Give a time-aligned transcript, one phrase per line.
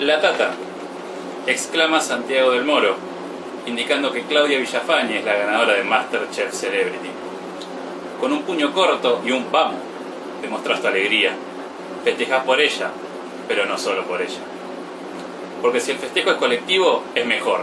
[0.00, 0.52] La Tata,
[1.44, 2.94] exclama Santiago del Moro,
[3.66, 7.10] indicando que Claudia Villafañe es la ganadora de Masterchef Celebrity.
[8.20, 9.80] Con un puño corto y un vamos,
[10.40, 11.32] demostrás tu alegría.
[12.04, 12.92] Festejás por ella,
[13.48, 14.38] pero no solo por ella.
[15.60, 17.62] Porque si el festejo es colectivo, es mejor.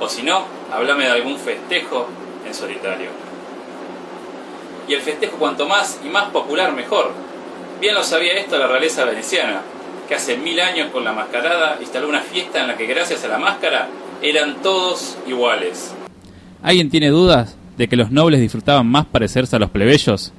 [0.00, 2.08] O si no, háblame de algún festejo
[2.46, 3.10] en solitario.
[4.88, 7.10] Y el festejo cuanto más y más popular, mejor.
[7.80, 9.60] Bien lo sabía esto la realeza veneciana,
[10.06, 13.28] que hace mil años con la mascarada instaló una fiesta en la que gracias a
[13.28, 13.88] la máscara
[14.22, 15.94] eran todos iguales.
[16.62, 20.32] ¿Alguien tiene dudas de que los nobles disfrutaban más parecerse a los plebeyos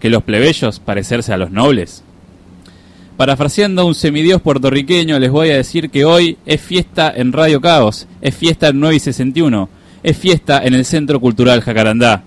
[0.00, 2.02] que los plebeyos parecerse a los nobles?
[3.16, 7.60] Parafraseando a un semidios puertorriqueño, les voy a decir que hoy es fiesta en Radio
[7.60, 9.68] Caos, es fiesta en 9 y 61,
[10.02, 12.24] es fiesta en el Centro Cultural Jacarandá.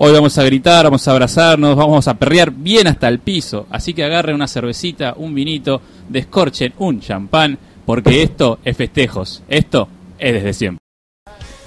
[0.00, 3.66] Hoy vamos a gritar, vamos a abrazarnos, vamos a perrear bien hasta el piso.
[3.68, 9.42] Así que agarren una cervecita, un vinito, descorchen un champán, porque esto es festejos.
[9.48, 10.78] Esto es desde siempre.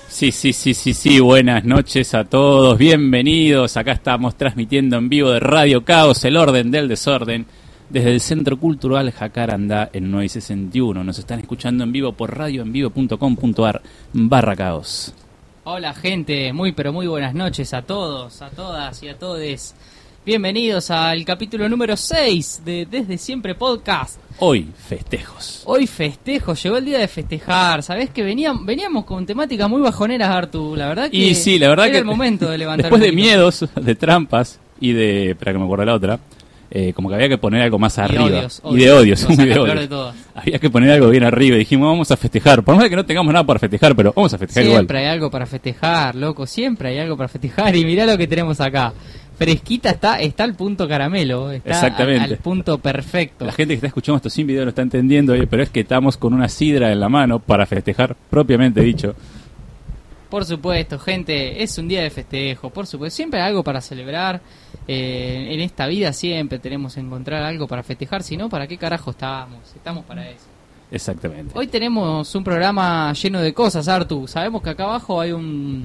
[0.07, 3.75] Sí, sí, sí, sí, sí, buenas noches a todos, bienvenidos.
[3.75, 7.45] Acá estamos transmitiendo en vivo de Radio Caos, el orden del desorden,
[7.89, 11.03] desde el Centro Cultural Jacarandá en 961.
[11.03, 13.81] Nos están escuchando en vivo por radioenvivo.com.ar
[14.13, 15.13] barra caos.
[15.63, 19.75] Hola gente, muy pero muy buenas noches a todos, a todas y a todes.
[20.25, 24.19] Bienvenidos al capítulo número 6 de Desde Siempre Podcast.
[24.39, 25.61] Hoy festejos.
[25.65, 27.83] Hoy festejo, llegó el día de festejar.
[27.83, 30.75] Sabés que veníamos, veníamos con temáticas muy bajoneras, Artu.
[30.75, 33.11] La verdad que Y sí, la verdad era que el momento de levantar después de
[33.11, 36.19] miedos, de trampas y de, espera que me acuerdo la otra,
[36.73, 38.23] eh, como que había que poner algo más Y arriba.
[38.25, 39.79] odios, y de odios, O sea, muy de la peor odios.
[39.81, 40.15] de todas.
[40.33, 42.63] Había que poner algo bien arriba y dijimos, vamos a festejar.
[42.63, 45.05] Por más que no tengamos nada para festejar, pero vamos a festejar Siempre igual.
[45.09, 46.47] hay algo para festejar, loco.
[46.47, 47.75] Siempre hay algo para festejar.
[47.75, 48.93] Y mirá lo que tenemos acá.
[49.37, 51.51] Fresquita está, está al punto caramelo.
[51.51, 52.23] Está Exactamente.
[52.25, 53.43] Al, al punto perfecto.
[53.45, 56.15] La gente que está escuchando esto sin video lo está entendiendo, pero es que estamos
[56.15, 59.15] con una sidra en la mano para festejar, propiamente dicho.
[60.31, 64.41] Por supuesto, gente, es un día de festejo, por supuesto, siempre hay algo para celebrar.
[64.87, 68.77] eh, en esta vida siempre tenemos que encontrar algo para festejar, si no, ¿para qué
[68.77, 69.59] carajo estamos?
[69.75, 70.45] Estamos para eso.
[70.89, 71.51] Exactamente.
[71.53, 74.25] Hoy tenemos un programa lleno de cosas, Artu.
[74.25, 75.83] Sabemos que acá abajo hay un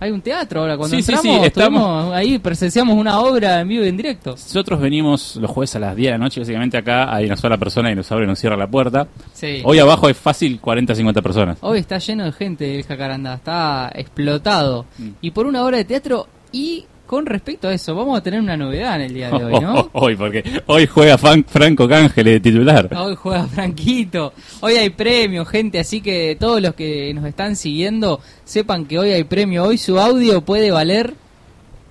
[0.00, 0.76] hay un teatro ahora.
[0.76, 3.96] Cuando Sí, sí, entramos, sí, estamos- tuvimos- ahí presenciamos una obra en vivo y en
[3.96, 4.30] directo.
[4.32, 7.56] Nosotros venimos los jueves a las 10 de la noche, básicamente acá hay una sola
[7.58, 9.08] persona y nos abre y nos cierra la puerta.
[9.32, 9.60] Sí.
[9.64, 11.58] Hoy abajo es fácil 40, 50 personas.
[11.60, 14.86] Hoy está lleno de gente el Jacaranda, está explotado.
[14.98, 15.08] Mm.
[15.20, 18.54] Y por una obra de teatro y con respecto a eso, vamos a tener una
[18.54, 19.88] novedad en el día de hoy, ¿no?
[19.94, 22.94] hoy, porque hoy juega Franco Cángele de titular.
[22.94, 24.34] Hoy juega Franquito.
[24.60, 25.78] Hoy hay premio, gente.
[25.78, 29.64] Así que todos los que nos están siguiendo sepan que hoy hay premio.
[29.64, 31.14] Hoy su audio puede valer.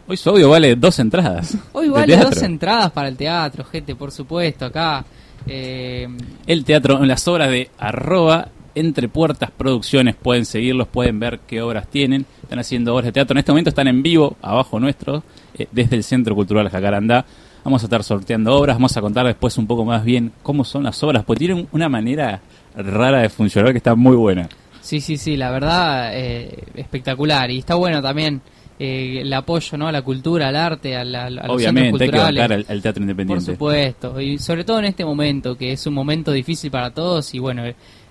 [0.07, 1.57] Hoy su audio vale dos entradas.
[1.73, 4.65] Hoy vale dos entradas para el teatro, gente, por supuesto.
[4.65, 5.03] Acá.
[5.47, 6.07] eh,
[6.45, 11.61] El teatro, en las obras de arroba entre puertas producciones, pueden seguirlos, pueden ver qué
[11.61, 12.25] obras tienen.
[12.43, 13.33] Están haciendo obras de teatro.
[13.33, 15.23] En este momento están en vivo, abajo nuestro,
[15.57, 17.25] eh, desde el Centro Cultural Jacarandá.
[17.63, 20.83] Vamos a estar sorteando obras, vamos a contar después un poco más bien cómo son
[20.83, 22.39] las obras, porque tienen una manera
[22.75, 24.47] rara de funcionar que está muy buena.
[24.81, 27.51] sí, sí, sí, la verdad, eh, espectacular.
[27.51, 28.41] Y está bueno también
[28.79, 29.87] eh, el apoyo ¿no?
[29.87, 32.81] a la cultura, al arte, a, la, a los Obviamente, hay que bancar al, al
[32.81, 33.51] teatro Por independiente.
[33.53, 37.39] supuesto, y sobre todo en este momento, que es un momento difícil para todos y
[37.39, 37.63] bueno,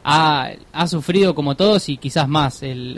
[0.08, 2.96] ha, ha sufrido como todos y quizás más el,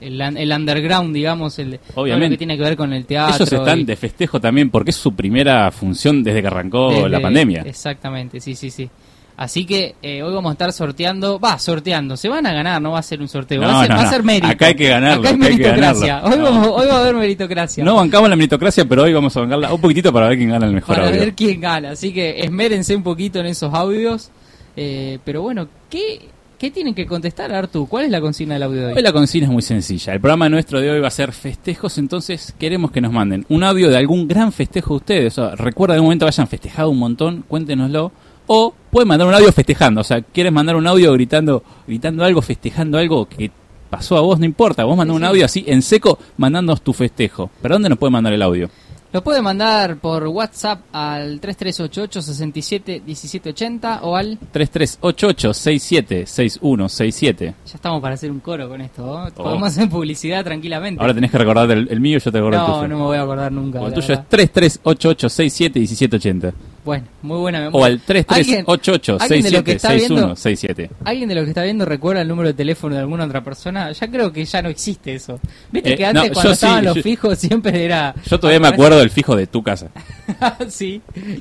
[0.00, 2.34] el, el- el underground, digamos, el, todo lo Obviamente.
[2.34, 3.36] que tiene que ver con el teatro.
[3.36, 7.08] Ellos están y- de festejo también porque es su primera función desde que arrancó desde-
[7.10, 7.62] la pandemia.
[7.64, 8.90] Exactamente, sí, sí, sí.
[9.36, 12.90] Así que eh, hoy vamos a estar sorteando, va, sorteando, se van a ganar, no
[12.92, 14.46] va a ser un sorteo, va, No, a ser, no, va a ser mérito.
[14.48, 16.20] Acá hay que ganarlo, Acá hay acá hay que meritocracia.
[16.20, 16.28] ganarlo.
[16.34, 16.44] Hoy, No.
[16.44, 17.84] vamos, hoy va a haber meritocracia.
[17.84, 20.66] No bancamos la meritocracia, pero hoy vamos a bancarla un poquitito para ver quién gana
[20.66, 21.20] el mejor para audio.
[21.20, 21.90] ver quién gana.
[21.92, 24.30] Así que esmérense un poquito en esos audios.
[24.76, 26.28] Eh, pero bueno, ¿qué,
[26.62, 27.88] ¿qué tienen que contestar, Artu?
[27.88, 28.92] ¿Cuál es la consigna del audio de hoy?
[28.94, 30.12] Hoy la consigna es muy sencilla.
[30.12, 33.64] El programa nuestro de hoy va a ser festejos, entonces queremos que nos manden un
[33.64, 35.38] audio de algún gran festejo de ustedes.
[35.38, 38.12] O sea, recuerda de un momento hayan festejado un montón, cuéntenoslo.
[38.46, 40.02] O pueden mandar un audio festejando.
[40.02, 43.50] O sea, quieres mandar un audio gritando, gritando algo, festejando algo que
[43.90, 44.84] pasó a vos, no importa.
[44.84, 45.26] Vos mandá un Sí.
[45.26, 47.50] audio así en seco, mandándonos tu festejo.
[47.60, 48.70] ¿Pero dónde nos puede mandar el audio?
[49.12, 54.38] Lo puede mandar por WhatsApp al 3388 67 1780 o al.
[54.54, 57.38] 3388-676167.
[57.38, 59.04] Ya estamos para hacer un coro con esto.
[59.04, 59.30] ¿no?
[59.34, 60.98] Podemos hacer publicidad tranquilamente.
[60.98, 61.02] Oh.
[61.02, 62.88] Ahora tenés que recordar el, el mío, yo te recuerdo el no, tuyo.
[62.88, 63.82] no me voy a acordar nunca.
[63.82, 64.24] O el tuyo verdad.
[64.38, 66.52] es 3388-671780.
[66.84, 67.80] Bueno, muy buena memoria.
[67.80, 70.90] O al ¿Alguien- alguien de lo que está viendo- 3388-676167.
[71.04, 73.92] ¿Alguien de los que está viendo recuerda el número de teléfono de alguna otra persona?
[73.92, 75.38] Ya creo que ya no existe eso.
[75.70, 78.14] Viste Eh, que antes no, cuando yo sí, estaban los yo- fijos siempre era...
[78.28, 79.90] Yo todavía me acuerdo del fijo de tu casa.
[80.68, 81.00] sí,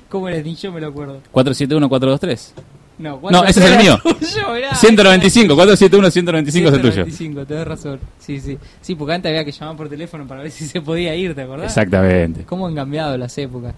[0.09, 1.19] como les di yo me lo acuerdo.
[1.33, 2.51] 471-423.
[2.99, 3.97] No, No, ese es el mío.
[4.03, 4.75] tuyo, mirá.
[4.75, 6.93] 195, 471 195 es el tuyo.
[7.05, 7.99] 195, tenés razón.
[8.19, 8.59] Sí, sí.
[8.79, 11.41] Sí, porque antes había que llamar por teléfono para ver si se podía ir, ¿te
[11.41, 11.65] acordás?
[11.71, 12.43] Exactamente.
[12.43, 13.73] ¿Cómo han cambiado las épocas?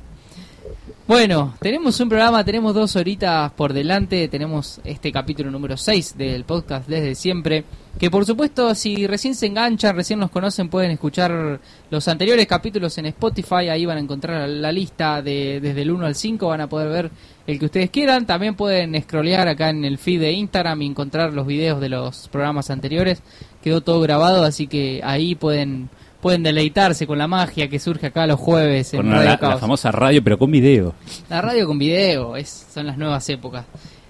[1.05, 6.45] Bueno, tenemos un programa, tenemos dos horitas por delante, tenemos este capítulo número 6 del
[6.45, 7.65] podcast desde siempre,
[8.00, 11.59] que por supuesto si recién se enganchan, recién nos conocen, pueden escuchar
[11.89, 16.05] los anteriores capítulos en Spotify, ahí van a encontrar la lista de desde el 1
[16.05, 17.11] al 5, van a poder ver
[17.47, 21.33] el que ustedes quieran, también pueden scrollear acá en el feed de Instagram y encontrar
[21.33, 23.21] los videos de los programas anteriores,
[23.61, 25.89] quedó todo grabado, así que ahí pueden
[26.24, 29.92] pueden deleitarse con la magia que surge acá los jueves en Con Radio la, famosa
[29.92, 30.96] radio, pero con video.
[31.30, 33.66] La radio con video, es, son las nuevas épocas.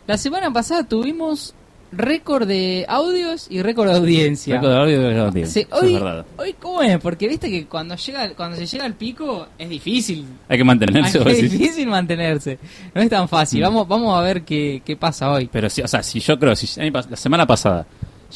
[0.06, 1.56] La semana pasada tuvimos
[1.92, 4.56] récord de audios y récord de audiencia.
[4.56, 5.62] Récord de audio y récord de audiencia.
[5.64, 8.86] Sí, Eso es hoy, hoy cómo es, porque viste que cuando llega cuando se llega
[8.86, 10.24] al pico es difícil.
[10.48, 11.18] Hay que mantenerse.
[11.18, 11.52] es vos decís.
[11.52, 12.60] difícil mantenerse.
[12.94, 13.62] No es tan fácil.
[13.62, 13.64] Mm.
[13.64, 15.50] Vamos vamos a ver qué, qué pasa hoy.
[15.52, 17.88] Pero sí, o sea, si yo creo, si la semana pasada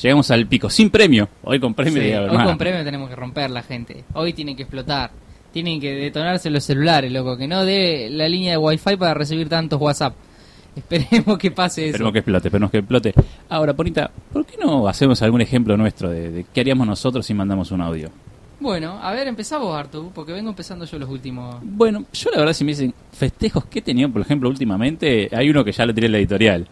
[0.02, 3.50] llegamos al pico sin premio, hoy con premio, Sí, hoy con premio tenemos que romper
[3.52, 4.04] la gente.
[4.14, 5.12] Hoy tienen que explotar.
[5.52, 7.38] Tienen que detonarse los celulares, loco.
[7.38, 10.14] Que no dé la línea de wifi para recibir tantos WhatsApp.
[10.76, 11.92] Esperemos que pase eso.
[11.92, 13.14] Esperemos que explote, esperemos que explote.
[13.50, 17.34] Ahora, Ponita, ¿por qué no hacemos algún ejemplo nuestro de, de qué haríamos nosotros si
[17.34, 18.12] mandamos un audio?
[18.60, 21.58] Bueno, a ver, empezamos, Artu, porque vengo empezando yo los últimos.
[21.62, 25.50] Bueno, yo la verdad si me dicen festejos que he tenido, por ejemplo, últimamente, hay
[25.50, 26.68] uno que ya lo tiré en la editorial.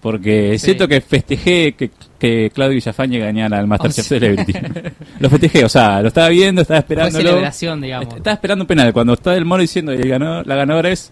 [0.00, 0.66] Porque Sí.
[0.66, 4.08] siento que festejé que, que Claudio Villafañe ganara al Masterchef Oh, sí.
[4.08, 4.52] Celebrity.
[5.20, 7.28] lo festejé, o sea, lo estaba viendo, estaba Fue esperándolo.
[7.28, 8.14] celebración, digamos.
[8.16, 8.92] Estaba esperando un penal.
[8.92, 11.10] Cuando está el moro diciendo el ganador, la ganadora es.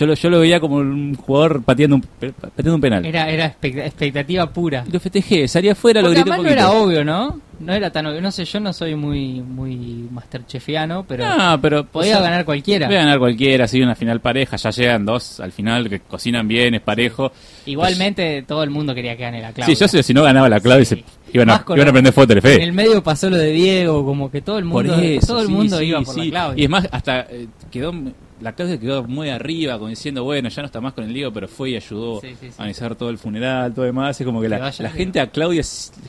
[0.00, 3.04] Yo lo, yo lo veía como un jugador pateando un, pateando un penal.
[3.04, 4.82] Era, era expect- expectativa pura.
[4.88, 7.38] Y lo festejé, salí afuera, lo grité un no era obvio, ¿no?
[7.60, 8.22] No era tan obvio.
[8.22, 12.44] No sé, yo no soy muy muy masterchefiano, pero No, pero podía o sea, ganar
[12.46, 12.86] cualquiera.
[12.86, 16.74] Puede ganar cualquiera, sigue una final pareja, ya llegan dos al final que cocinan bien,
[16.74, 17.30] es parejo.
[17.66, 19.74] Igualmente todo el mundo quería que gane la Claudia.
[19.74, 20.96] Sí, yo sé, si no ganaba la Claudia Sí.
[21.30, 22.64] se iban a, iban a prender fuego a En Telefe.
[22.64, 25.46] el medio pasó lo de Diego, como que todo el Por mundo, eso, todo el
[25.48, 26.24] sí, mundo sí, iba por sí.
[26.24, 26.60] la Claudia.
[26.62, 27.92] Y es más, hasta eh, quedó
[28.40, 31.32] la Claudia quedó muy arriba, como diciendo, bueno, ya no está más con el Diego,
[31.32, 32.46] pero fue y ayudó Sí, sí, sí.
[32.48, 34.20] a organizar todo el funeral, todo demás.
[34.20, 35.62] Es como que Que la, vaya la gente a Claudia,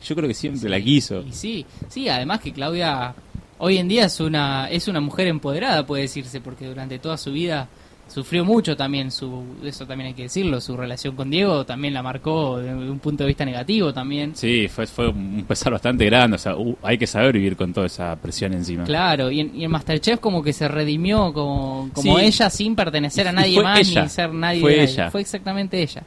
[0.03, 1.21] yo creo que siempre la quiso.
[1.21, 3.13] Y sí, sí, además que Claudia
[3.57, 7.31] hoy en día es una es una mujer empoderada, puede decirse, porque durante toda su
[7.31, 7.67] vida
[8.11, 12.03] sufrió mucho también su eso también hay que decirlo, su relación con Diego también la
[12.03, 14.35] marcó de un punto de vista negativo también.
[14.35, 17.73] Sí, fue, fue un pesar bastante grande, o sea, uh, hay que saber vivir con
[17.73, 18.83] toda esa presión encima.
[18.83, 22.25] Claro, y en, y en Masterchef como que se redimió como, como Sí.
[22.25, 24.03] ella sin pertenecer a nadie más ella.
[24.03, 25.09] ni ser nadie Fue ella.
[25.09, 26.03] Fue exactamente ella.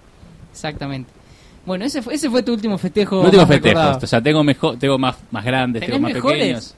[0.53, 1.11] Exactamente.
[1.67, 3.23] Bueno, ese fue, ese fue tu último festejo.
[3.23, 3.99] No tengo festejos, recordado.
[4.03, 6.39] o sea, tengo mejor, tengo más, más grandes, ¿Tenés tengo más mejores?
[6.39, 6.75] pequeños.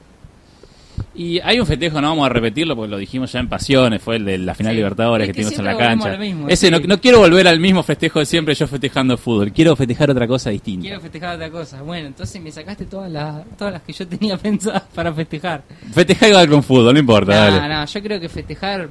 [1.19, 4.17] Y hay un festejo, no vamos a repetirlo porque lo dijimos ya en Pasiones, fue
[4.17, 6.15] el de la final Sí, Libertadores es que que tuvimos en la cancha.
[6.17, 6.71] mismo, Ese sí.
[6.71, 10.27] no, no quiero volver al mismo festejo de siempre yo festejando fútbol, quiero festejar otra
[10.27, 10.83] cosa distinta.
[10.83, 11.81] Quiero festejar otra cosa.
[11.81, 15.63] Bueno, entonces me sacaste todas las, todas las que yo tenía pensadas para festejar.
[15.91, 17.73] Festejar igual con fútbol, no importa, No, dale.
[17.73, 18.87] no, yo creo que festejar.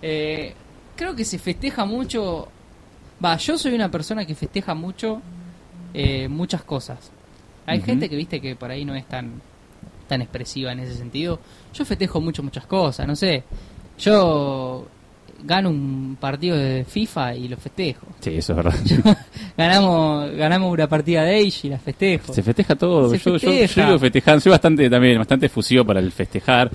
[0.00, 0.54] eh,
[0.94, 2.46] creo que se festeja mucho.
[3.24, 5.20] Va, yo soy una persona que festeja mucho
[5.92, 7.10] eh, muchas cosas.
[7.66, 9.40] Hay gente que viste que por ahí no es tan,
[10.06, 11.38] tan expresiva en ese sentido.
[11.72, 13.42] Yo festejo mucho muchas cosas, no sé.
[13.98, 14.86] Yo
[15.44, 18.06] gano un partido de FIFA y lo festejo.
[18.20, 18.74] Sí, eso es verdad.
[19.56, 22.32] ganamos ganamos una partida de Age y la festejo.
[22.32, 23.10] Se festeja todo.
[23.10, 23.80] Se yo, yo- festeja.
[23.82, 26.70] yo digo festejando, soy bastante también, bastante efusivo para el festejar.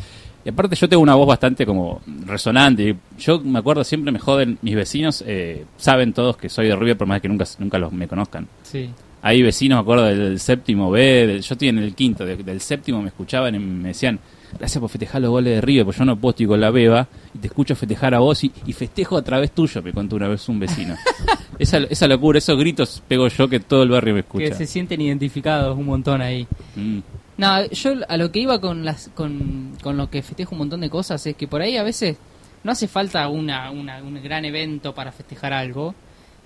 [0.46, 2.96] Y aparte yo tengo una voz bastante como resonante.
[3.18, 6.98] Yo me acuerdo siempre me joden, mis vecinos eh, saben todos que soy de River
[6.98, 8.48] por más que nunca, nunca los me conozcan.
[8.64, 8.90] Sí.
[9.22, 12.62] Hay vecinos, me acuerdo del, séptimo B, del- yo estoy en el quinto, de- del
[12.62, 14.18] séptimo me escuchaban y me decían,
[14.58, 17.08] gracias por festejar los goles de River, porque yo no puedo estoy con la beba
[17.36, 20.28] y te escucho festejar a vos y, y festejo a través tuyo, me contó una
[20.30, 20.96] vez un vecino.
[21.60, 24.46] esa, esa locura, esos gritos pego yo que todo el barrio me escucha.
[24.46, 26.48] Que se sienten identificados un montón ahí.
[26.76, 27.00] Mm.
[27.38, 30.82] No, yo a lo que iba con las con, con lo que festejo un montón
[30.82, 32.18] de cosas es que por ahí a veces
[32.66, 35.94] no hace falta una, una- un gran evento para festejar algo.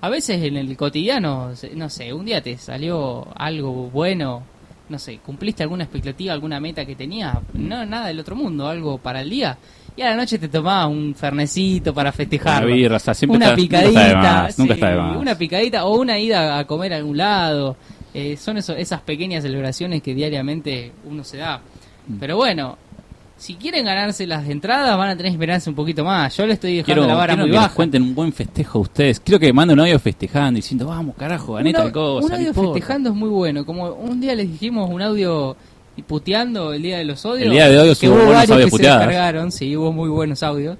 [0.03, 4.43] A veces en el cotidiano, no sé, un día te salió algo bueno,
[4.89, 8.97] no sé, cumpliste alguna expectativa, alguna meta que tenías, no nada del otro mundo, algo
[8.97, 9.57] para el día.
[9.95, 12.65] Y a la noche te tomabas un fernecito para festejar.
[12.65, 14.95] Una birra, o sea, siempre una está- nunca picadita, está de más, nunca está de
[14.97, 15.17] más.
[15.17, 17.77] una picadita o una ida a comer a algún lado.
[18.13, 21.61] Eh, son eso- esas pequeñas celebraciones que diariamente uno se da.
[22.07, 22.17] Mm.
[22.19, 22.77] Pero bueno,
[23.43, 26.37] si quieren ganarse las entradas van a tener que esperarse un poquito más.
[26.37, 27.75] Yo le estoy dejando Quiero, la vara muy que nos baja.
[27.75, 29.19] cuenten un buen festejo ustedes.
[29.19, 32.25] Quiero que manden un audio festejando diciendo, vamos, carajo, gané tal cosa.
[32.25, 32.73] un audio importa".
[32.73, 33.65] festejando es muy bueno.
[33.65, 35.57] Como un día les dijimos un audio
[36.07, 37.47] puteando el día de los odios.
[37.47, 39.01] El día de odios que hubo varios audios que puteadas.
[39.01, 40.77] se descargaron, sí, hubo muy buenos audios.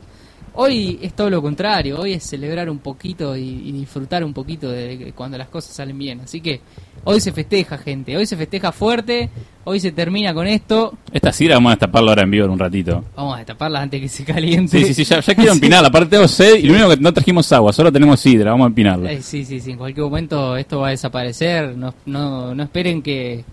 [0.56, 4.70] Hoy es todo lo contrario, hoy es celebrar un poquito y, y disfrutar un poquito
[4.70, 6.22] de, de cuando las cosas salen bien.
[6.22, 6.62] Así que
[7.04, 9.32] hoy se festeja, gente, hoy se festeja fuerte,
[9.64, 10.94] hoy se termina con esto.
[11.12, 13.04] Esta sidra vamos a destaparla ahora en vivo en un ratito.
[13.16, 14.78] Vamos a destaparla antes que se caliente.
[14.78, 15.88] Sí, sí, sí, ya, ya quiero empinarla.
[15.88, 18.68] Aparte tengo sed y lo único que no trajimos agua, solo tenemos sidra, vamos a
[18.68, 19.12] empinarla.
[19.12, 23.02] Eh, sí, sí, sí, en cualquier momento esto va a desaparecer, no, no, no esperen
[23.02, 23.44] que,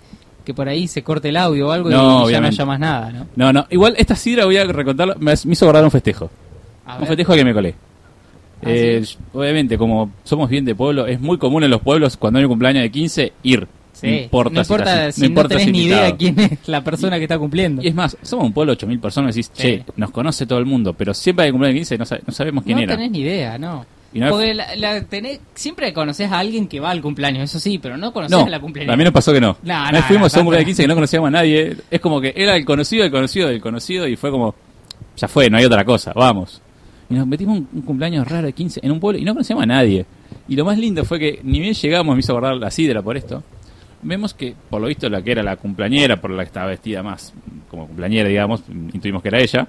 [0.44, 2.78] que por ahí se corte el audio o algo No, y ya no haya más
[2.78, 3.26] nada, ¿no?
[3.36, 6.30] No, no, igual esta sidra voy a recontarlo, me, me hizo guardar un festejo.
[6.98, 7.74] Un festejo que me colé.
[8.62, 12.38] Ah, Eh, Obviamente, como somos bien de pueblo, es muy común en los pueblos cuando
[12.38, 13.66] hay un cumpleaños de 15 ir.
[13.92, 16.38] Sí, No importa, no si importa estás- si no, importa tenés si ni idea quién
[16.40, 17.82] es la persona que está cumpliendo.
[17.82, 19.62] Y es más, somos un pueblo de 8.000 personas, decís, Sí.
[19.62, 22.22] che, nos conoce todo el mundo, pero siempre hay cumpleaños de 15 y no, sabe-
[22.26, 22.94] no sabemos quién no era.
[22.96, 23.84] tenés ni idea, no.
[24.12, 27.58] Y no- Porque la, la tenés- siempre conoces a alguien que va al cumpleaños, eso
[27.60, 28.92] sí, pero no conoces No, a la cumpleaños.
[28.92, 29.56] a mí nos pasó que no.
[29.62, 30.66] No, no, fuimos no, a un cumpleaños de no.
[30.66, 31.76] 15 que no conocíamos a nadie.
[31.90, 34.54] Es como que era el conocido del conocido del conocido y fue como,
[35.16, 36.62] ya fue, no hay otra cosa, vamos.
[37.10, 39.64] Y nos metimos un, un cumpleaños raro de 15 en un pueblo y no conocíamos
[39.64, 40.06] a nadie.
[40.48, 43.16] Y lo más lindo fue que ni bien llegamos, me hizo guardar la sidra por
[43.16, 43.42] esto.
[44.02, 47.02] Vemos que, por lo visto, la que era la cumpleañera, por la que estaba vestida
[47.02, 47.34] más
[47.68, 48.62] como cumpleañera, digamos,
[48.94, 49.68] intuimos que era ella.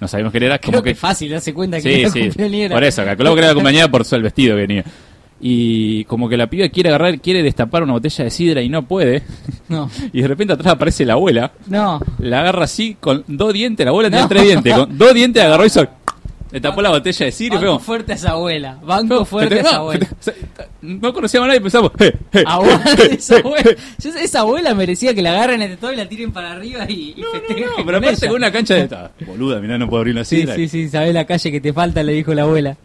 [0.00, 2.20] No sabíamos quién era, Creo como que que fácil darse cuenta que Sí, era sí.
[2.22, 2.74] cumpleañera.
[2.74, 4.84] Por eso, calculamos que era la compañera por el vestido que venía.
[5.40, 8.82] Y como que la piba quiere agarrar, quiere destapar una botella de sidra y no
[8.86, 9.22] puede.
[9.68, 11.52] No, Y de repente atrás aparece la abuela.
[11.68, 12.00] no.
[12.18, 13.84] La agarra así con dos dientes.
[13.84, 14.28] La abuela tenía No.
[14.28, 14.74] tres dientes.
[14.74, 15.86] Con dos dientes agarró y hizo.
[16.50, 17.84] Le tapó la botella de sidra y Banco fue.
[17.84, 18.78] fuerte a esa abuela.
[18.82, 20.06] Banco fuerte a esa abuela.
[20.80, 21.90] No conocíamos a nadie y pensamos.
[21.98, 23.70] "Eh, eh, Aguante eh, esa abuela.
[23.70, 23.76] eh".
[23.98, 26.86] Yo sé, esa abuela merecía que la agarren entre todo y la tiren para arriba
[26.88, 28.88] y, y No, festejen no, pero aparte con una cancha de.
[29.26, 30.54] Boluda, mirá, no puedo abrir la Sí, sidra.
[30.54, 32.76] sí, sí, sabés la calle que te falta, le dijo la abuela.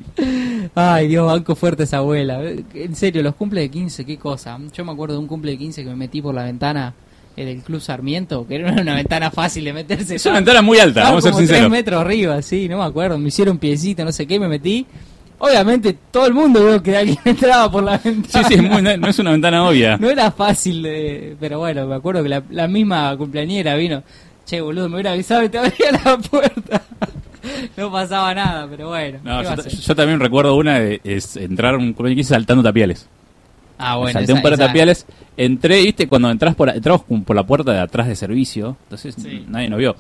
[0.75, 2.41] Ay, Dios, banco fuerte esa abuela.
[2.73, 4.57] En serio, los cumple de 15, qué cosa.
[4.75, 6.93] Yo me acuerdo de un cumple de 15 que me metí por la ventana
[7.35, 10.15] del Club Sarmiento, que era una ventana fácil de meterse.
[10.15, 11.69] Es una ventana muy alta, Estaba vamos a ser sinceros.
[11.71, 13.17] metros arriba, sí, no me acuerdo.
[13.17, 14.85] Me hicieron piecito, no sé qué, me metí.
[15.39, 18.47] Obviamente, todo el mundo veo que alguien entraba por la Sí, ventana.
[18.47, 19.97] sí, muy- no, no es una ventana obvia.
[19.99, 24.03] No era fácil, de, pero bueno, me acuerdo que la, la misma cumpleañera vino.
[24.45, 26.81] Che, boludo, me hubiera avisado y te abría la puerta.
[27.77, 29.19] no pasaba nada, pero bueno.
[29.23, 33.07] No, ¿qué yo, también recuerdo una de es entrar un cumpleaños de 15 saltando tapiales.
[33.77, 35.05] Ah, bueno, Salté esa- un par de esa- tapiales,
[35.37, 39.45] entré, viste, cuando entras por, entramos por la puerta de atrás de servicio, entonces Sí.
[39.47, 39.95] nadie nos vio.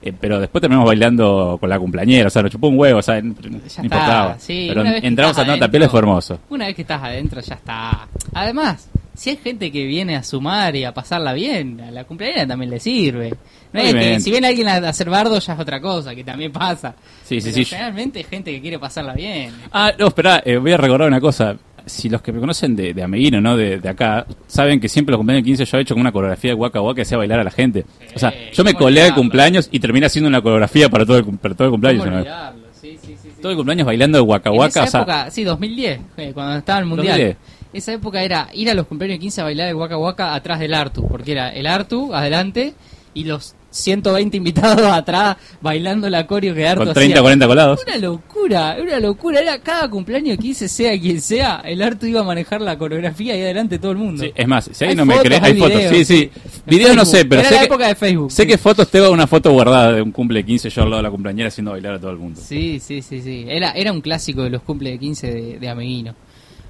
[0.00, 3.02] Eh, pero después terminamos bailando con la cumpleañera, o sea, nos chupó un huevo, o
[3.02, 3.34] sea, no,
[3.66, 6.38] está, sí, pero entramos adentro- tapiales fue hermoso.
[6.50, 8.06] Una vez que estás adentro ya está.
[8.32, 12.46] Además, si hay gente que viene a sumar y a pasarla bien, a la cumpleañera
[12.46, 13.30] también le sirve.
[13.72, 14.20] No es que Obviamente.
[14.20, 16.94] si viene alguien a a hacer bardo ya es otra cosa, que también pasa.
[17.24, 17.64] Sí, sí, Pero sí.
[17.64, 19.52] Generalmente hay gente que quiere pasarla bien.
[19.72, 21.56] Ah, no, espera, eh, voy a recordar una cosa.
[21.88, 23.56] Si los que me conocen de, de Ameguino, ¿no?
[23.56, 26.12] De, de acá, saben que siempre los cumpleaños de 15 yo he hecho como una
[26.12, 27.84] coreografía de Waka Waka que hacía bailar a la gente.
[28.14, 29.22] O sea, yo me ¿cómo colé de olvidarlo?
[29.22, 32.04] cumpleaños y terminé haciendo una coreografía para todo el, para todo el cumpleaños.
[32.04, 32.22] ¿Cómo ¿no?
[32.22, 32.68] olvidarlo?
[32.72, 33.40] Sí, sí, sí, sí.
[33.42, 36.30] Todo el cumpleaños bailando de Waka En Waka, esa o sea, época, sí, 2010, eh,
[36.32, 37.18] cuando estaba el mundial.
[37.18, 37.36] 2010.
[37.72, 40.58] Esa época era ir a los cumpleaños de 15 a bailar el Waka Waka atrás
[40.58, 42.74] del Artu, porque era el Artu adelante
[43.14, 47.22] y los 120 invitados atrás bailando la coreo que Artu con 30, hacía.
[47.22, 47.80] 40 colados.
[47.86, 49.40] Una locura, una locura.
[49.40, 53.36] Era cada cumpleaños de 15, sea quien sea, el Artu iba a manejar la coreografía
[53.36, 54.22] y adelante todo el mundo.
[54.22, 55.76] Sí, es más, si alguien no me fotos, cree, hay hay fotos.
[55.76, 56.30] videos, Sí, sí.
[56.66, 58.30] Videos no sé, pero Era sé la que, época de Facebook.
[58.32, 58.48] sé sí.
[58.48, 61.02] que fotos tengo una foto guardada de un cumple de 15 yo al lado de
[61.04, 62.40] la cumpleañera haciendo bailar a todo el mundo.
[62.42, 63.44] Sí, sí, sí, sí.
[63.48, 66.14] Era, era un clásico de los cumple de 15 de, de Ameguino.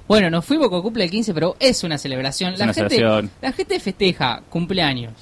[0.07, 2.53] Bueno, nos fuimos con cumple de 15, pero es una celebración.
[2.53, 3.31] Es la, una gente, celebración.
[3.41, 5.13] la gente festeja cumpleaños,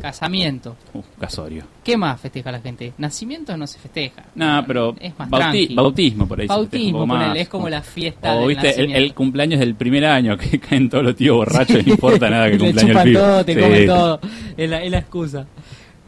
[0.00, 0.76] casamiento.
[0.94, 1.64] Uh, casorio.
[1.84, 2.92] ¿Qué más festeja la gente?
[2.98, 4.24] Nacimientos no se festeja.
[4.34, 6.46] No, pero es más bauti- bautismo por ahí.
[6.46, 7.22] se Bautismo, poco más.
[7.24, 8.98] ponele, es como la fiesta O del viste, el, nacimiento.
[8.98, 12.46] el cumpleaños del primer año, que caen todos los tíos borrachos y no importa nada
[12.50, 13.18] que Le cumpleaños el pibe.
[13.20, 13.60] todo, te Sí.
[13.60, 14.20] comen todo.
[14.56, 15.46] Es la, es la excusa.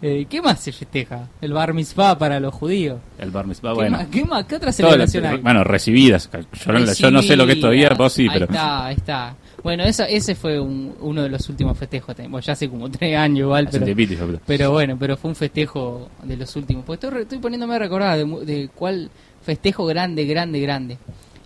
[0.05, 1.29] Eh, ¿Qué más se festeja?
[1.41, 2.99] El bar mitzvah para los judíos.
[3.21, 3.99] El bar mitzvah, ¿Qué, bueno.
[3.99, 4.45] más, ¿Qué más?
[4.47, 5.37] ¿Qué otra las- celebración hay?
[5.37, 6.29] bueno, recibidas.
[6.67, 7.99] Yo no, yo no sé lo que es todavía, Recibidas.
[7.99, 8.45] vos sí, ahí pero...
[8.47, 9.37] está, ahí está.
[9.63, 12.17] Bueno, eso, ese fue un- uno de los últimos festejos.
[12.17, 14.41] Bueno, ya hace como tres años igual, pero, creo.
[14.47, 16.85] pero bueno, pero fue un festejo de los últimos.
[16.85, 19.09] Pues estoy, poniéndome a recordar de, cuál
[19.43, 20.99] festejo grande, grande, grande.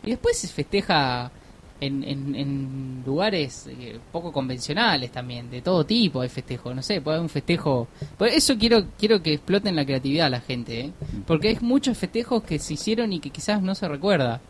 [0.04, 1.30] Y después se festeja
[1.78, 6.72] en, en, en lugares eh, poco convencionales también, de todo tipo hay festejo.
[6.72, 7.86] No sé, puede haber un festejo.
[8.16, 10.90] Por eso quiero quiero que exploten la creatividad a la gente, ¿eh?
[11.26, 14.40] porque hay muchos festejos que se hicieron y que quizás no se recuerda.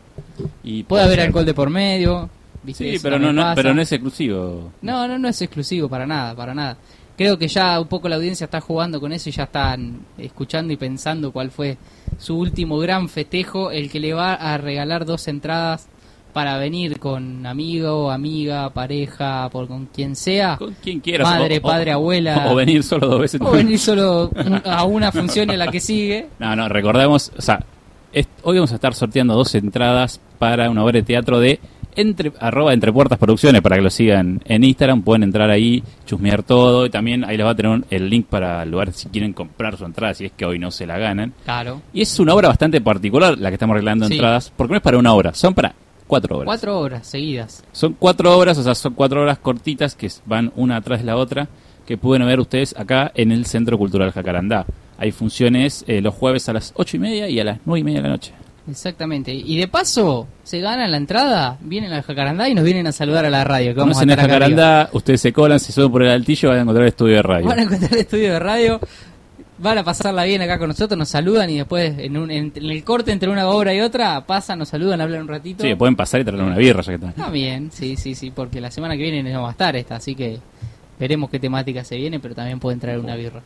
[0.63, 2.29] Y Puede haber alcohol de por medio.
[2.67, 2.91] ¿Viste?
[2.93, 4.71] Sí, pero no, no, pero no es exclusivo.
[4.83, 6.77] No, no, no es exclusivo para nada, para nada.
[7.17, 10.71] Creo que ya un poco la audiencia está jugando con eso y ya están escuchando
[10.71, 11.77] y pensando cuál fue
[12.19, 15.87] su último gran festejo, el que le va a regalar dos entradas
[16.33, 21.27] para venir con amigo, amiga, pareja, por con quien sea, Con quien quieras.
[21.27, 22.51] Madre, o- o- padre, abuela.
[22.51, 23.41] O venir solo dos veces.
[23.41, 24.29] o venir solo
[24.65, 26.27] a una función en la que sigue.
[26.37, 27.65] No, no, recordemos, o sea,
[28.43, 31.59] hoy vamos a estar sorteando dos entradas para una obra de teatro de
[31.97, 35.01] entre, arroba entre puertas producciones para que lo sigan en Instagram.
[35.01, 38.63] Pueden entrar ahí, chusmear todo y también ahí les va a tener el link para
[38.63, 41.33] el lugar si quieren comprar su entrada, si es que hoy no se la ganan.
[41.43, 41.81] Claro.
[41.93, 44.13] Y es una obra bastante particular la que estamos arreglando Sí.
[44.13, 45.73] entradas, porque no es para una obra, son para
[46.07, 46.45] cuatro obras.
[46.45, 47.63] Cuatro horas seguidas.
[47.73, 51.17] Son cuatro obras, o sea, son cuatro obras cortitas que van una atrás de la
[51.17, 51.49] otra,
[51.85, 54.65] que pueden ver ustedes acá en el Centro Cultural Jacarandá.
[54.97, 57.83] Hay funciones eh, los jueves a las ocho y media y a las nueve y
[57.83, 58.33] media de la noche.
[58.69, 59.33] Exactamente.
[59.33, 63.25] Y de paso, se ganan la entrada, vienen al Jacarandá y nos vienen a saludar
[63.25, 63.73] a la radio.
[63.73, 64.33] Que vamos a estar arriba.
[64.33, 67.21] Jacarandá, ustedes se colan, se suben por el altillo, van a encontrar el estudio de
[67.21, 67.47] radio.
[67.47, 68.79] Van a encontrar el estudio de radio,
[69.59, 72.65] van a pasarla bien acá con nosotros, nos saludan y después en, un- en- en
[72.71, 75.63] el corte entre una obra y otra pasan, nos saludan, hablan un ratito.
[75.63, 77.09] Sí, pueden pasar y traer una birra ya que están.
[77.09, 79.95] Está bien, sí, sí, sí, porque la semana que viene no va a estar esta,
[79.95, 80.37] así que
[80.99, 83.41] veremos qué temática se viene, pero también pueden traer una birra.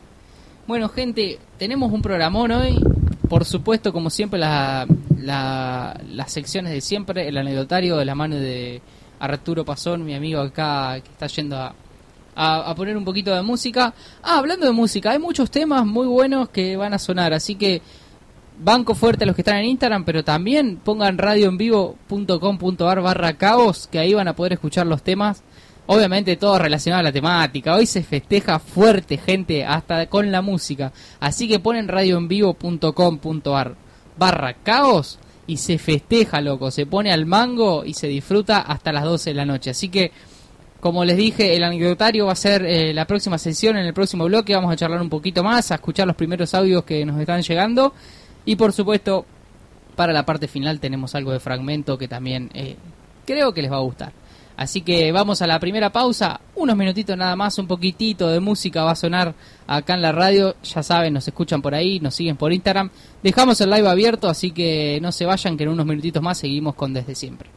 [0.66, 2.78] Bueno, gente, tenemos un programón hoy.
[3.32, 4.86] Por supuesto, como siempre, la,
[5.18, 8.82] la- las secciones de siempre, el anecdotario de la mano de
[9.20, 11.56] Arturo Pasón, mi amigo acá que está yendo
[12.36, 13.94] a, poner un poquito de música.
[14.22, 17.80] Ah, hablando de música, hay muchos temas muy buenos que van a sonar, así que
[18.62, 23.98] banco fuerte a los que están en Instagram, pero también pongan radioenvivo.com.ar barra caos, que
[23.98, 25.42] ahí van a poder escuchar los temas.
[25.86, 27.74] Obviamente todo relacionado a la temática.
[27.74, 30.92] Hoy se festeja fuerte, gente, hasta con la música.
[31.20, 33.74] Así que ponen radioenvivo.com.ar
[34.16, 36.70] barra caos y se festeja, loco.
[36.70, 39.70] Se pone al mango y se disfruta hasta las 12 de la noche.
[39.70, 40.12] Así que,
[40.80, 44.24] como les dije, el anecdotario va a ser eh, la próxima sesión, en el próximo
[44.24, 44.54] bloque.
[44.54, 47.92] Vamos a charlar un poquito más, a escuchar los primeros audios que nos están llegando.
[48.44, 49.26] Y por supuesto,
[49.96, 52.76] para la parte final tenemos algo de fragmento que también eh,
[53.26, 54.12] creo que les va a gustar.
[54.62, 58.84] Así que vamos a la primera pausa, unos minutitos nada más, un poquitito de música
[58.84, 59.34] va a sonar
[59.66, 62.88] acá en la radio, ya saben, nos escuchan por ahí, nos siguen por Instagram.
[63.22, 66.76] Dejamos el live abierto, así que no se vayan, que en unos minutitos más seguimos
[66.76, 67.50] con Desde Siempre.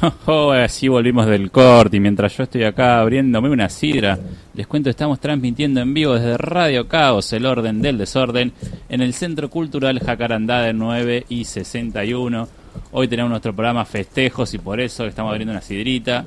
[0.26, 4.18] Oh, así volvimos del corte y mientras yo estoy acá abriéndome una sidra,
[4.54, 8.52] les cuento estamos transmitiendo en vivo desde Radio Caos, el orden del desorden,
[8.88, 12.48] en el Centro Cultural Jacarandá de 9 y 61.
[12.92, 16.26] Hoy tenemos nuestro programa Festejos y por eso estamos abriendo una sidrita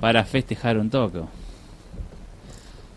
[0.00, 1.20] para festejar un toque.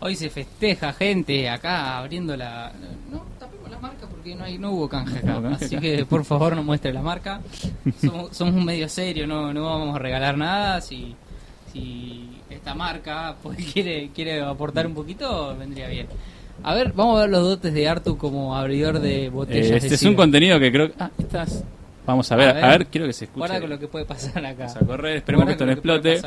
[0.00, 2.72] Hoy se festeja, gente, acá abriendo la...
[3.10, 6.24] No, tapemos la marca porque no, hay, no hubo canje acá, No así que por
[6.24, 7.40] favor no muestre la marca.
[8.00, 11.14] Somos, somos un medio serio, no, no vamos a regalar nada, si...
[11.72, 16.06] Si esta marca pues, quiere, quiere aportar un poquito, vendría bien.
[16.62, 19.66] A ver, vamos a ver los dotes de Artu como abridor de botellas.
[19.66, 20.94] Eh, de este es un contenido que creo que...
[20.98, 21.64] Ah, estas...
[22.08, 22.86] Vamos a ver, A a ver.
[22.86, 23.38] quiero que se escuche.
[23.38, 24.64] Guarda con lo que puede pasar acá.
[24.66, 26.20] Vamos a correr, esperemos que esto no explote.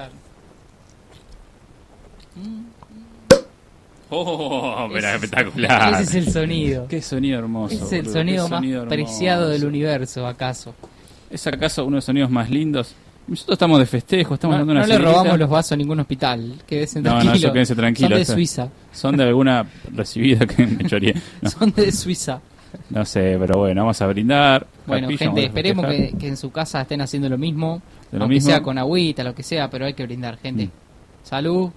[4.10, 5.94] Oh, pero Ese- espectacular.
[5.94, 6.88] Ese es el sonido.
[6.88, 7.74] Qué sonido hermoso.
[7.86, 10.76] Es el sonido más sonido preciado del universo, ¿acaso?
[11.30, 12.94] ¿Es acaso uno de los sonidos más lindos?
[13.28, 16.00] Nosotros estamos de festejo, estamos No, dando una no le robamos los vasos a ningún
[16.02, 16.56] hospital.
[16.68, 17.44] Quédense No, no, tranquilos.
[17.44, 18.26] eso quédense tranquilos, Son de.
[18.26, 18.70] Suiza.
[18.92, 19.66] Son de alguna
[19.96, 21.16] recibida que me choreé.
[21.42, 22.42] No, Son de Suiza.
[22.90, 24.68] no sé, pero bueno, vamos a brindar.
[24.92, 27.82] Bueno, Capilla, gente, esperemos que, que en su casa estén haciendo lo mismo.
[28.12, 28.50] Lo aunque mismo.
[28.50, 30.66] sea con agüita, lo que sea, pero hay que brindar, gente.
[30.68, 30.72] Mm.
[31.24, 31.70] Salud.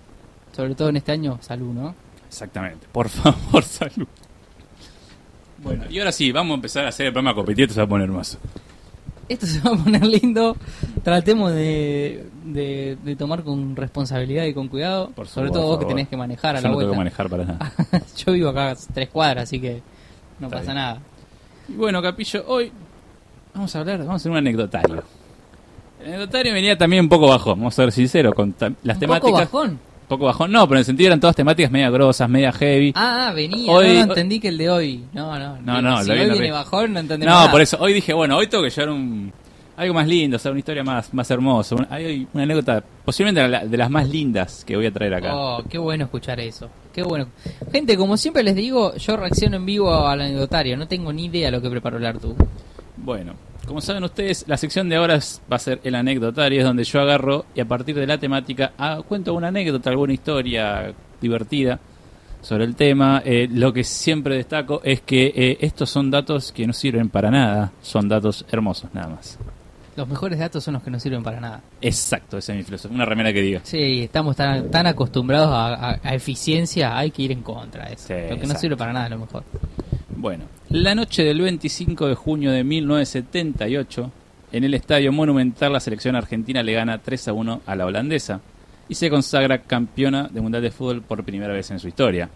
[0.53, 1.95] Sobre todo en este año, salud, ¿no?
[2.29, 4.07] Exactamente, por favor, salud.
[5.63, 7.89] Bueno, y ahora sí, vamos a empezar a hacer el programa competitivo, se va a
[7.89, 8.39] poner hermoso.
[9.29, 10.55] Esto se va a poner lindo.
[11.03, 15.11] Tratemos de, de, de tomar con responsabilidad y con cuidado.
[15.11, 16.93] Por Sobre favor, todo vos que tenés que manejar a Yo la no tengo vuelta.
[16.93, 17.73] que manejar para nada.
[18.17, 19.81] Yo vivo acá a tres cuadras, así que
[20.41, 20.75] no Está pasa bien.
[20.77, 20.99] nada.
[21.69, 22.71] Y bueno, Capillo, hoy
[23.55, 25.03] vamos a hablar, vamos a hacer un anecdotario.
[26.01, 29.21] El anecdotario venía también un poco bajo, vamos a ser sinceros, con las ¿Un temáticas.
[29.21, 29.79] poco bajón?
[30.09, 32.93] poco bajón, no, pero en el sentido eran todas temáticas media grosas, media heavy.
[32.95, 33.73] Ah, ah, venía.
[33.73, 35.05] Hoy- no, no entendí que el de hoy.
[35.15, 35.57] No, no.
[35.63, 37.51] No, no, si hoy viene bajón, no entendemos no, nada.
[37.51, 39.33] por eso, hoy dije, bueno, hoy tengo que llevar un
[39.77, 41.75] algo más lindo, o sea, una historia más, más hermosa.
[41.75, 45.15] Un- hay una anécdota, posiblemente de, la- de las más lindas que voy a traer
[45.15, 45.35] acá.
[45.35, 46.69] Oh, qué bueno escuchar eso.
[46.93, 47.27] Qué bueno.
[47.73, 50.77] Gente, como siempre les digo, yo reacciono en vivo al anecdotario.
[50.77, 52.37] No tengo ni idea lo que preparó el Artu.
[52.97, 53.35] Bueno,
[53.67, 55.19] como saben ustedes, la sección de ahora
[55.51, 58.73] va a ser el anecdotario, es donde yo agarro y a partir de la temática
[58.79, 61.81] ah, cuento una anécdota, alguna historia divertida
[62.41, 63.23] sobre el tema.
[63.25, 67.31] Eh, lo que siempre destaco es que eh, estos son datos que no sirven para
[67.31, 69.39] nada, son datos hermosos nada más.
[69.97, 71.63] Los mejores datos son los que no sirven para nada.
[71.81, 72.95] Exacto, esa es mi filosofía.
[72.97, 73.61] Una remera que diga.
[73.63, 77.95] Sí, estamos tan, tan acostumbrados a, a- a eficiencia, hay que ir en contra de
[77.95, 78.09] eso.
[78.09, 79.45] Sí, lo que no sirve para nada es lo mejor.
[80.17, 80.45] Bueno,
[80.83, 84.11] la noche del 25 de junio de 1978,
[84.51, 88.41] en el Estadio Monumental, la selección argentina le gana 3 a 1 a la holandesa
[88.89, 92.29] y se consagra campeona de Mundial de Fútbol por primera vez en su historia.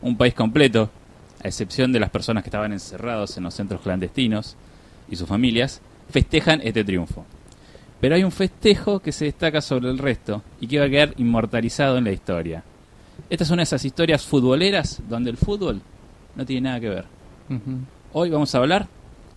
[0.00, 0.90] Un país completo,
[1.40, 4.56] a excepción de las personas que estaban encerrados en los centros clandestinos,
[5.08, 7.24] y sus familias festejan este triunfo.
[8.00, 11.14] Pero hay un festejo que se destaca sobre el resto y que va a quedar
[11.16, 12.64] inmortalizado en la historia.
[13.30, 15.80] Esta es una de esas historias futboleras donde el fútbol
[16.34, 17.21] no tiene nada que ver.
[18.12, 18.86] Hoy vamos a hablar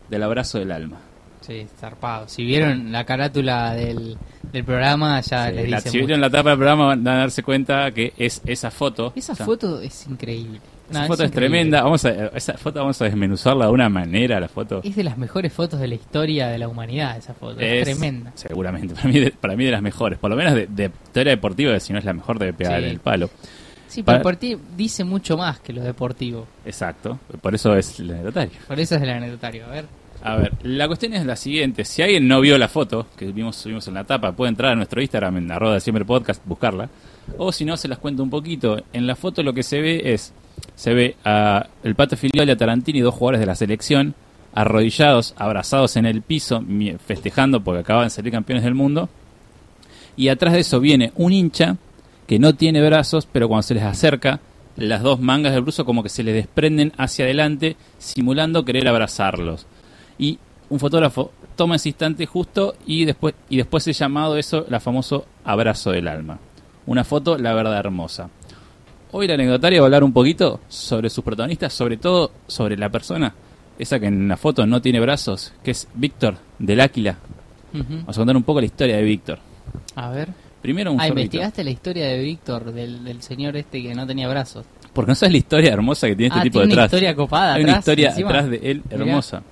[0.10, 0.97] del abrazo del alma.
[1.41, 2.28] Sí, zarpado.
[2.28, 4.17] Si vieron la carátula del,
[4.51, 6.08] del programa, ya Sí, les la- dice si mucho.
[6.08, 9.13] vieron la tapa del programa van a darse cuenta que es esa foto.
[9.15, 10.60] Esa O sea, foto es increíble.
[10.89, 11.84] esa No, foto es, tremenda.
[11.84, 14.82] Vamos a, esa foto vamos a desmenuzarla de una manera, la foto.
[14.84, 17.60] Es de las mejores fotos de la historia de la humanidad, esa foto.
[17.60, 18.32] Es, Es- tremenda.
[18.34, 20.17] Seguramente, para mí, de, para mí de las mejores.
[20.17, 22.88] Por lo menos de, de historia deportiva, si no es la mejor, debe pegar Sí.
[22.89, 23.30] el palo.
[23.88, 26.48] Sí, pero por ti dice mucho más que lo deportivo.
[26.65, 27.19] Exacto.
[27.41, 28.54] Por eso es el anecdotario.
[28.67, 29.65] Por eso es el anecdotario.
[29.65, 29.86] A ver.
[30.24, 31.86] A ver, la cuestión es la siguiente.
[31.86, 34.76] Si alguien no vio la foto que vimos, subimos en la tapa, puede entrar a
[34.76, 36.89] nuestro Instagram en arroba de siempre podcast, buscarla.
[37.38, 38.82] O si no, se las cuento un poquito.
[38.91, 40.34] En la foto lo que se ve es,
[40.76, 44.15] se ve a el Pato Filioli, a Tarantini, dos jugadores de la selección,
[44.54, 46.63] arrodillados, abrazados en el piso,
[47.06, 49.10] festejando porque acaban de salir campeones del mundo.
[50.17, 51.78] Y atrás de eso viene un hincha
[52.27, 54.39] que no tiene brazos, pero cuando se les acerca,
[54.75, 59.65] las dos mangas del bruso como que se les desprenden hacia adelante, simulando querer abrazarlos.
[60.17, 64.79] Y un fotógrafo toma ese instante justo y después, y después es llamado eso, la
[64.79, 66.39] famoso abrazo del alma.
[66.85, 68.29] Una foto, la verdad, hermosa.
[69.11, 72.89] Hoy la anecdotaria va a hablar un poquito sobre sus protagonistas, sobre todo sobre la
[72.89, 73.33] persona,
[73.79, 77.17] esa que en la foto no tiene brazos, que es Víctor del Áquila.
[77.71, 79.39] Vamos a contar un poco la historia de Víctor.
[79.95, 80.44] A ver.
[80.65, 81.19] Primero un Ah, sorbito.
[81.21, 84.65] investigaste la historia de Víctor, del, del señor este que no tenía brazos.
[84.93, 86.88] Porque no sabes la historia hermosa que tiene este ah, tipo tiene una detrás.
[86.88, 88.30] historia copada Hay una atrás, historia encima.
[88.30, 89.43] atrás de él hermosa.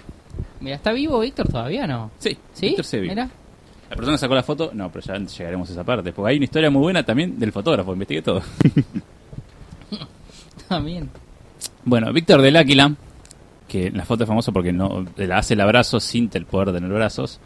[0.59, 2.09] Mira, ¿está vivo Víctor todavía no?
[2.17, 2.67] Sí, ¿Sí?
[2.69, 3.13] Víctor se vive.
[3.15, 6.11] La persona sacó la foto, no, pero ya llegaremos a esa parte.
[6.13, 8.41] Porque hay una historia muy buena también del fotógrafo, investigué todo.
[10.67, 11.09] También.
[11.85, 12.93] bueno, Víctor del Áquila,
[13.67, 16.69] que en la foto es famoso porque no le hace el abrazo sin el poder
[16.71, 17.39] de tener brazos.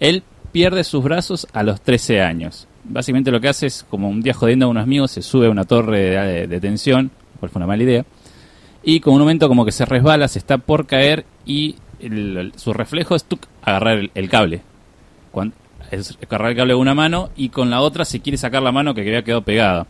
[0.00, 0.22] Él
[0.52, 2.66] pierde sus brazos a los 13 años.
[2.84, 5.50] Básicamente lo que hace es, como un día jodiendo a unos amigos, se sube a
[5.50, 8.04] una torre de, de tensión, cual fue una mala idea,
[8.82, 12.52] y con un momento como que se resbala, se está por caer y el- el-
[12.56, 14.62] su reflejo es tuc, agarrar el, el cable.
[15.90, 18.72] Es agarrar el cable con una mano y con la otra se quiere sacar la
[18.72, 19.86] mano que había quedado pegada.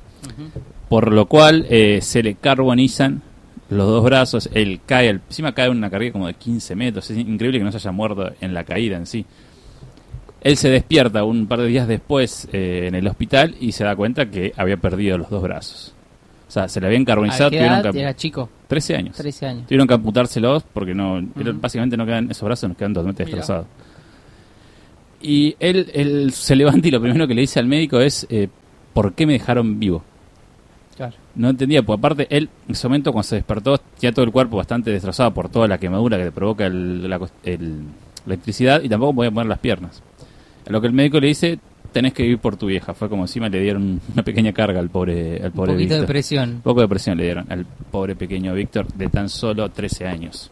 [0.89, 3.23] Por lo cual eh, se le carbonizan
[3.71, 7.59] los dos brazos, él cae, encima cae una carrera como de 15 metros, es increíble
[7.59, 9.25] que no se haya muerto en la caída en sí.
[10.43, 13.95] Él se despierta un par de días después eh, en el hospital y se da
[13.97, 15.95] cuenta que había perdido los dos brazos.
[16.49, 18.49] O sea, se le habían ¿A carbonizado, tuvieron que- era chico?
[18.67, 19.17] 13 años.
[19.17, 19.67] 13 años.
[19.67, 21.21] Tuvieron que amputárselos porque no,
[21.55, 23.67] básicamente no quedan, esos brazos nos quedan totalmente destrozados.
[25.21, 28.49] Y él, él se levanta y lo primero que le dice al médico es, eh,
[28.93, 30.03] ¿por qué me dejaron vivo?
[30.97, 31.15] Claro.
[31.37, 34.57] No entendía, porque aparte él en ese momento cuando se despertó tenía todo el cuerpo
[34.57, 37.85] bastante destrozado por toda la quemadura que le provoca el- la, el-
[38.27, 40.03] la electricidad y tampoco podía poner las piernas.
[40.67, 41.59] A lo que el médico le dice,
[41.93, 42.95] tenés que vivir por tu vieja.
[42.95, 46.07] Fue como encima le dieron una pequeña carga al pobre, al Un pobre poquito de
[46.07, 46.51] presión.
[46.51, 50.51] Un poco de presión le dieron al pobre pequeño Víctor de tan solo 13 años.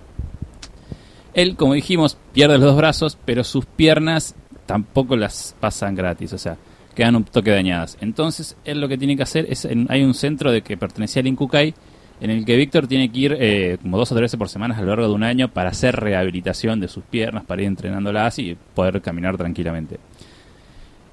[1.34, 4.34] Él, como dijimos, pierde los dos brazos, pero sus piernas
[4.66, 6.56] tampoco las pasan gratis, o sea,
[6.94, 7.96] quedan un toque dañadas.
[8.00, 11.20] Entonces, él lo que tiene que hacer es, en- hay un centro de que pertenecía
[11.20, 11.72] al Incucay,
[12.20, 14.76] en el que Víctor tiene que ir eh, como dos o tres veces por semana
[14.76, 18.38] a lo largo de un año para hacer rehabilitación de sus piernas, para ir entrenándolas
[18.38, 19.98] y poder caminar tranquilamente.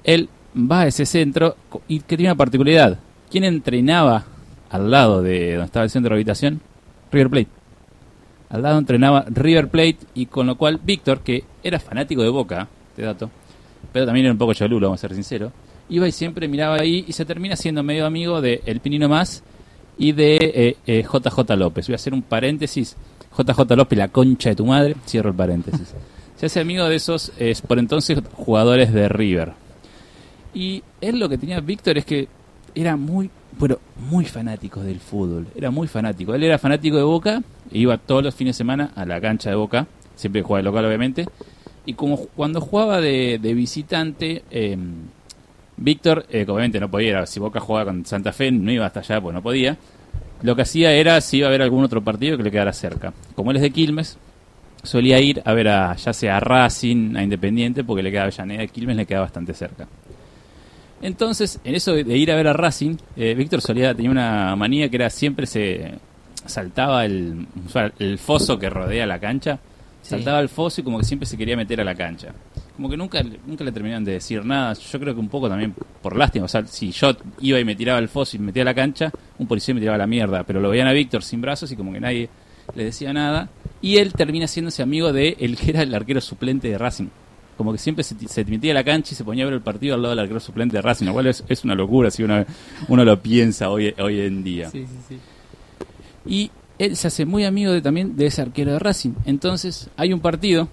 [0.03, 1.55] Él va a ese centro
[1.87, 2.99] y que tiene una particularidad.
[3.31, 4.25] ¿Quién entrenaba
[4.69, 6.61] al lado de donde estaba el centro de rehabilitación?
[7.11, 7.47] River Plate.
[8.49, 12.67] Al lado entrenaba River Plate y con lo cual Víctor, que era fanático de Boca,
[12.89, 13.29] este dato,
[13.93, 15.51] pero también era un poco cholulo, vamos a ser sinceros,
[15.89, 19.43] iba y siempre miraba ahí y se termina siendo medio amigo de El Pinino Más
[19.97, 21.87] y de eh, eh, JJ López.
[21.87, 22.95] Voy a hacer un paréntesis.
[23.37, 25.93] JJ López, la concha de tu madre, cierro el paréntesis.
[26.37, 29.53] Se hace amigo de esos, eh, por entonces, jugadores de River.
[30.53, 32.27] Y él lo que tenía Víctor es que
[32.75, 33.29] era muy,
[33.59, 33.79] pero
[34.09, 35.47] muy fanático del fútbol.
[35.55, 36.35] Era muy fanático.
[36.35, 39.49] Él era fanático de Boca e iba todos los fines de semana a la cancha
[39.49, 39.87] de Boca.
[40.15, 41.25] Siempre jugaba de local, obviamente.
[41.85, 44.77] Y como cuando jugaba de, visitante, eh,
[45.77, 49.21] Víctor, eh, obviamente no podía, si Boca jugaba con Santa Fe, no iba hasta allá,
[49.21, 49.77] pues no podía.
[50.41, 53.13] Lo que hacía era, si iba a haber algún otro partido que le quedara cerca.
[53.35, 54.17] Como él es de Quilmes,
[54.83, 58.61] solía ir a ver a, ya sea a Racing, a Independiente, porque le quedaba Avellaneda,
[58.61, 59.87] de Quilmes le quedaba bastante cerca.
[61.01, 64.89] Entonces, en eso de- ir a ver a Racing, eh, Víctor solía tenía una manía
[64.89, 65.93] que era siempre se
[66.45, 67.45] saltaba el
[68.17, 69.59] foso que rodea la cancha,
[70.07, 70.11] Sí.
[70.11, 72.33] saltaba el foso y como que siempre se quería meter a la cancha.
[72.75, 74.73] Como que nunca, nunca le terminaban de decir nada.
[74.73, 76.45] Yo creo que un poco también por lástima.
[76.45, 78.73] O sea, si yo iba y me tiraba al foso y me metía a la
[78.73, 80.43] cancha, un policía me tiraba a la mierda.
[80.43, 82.29] Pero lo veían a Víctor sin brazos y como que nadie
[82.75, 83.49] le decía nada.
[83.81, 87.07] Y él termina haciéndose amigo de el que era el arquero suplente de Racing.
[87.57, 89.61] Como que siempre se, se metía a la cancha y se ponía a ver el
[89.61, 92.21] partido al lado del arquero suplente de Racing, lo cual es, es una locura si
[92.23, 92.45] uno,
[92.87, 94.69] uno lo piensa hoy, hoy en día.
[94.69, 95.19] Sí, sí, sí.
[96.27, 99.11] Y él se hace muy amigo de, también de ese arquero de Racing.
[99.25, 100.67] Entonces hay un partido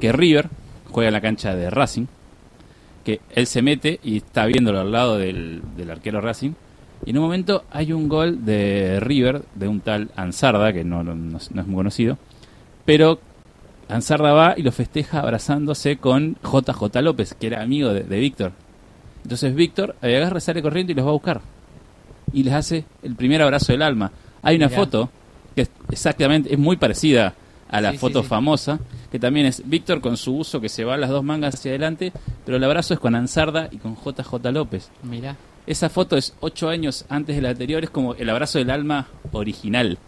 [0.00, 0.48] que River
[0.90, 2.06] juega en la cancha de Racing,
[3.04, 6.52] que él se mete y está viéndolo al lado del, del arquero Racing.
[7.04, 11.02] Y en un momento hay un gol de River, de un tal Ansarda, que no,
[11.02, 12.16] no- no es muy conocido,
[12.84, 13.18] pero
[13.88, 18.52] Ansarda va y lo festeja abrazándose con JJ López, que era amigo de, de Víctor.
[19.24, 21.40] Entonces Víctor agarra, sale corriendo y los va a buscar.
[22.32, 24.12] Y les hace el primer abrazo del alma.
[24.42, 24.78] Hay una Mirá.
[24.78, 25.10] foto
[25.54, 27.34] que es exactamente, es muy parecida
[27.68, 28.28] a la Sí, sí, foto sí.
[28.28, 31.70] famosa, que también es Víctor con su uso que se va las dos mangas hacia
[31.70, 32.12] adelante,
[32.44, 34.90] pero el abrazo es con Ansarda y con JJ López.
[35.02, 35.36] Mirá.
[35.66, 39.06] Esa foto es ocho años antes de la anterior, es como el abrazo del alma
[39.32, 39.98] original.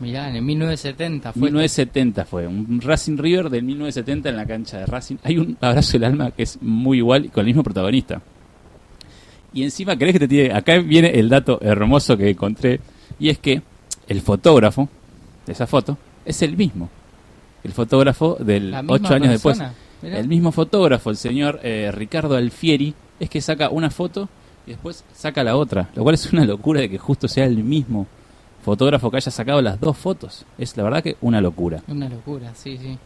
[0.00, 1.42] Mirá, en el 1970 fue.
[1.42, 5.16] 1970 fue, un Racing River del 1970 en la cancha de Racing.
[5.24, 8.22] Hay un abrazo del alma que es muy igual y con el mismo protagonista.
[9.52, 10.54] Y encima, ¿crees que te tiene?
[10.54, 12.80] Acá viene el dato hermoso que encontré,
[13.18, 13.62] y es que
[14.08, 14.88] el fotógrafo
[15.46, 16.88] de esa foto es el mismo.
[17.62, 19.58] El fotógrafo del ocho años después.
[20.02, 20.18] Mirá.
[20.18, 24.28] El mismo fotógrafo, el señor eh, Ricardo Alfieri, es que saca una foto
[24.66, 25.90] y después saca la otra.
[25.94, 28.06] Lo cual es una locura de que justo sea el mismo
[28.64, 30.44] fotógrafo que haya sacado las dos fotos.
[30.56, 31.82] Es la verdad que una locura.
[31.88, 32.98] Una locura, sí, sí.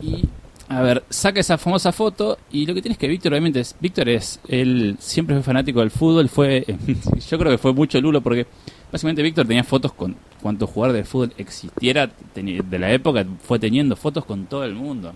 [0.00, 0.28] Y,
[0.68, 4.08] a ver, saca esa famosa foto y lo que tienes que Víctor, obviamente, es, Víctor
[4.08, 6.64] es, él siempre fue fanático del fútbol, fue,
[7.28, 8.46] yo creo que fue mucho Lulo porque
[8.92, 13.96] básicamente Víctor tenía fotos con cuanto jugador de fútbol existiera de la época, fue teniendo
[13.96, 15.14] fotos con todo el mundo.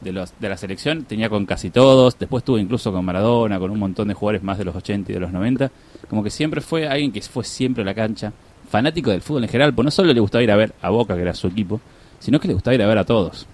[0.00, 3.70] De, los, de la selección tenía con casi todos, después tuvo incluso con Maradona, con
[3.70, 5.70] un montón de jugadores más de los 80 y de los 90,
[6.10, 8.30] como que siempre fue alguien que fue siempre a la cancha,
[8.68, 11.14] fanático del fútbol en general, pues no solo le gustaba ir a ver a Boca,
[11.14, 11.80] que era su equipo,
[12.18, 13.46] sino que le gustaba ir a ver a todos.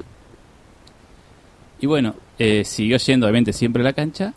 [1.80, 4.34] Y bueno, eh, siguió yendo obviamente siempre a la cancha.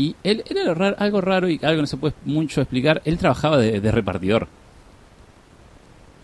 [0.00, 3.02] Y él era raro- algo raro y algo que no se puede mucho explicar.
[3.04, 4.48] Él trabajaba de, de repartidor.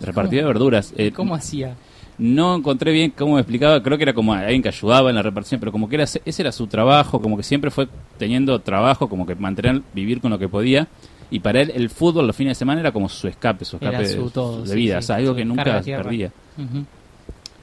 [0.01, 0.95] De repartidor de verduras.
[0.97, 1.75] Eh, ¿Cómo hacía?
[2.19, 3.83] No encontré bien cómo me explicaba.
[3.83, 6.23] Creo que era como alguien que ayudaba en la repartición, pero como que era, ese
[6.43, 7.21] era su trabajo.
[7.21, 7.87] Como que siempre fue
[8.19, 10.89] teniendo trabajo, como que mantener, vivir con lo que podía.
[11.31, 14.07] Y para él el fútbol los fines de semana era como su escape, su escape
[14.07, 14.31] su
[14.65, 14.95] de, vida.
[14.95, 15.65] sí, o sea, algo que nunca
[15.99, 16.33] perdía.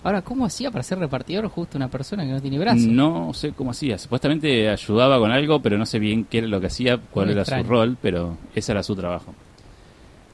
[0.04, 2.82] Ahora, ¿cómo hacía para ser repartidor justo una persona que no tiene brazos?
[2.88, 3.98] No sé cómo hacía.
[3.98, 7.34] Supuestamente ayudaba con algo, pero no sé bien qué era lo que hacía, cuál Muy
[7.34, 7.63] era extraño.
[7.63, 9.34] su rol, pero ese era su trabajo.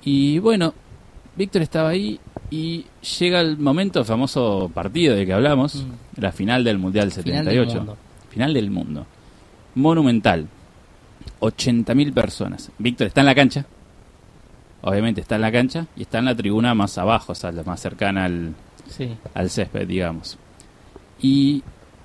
[0.03, 0.73] Y bueno,
[1.35, 2.85] Víctor estaba ahí y
[3.19, 6.21] llega el momento, el famoso partido de que hablamos, Mm.
[6.21, 7.67] la final del Mundial Final 78.
[7.69, 7.97] del mundo.
[8.29, 9.05] Final del mundo.
[9.75, 10.47] Monumental.
[11.41, 12.71] 80.000 personas.
[12.79, 13.65] Víctor está en la cancha.
[14.81, 17.63] Obviamente está en la cancha y está en la tribuna más abajo, o sea, la
[17.63, 18.53] más cercana al,
[19.33, 20.37] Al césped, digamos.
[21.21, 21.63] Y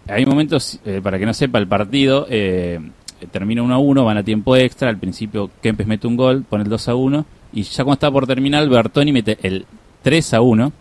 [0.08, 2.80] hay momentos, eh, para que no sepa, el partido eh,
[3.30, 4.88] termina 1 a 1, van a tiempo extra.
[4.88, 7.26] Al principio Kempes mete un gol, pone el 2 a 1.
[7.52, 9.66] Y ya cuando está por terminar, Bertoni mete el
[10.02, 10.72] 3 a 1.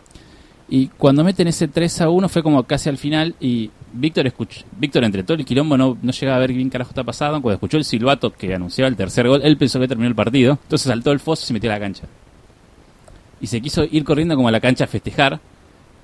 [0.69, 3.35] Y cuando meten ese 3 a 1 fue como casi al final.
[3.39, 4.33] Y Víctor
[4.77, 7.41] Víctor entre todo el quilombo no, no llegaba a ver bien carajo está pasado.
[7.41, 10.57] Cuando escuchó el silbato que anunciaba el tercer gol, él pensó que terminó el partido.
[10.63, 12.03] Entonces saltó el foso y se metió a la cancha.
[13.39, 15.39] Y se quiso ir corriendo como a la cancha a festejar.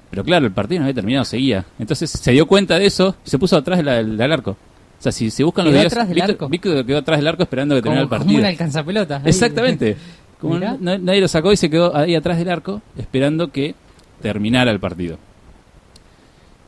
[0.10, 1.66] Pero claro, el partido no había terminado, seguía.
[1.78, 4.52] Entonces se dio cuenta de eso y se puso atrás del, del- del arco.
[4.52, 6.50] O sea, si se buscan los ¿Quedó videos, atrás del Víctor, arco?
[6.50, 8.48] Víctor quedó atrás del arco esperando que terminara el Como, como partido.
[8.48, 9.30] ahí.
[9.30, 9.98] Exactamente.
[10.42, 10.78] Como Mirá.
[10.80, 13.76] no- nadie lo sacó y se quedó ahí atrás del arco esperando que
[14.22, 15.18] terminara el partido.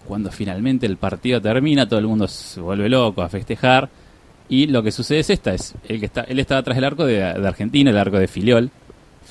[0.07, 3.89] Cuando finalmente el partido termina, todo el mundo se vuelve loco a festejar.
[4.49, 7.05] Y lo que sucede es esta, es el que está, él estaba atrás del arco
[7.05, 8.69] de, de Argentina, el arco de Filiol.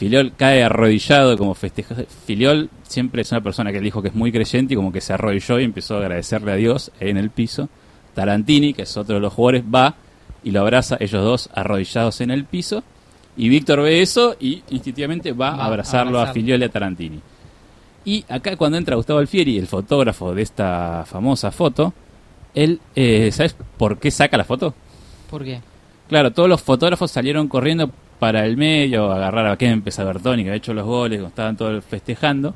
[0.01, 1.95] Filiol cae arrodillado como festeja.
[2.25, 5.13] Filiol siempre es una persona que dijo que es muy creyente y como que se
[5.13, 7.69] arrodilló y empezó a agradecerle a Dios en el piso.
[8.15, 9.97] Tarantini, que es otro de los jugadores, va
[10.43, 12.83] y lo abraza, ellos dos arrodillados en el piso.
[13.37, 16.33] Y Víctor ve eso y instintivamente va, Va a a abrazarlo a abrazarlo.
[16.33, 17.21] Filiol y a Tarantini.
[18.07, 21.93] Y acá cuando entra Gustavo Alfieri, el fotógrafo de esta famosa foto,
[22.55, 24.73] él, eh, ¿sabes por qué saca la foto?
[25.29, 25.61] ¿Por qué?
[26.09, 30.51] Claro, todos los fotógrafos salieron corriendo para el medio, agarrar a Kempes, a Bertoni, que
[30.51, 32.55] había hecho los goles, estaban todos festejando.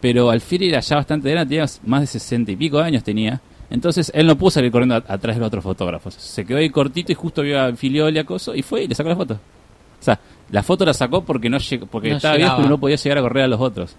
[0.00, 3.40] Pero Alfieri era ya bastante grande, tenía más de sesenta y pico años tenía.
[3.70, 6.14] Entonces él no pudo salir corriendo atrás de los otros fotógrafos.
[6.14, 8.88] Se quedó ahí cortito y justo vio a Filiol y a Coso y fue y
[8.88, 9.34] le sacó la foto.
[9.34, 10.18] O sea,
[10.50, 11.56] la foto la sacó porque no
[11.90, 12.56] porque No estaba llegaba.
[12.56, 13.96] viejo y no podía llegar a correr a los otros.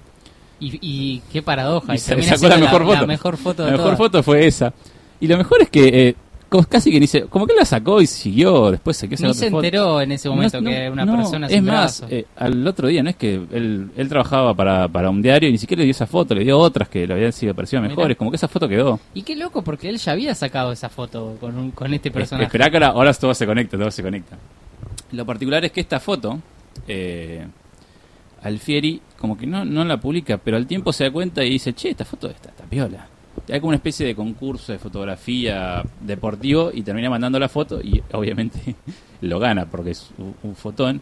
[0.59, 1.93] Y, y qué paradoja.
[1.93, 3.07] Y y se sacó la mejor foto.
[3.07, 3.97] mejor foto La de mejor todas.
[3.97, 4.73] foto fue esa.
[5.19, 6.15] Y lo mejor es que, eh,
[6.61, 9.47] casi que ni se, como que la sacó y siguió, después se quedó Ni se
[9.47, 12.87] enteró en ese momento No, no, que una no, persona Es más, eh, al otro
[12.87, 15.85] día, no es que él, él trabajaba para, para un diario y ni siquiera le
[15.85, 17.95] dio esa foto, le dio otras que le habían sido parecido Mirá.
[17.95, 18.99] mejores, como que esa foto quedó.
[19.13, 22.13] Y qué loco, porque él ya había sacado esa foto con, un- con este Es-
[22.13, 22.45] personaje.
[22.45, 24.37] Esperá que ahora, ahora todo se conecta, todo se conecta.
[25.11, 26.39] Lo particular es que esta foto,
[26.87, 27.45] eh,
[28.41, 31.73] Alfieri como que no, no la publica, pero al tiempo se da cuenta y dice,
[31.73, 33.07] che, esta foto está, está piola.
[33.49, 38.01] Hay como una especie de concurso de fotografía deportivo y termina mandando la foto y
[38.13, 38.75] obviamente
[39.21, 41.01] lo gana porque es un, un fotón.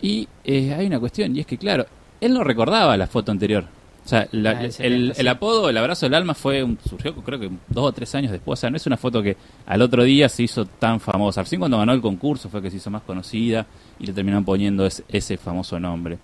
[0.00, 1.86] Y eh, hay una cuestión, y es que claro,
[2.20, 3.64] él no recordaba la foto anterior.
[4.04, 5.20] O sea, la- Ah, el el, 70, sí.
[5.20, 8.32] el apodo, el abrazo del alma fue un, surgió creo que dos o tres años
[8.32, 8.58] después.
[8.58, 11.42] O sea, no es una foto que al otro día se hizo tan famosa.
[11.42, 13.64] Recién cuando ganó el concurso fue que se hizo más conocida
[14.00, 16.18] y le terminaron poniendo ese, ese famoso nombre.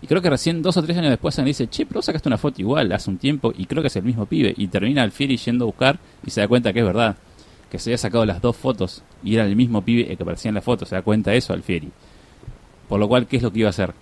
[0.00, 2.26] Y creo que recién dos o tres años después se dice, che, pero vos sacaste
[2.28, 4.54] una foto igual hace un tiempo y creo que es el mismo pibe.
[4.56, 7.16] Y termina Alfieri yendo a buscar y se da cuenta que es verdad.
[7.70, 10.48] Que se había sacado las dos fotos y era el mismo pibe el que aparecía
[10.48, 10.86] en la foto.
[10.86, 11.90] Se da cuenta de eso Alfieri.
[12.88, 13.92] Por lo cual, ¿qué es lo que iba a hacer?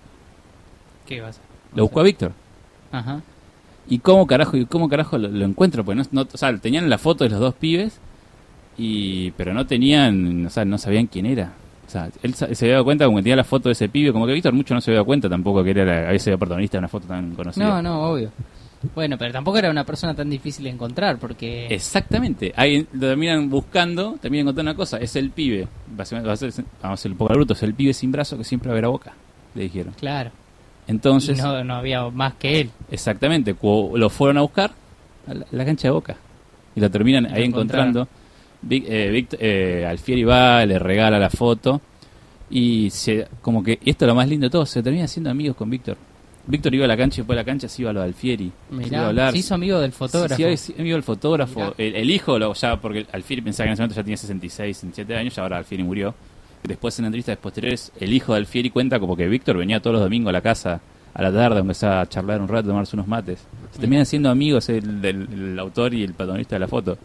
[1.05, 2.31] ¿Qué vas a Lo buscó a Víctor.
[2.91, 3.21] Ajá.
[3.87, 5.83] ¿Y cómo carajo, y cómo carajo lo, lo encuentro?
[5.83, 7.99] Porque no, no- o sea, tenían la foto de los dos pibes,
[8.77, 11.53] y pero no tenían, o sea, no sabían quién era.
[11.87, 14.13] O sea, él se había dado cuenta como que tenía la foto de ese pibe,
[14.13, 16.37] como que Víctor mucho no se había dado cuenta tampoco que era la, había sido
[16.37, 17.65] protagonista de una foto tan conocida.
[17.67, 18.31] No, no, obvio.
[18.95, 21.65] Bueno, pero tampoco era una persona tan difícil de encontrar porque...
[21.67, 22.53] Exactamente.
[22.55, 24.97] Ahí lo terminan buscando, terminan encontrando una cosa.
[24.99, 25.67] Es el pibe.
[25.93, 27.53] Básicamente, va a ser- vamos a hacer un poco bruto.
[27.53, 29.13] Es el pibe sin brazo que siempre va a ver a boca.
[29.55, 29.93] Le dijeron.
[29.99, 30.31] Claro.
[30.89, 32.69] Entonces, no, no había más que él.
[32.89, 34.71] exactamente, lo fueron a buscar
[35.27, 36.17] a la, cancha de boca.
[36.75, 38.07] Y lo terminan ahí encontrando.
[38.61, 41.79] Vic- eh, eh, Alfieri va, le regala la foto.
[42.49, 45.55] Y se, como que esto es lo más lindo de todo, se termina haciendo amigos
[45.55, 45.97] con Víctor.
[46.47, 48.07] Víctor iba a la cancha y después de la cancha se iba a lo de
[48.07, 48.51] Alfieri.
[48.69, 49.31] se Mirá, hablar.
[49.33, 50.35] se hizo amigo del fotógrafo.
[50.57, 51.75] Sí, amigo del fotógrafo.
[51.77, 55.15] El hijo, lo, ya porque Alfieri pensaba que en ese momento ya tenía 66, 67
[55.15, 56.15] años, y ahora Alfieri murió.
[56.63, 60.03] Después en entrevistas posteriores, el hijo de Alfieri cuenta como que Víctor venía todos los
[60.03, 60.81] domingos a la casa
[61.13, 63.39] a la tarde, empezaba a charlar un rato, a tomarse unos mates.
[63.71, 66.97] Se terminan siendo amigos el, del el autor y el protagonista de la foto.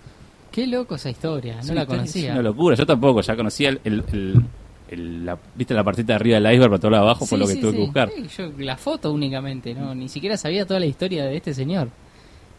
[0.53, 2.33] Qué loco esa historia, no Sí, la está- Es conocía.
[2.33, 4.43] una locura, yo tampoco, ya conocía el, el- el-
[4.88, 7.38] el- la, viste la partita de arriba del iceberg, para todo lo de abajo, fue
[7.38, 8.11] Sí, lo que sí, tuve que buscar.
[8.37, 11.88] Yo la foto únicamente, no, ni siquiera sabía toda la historia de este señor.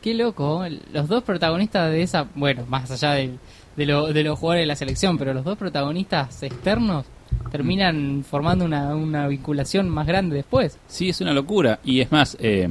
[0.02, 0.80] Qué loco, ¿eh?
[0.94, 3.38] los dos protagonistas de esa, bueno, más allá del-
[3.76, 7.06] de, lo- de los jugadores de la selección, pero los dos protagonistas externos
[7.52, 10.78] terminan formando una, una vinculación más grande después.
[10.88, 11.80] Sí, es una locura.
[11.84, 12.68] Y es más, eh,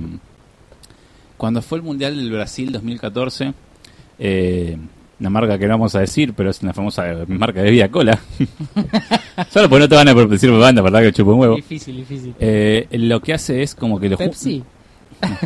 [1.36, 3.52] cuando fue el Mundial del Brasil 2014,
[4.18, 4.76] eh,
[5.20, 8.18] una marca que no vamos a decir, pero es una famosa marca de vida cola.
[9.50, 11.02] Solo porque no te van a decir banda, ¿verdad?
[11.02, 11.56] Que chupa un huevo.
[11.56, 12.34] Difícil, difícil.
[12.38, 14.62] Eh, lo que hace es como que lo Pepsi.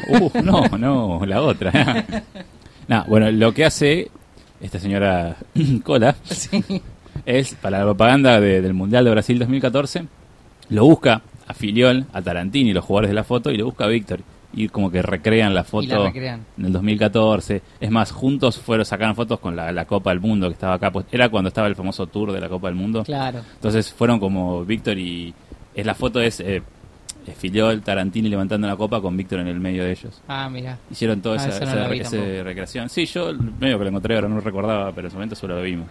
[0.09, 2.05] Uh, no, no, la otra.
[2.89, 4.11] no, bueno, lo que hace
[4.61, 5.37] esta señora
[5.85, 6.63] Cola Sí.
[7.27, 10.05] es para la propaganda de- del Mundial de Brasil 2014,
[10.71, 13.89] lo busca a Filiol, a Tarantini, los jugadores de la foto, y lo busca a
[13.89, 14.21] Víctor.
[14.53, 16.45] Y como que recrean la foto la recrean.
[16.57, 17.61] en el 2014.
[17.81, 20.91] Es más, juntos fueron sacaron fotos con la, la Copa del Mundo que estaba acá.
[20.91, 23.03] Pues era cuando estaba el famoso tour de la Copa del Mundo.
[23.05, 23.41] Claro.
[23.55, 25.35] Entonces fueron como Víctor y...
[25.75, 26.63] Es la foto es, eh,
[27.31, 30.21] es Filiol, Tarantini levantando la copa con Víctor en el medio de ellos.
[30.29, 30.79] Ah, mira.
[30.91, 31.89] Hicieron toda Ah, esa, no
[32.45, 32.89] recreación.
[32.89, 35.63] Sí, yo medio que lo encontré ahora, no recordaba, pero en ese momento solo lo
[35.63, 35.89] vimos.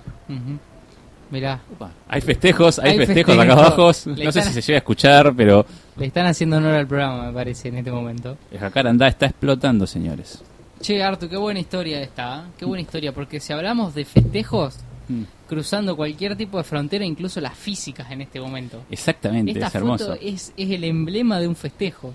[1.30, 1.60] Mirá,
[2.08, 3.44] Hay festejos, hay, Hay festejos festejos.
[3.44, 3.88] acá abajo.
[4.24, 5.66] No sé si se llega a escuchar, pero
[5.98, 8.38] le están haciendo honor al programa, me parece, en este momento.
[8.52, 10.42] el jacarandá está explotando, señores.
[10.80, 12.42] Che, Artu, qué buena historia esta, ¿eh?
[12.58, 14.78] qué buena historia, porque si hablamos de festejos
[15.10, 15.24] Mm.
[15.48, 18.84] Cruzando cualquier tipo de frontera, incluso las físicas en este momento.
[18.92, 20.06] Exactamente, Esta es hermoso.
[20.08, 22.14] foto es, es el emblema de un festejo.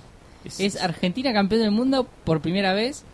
[0.58, 3.04] Es Argentina campeón del mundo por primera vez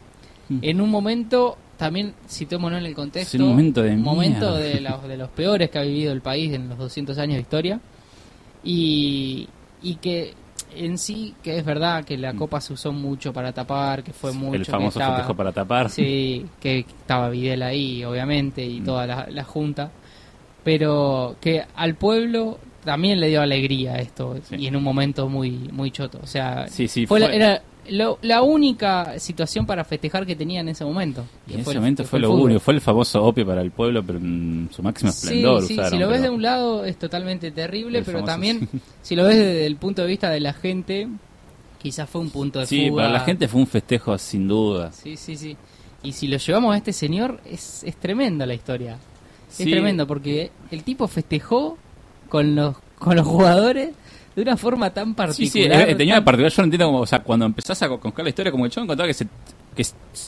[0.50, 0.58] Mm.
[0.62, 4.58] en un momento, también citémonos en el contexto, Es un momento de momento mierda.
[4.58, 7.40] de los, de los peores que ha vivido el país en los 200 años de
[7.42, 7.80] historia.
[8.64, 9.48] Y,
[9.82, 10.34] y que
[10.74, 12.36] en sí, que es verdad que la Mm.
[12.38, 14.54] copa se usó mucho para tapar, que fue mucho...
[14.56, 15.90] el que famoso estaba- festejo para tapar.
[15.90, 18.84] Sí, que estaba Videl ahí, obviamente, y Mm.
[18.84, 19.90] toda la, la junta.
[20.64, 24.56] Pero que al pueblo también le dio alegría esto, Sí.
[24.58, 26.18] y en un momento muy muy choto.
[26.22, 30.36] O sea, Sí, sí, fue, fue- La, era lo- la única situación para festejar que
[30.36, 31.24] tenía en ese momento.
[31.48, 34.18] Y en ese momento fue lo único, fue el famoso opio para el pueblo, pero
[34.18, 38.02] en su máximo esplendor sí, usaron, si lo ves de un lado es totalmente terrible,
[38.02, 38.68] pero famoso- también
[39.02, 41.08] si lo ves desde el punto de vista de la gente,
[41.80, 43.04] quizás fue un punto de Sí, fuga.
[43.04, 44.92] para la gente fue un festejo sin duda.
[44.92, 45.56] Sí, sí, sí.
[46.02, 48.98] Y si lo llevamos a este señor, es, es tremenda la historia.
[49.48, 49.64] Sí.
[49.64, 51.78] Es tremendo porque el tipo festejó
[52.28, 53.90] con los, con los jugadores
[54.36, 55.84] de una forma tan Sí, particular.
[55.86, 58.22] sí, eh, tenía una particular, yo no entiendo cómo, o sea, cuando empezás a contar
[58.24, 59.26] la historia, como que yo encontraba que se
[59.74, 59.86] que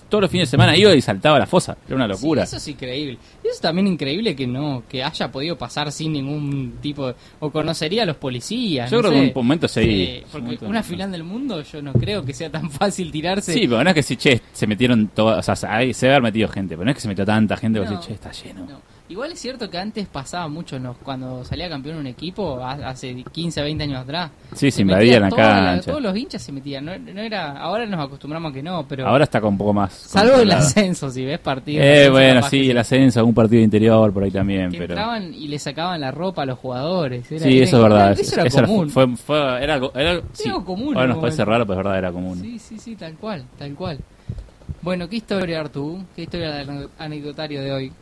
[0.08, 1.76] todos los fines de semana iba y saltaba a la fosa.
[1.84, 2.46] Era una locura.
[2.46, 3.18] Sí, eso es increíble.
[3.42, 7.16] Y eso es también increíble que no, que haya podido pasar sin ningún tipo de-
[7.40, 8.88] o conocería a los policías.
[8.88, 9.20] Yo no creo sé.
[9.32, 9.80] que un momento sí.
[9.82, 13.10] Sí, Un porque momento- una final del mundo yo no creo que sea tan fácil
[13.10, 13.52] tirarse.
[13.52, 15.66] Sí, pero no es que si, che, se metieron todos, o sea, se
[16.06, 17.90] debe haber metido gente, pero no es que se metió tanta gente, No.
[17.90, 18.66] decís, che, está lleno.
[18.66, 18.80] No.
[19.10, 23.24] Igual es cierto que antes pasaba mucho los- cuando salía campeón un equipo, ha- hace
[23.32, 24.30] 15, 20 años atrás.
[24.54, 25.90] Sí, se invadían la cancha.
[25.90, 26.84] todos los hinchas se metían.
[26.84, 29.72] No, no era, ahora nos acostumbramos a que no, pero Ahora está con un poco
[29.72, 29.92] más.
[29.92, 31.84] salvo el ascenso, si ves partidos.
[31.84, 34.94] Eh, bueno, sí, que el ascenso, algún partido de interior por ahí también, que pero...
[34.94, 37.30] entraban y le sacaban la ropa a los jugadores.
[37.32, 38.12] Era- Sí, era- eso es verdad.
[38.20, 38.90] Eso era Eso era- común.
[38.90, 40.48] fue, fue- era, algo- era- sí.
[40.48, 42.40] algo común Ahora nos parece raro, pero es verdad, era común.
[42.40, 43.98] Sí, sí, sí, tal cual, tal cual.
[44.82, 46.04] Bueno, ¿qué historia, Artú?
[46.14, 47.92] ¿Qué historia del anecdotario de hoy?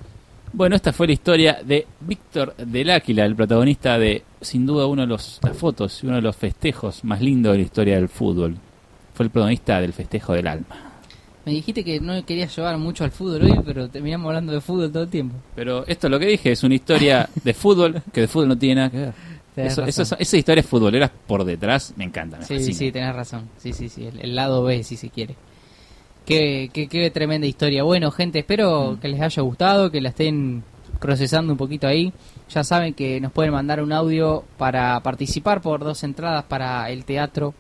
[0.53, 5.03] Bueno, esta fue la historia de Víctor del Áquila, el protagonista de, sin duda, uno
[5.03, 8.09] de los, las fotos y uno de los festejos más lindos de la historia del
[8.09, 8.57] fútbol.
[9.15, 10.85] Fue el protagonista del festejo del alma.
[11.45, 14.91] Me dijiste que no querías llevar mucho al fútbol hoy, pero terminamos hablando de fútbol
[14.93, 15.37] todo el tiempo.
[15.55, 18.59] Pero esto es lo que dije, es una historia de fútbol que de fútbol no
[18.59, 19.13] tiene nada que ver.
[19.57, 22.41] Eso, eso- esas historias futboleras por detrás me encantan.
[22.41, 23.49] Me Sí, sí, tenés razón.
[23.59, 25.35] Sí, sí, sí, el, el lado B, si se quiere.
[26.29, 27.85] Qué, qué, qué tremenda historia.
[27.85, 28.97] Bueno, gente, espero Mm.
[29.01, 30.63] que les haya gustado, que la estén
[31.01, 32.13] procesando un poquito ahí.
[32.51, 37.07] Ya saben que nos pueden mandar un audio para participar por dos entradas para el
[37.07, 37.55] teatro.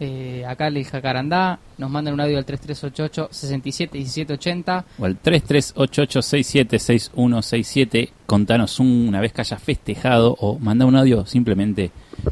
[0.00, 5.16] Eh, acá en el Jacarandá, nos mandan un audio al 3388 67 1780 O al
[5.22, 11.90] 3388676167, contanos un- una vez que hayas festejado o manda un audio simplemente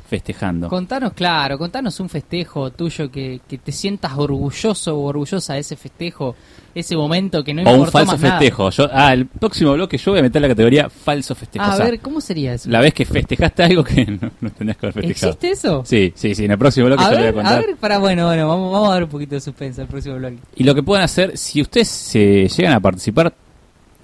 [0.08, 0.68] festejando.
[0.68, 5.76] Contanos, claro, contanos un festejo tuyo que, que te sientas orgulloso o orgullosa de ese
[5.76, 6.34] festejo,
[6.74, 8.70] ese momento que no o un falso más festejo.
[8.70, 11.64] Yo, ah, el próximo bloque yo voy a meter la categoría falso festejo.
[11.64, 12.68] O a sea, ver, ¿cómo sería eso?
[12.70, 15.32] la vez que festejaste algo que no, no tenías que haber festejado.
[15.32, 15.82] ¿Existe eso?
[15.84, 17.66] Sí, sí, sí, en el próximo bloque a, yo lo voy a ver, a contar.
[17.66, 20.38] ver, para, bueno, bueno, vamos, vamos a dar un poquito de suspensa al próximo bloque.
[20.56, 23.32] Y lo que pueden hacer, si ustedes se llegan a participar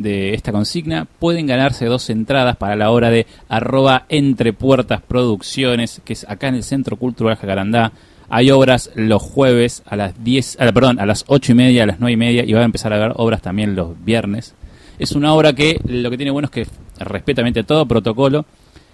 [0.01, 6.01] de esta consigna, pueden ganarse dos entradas para la hora de arroba entre puertas producciones,
[6.05, 7.93] que es acá en el Centro Cultural Jacarandá.
[8.31, 11.87] Hay obras los jueves a las 10, ah, perdón, a las 8 y media, a
[11.87, 14.55] las 9 y media, y van a empezar a ver obras también los viernes.
[14.99, 16.67] Es una obra que lo que tiene bueno es que
[16.99, 18.47] respeta todo protocolo.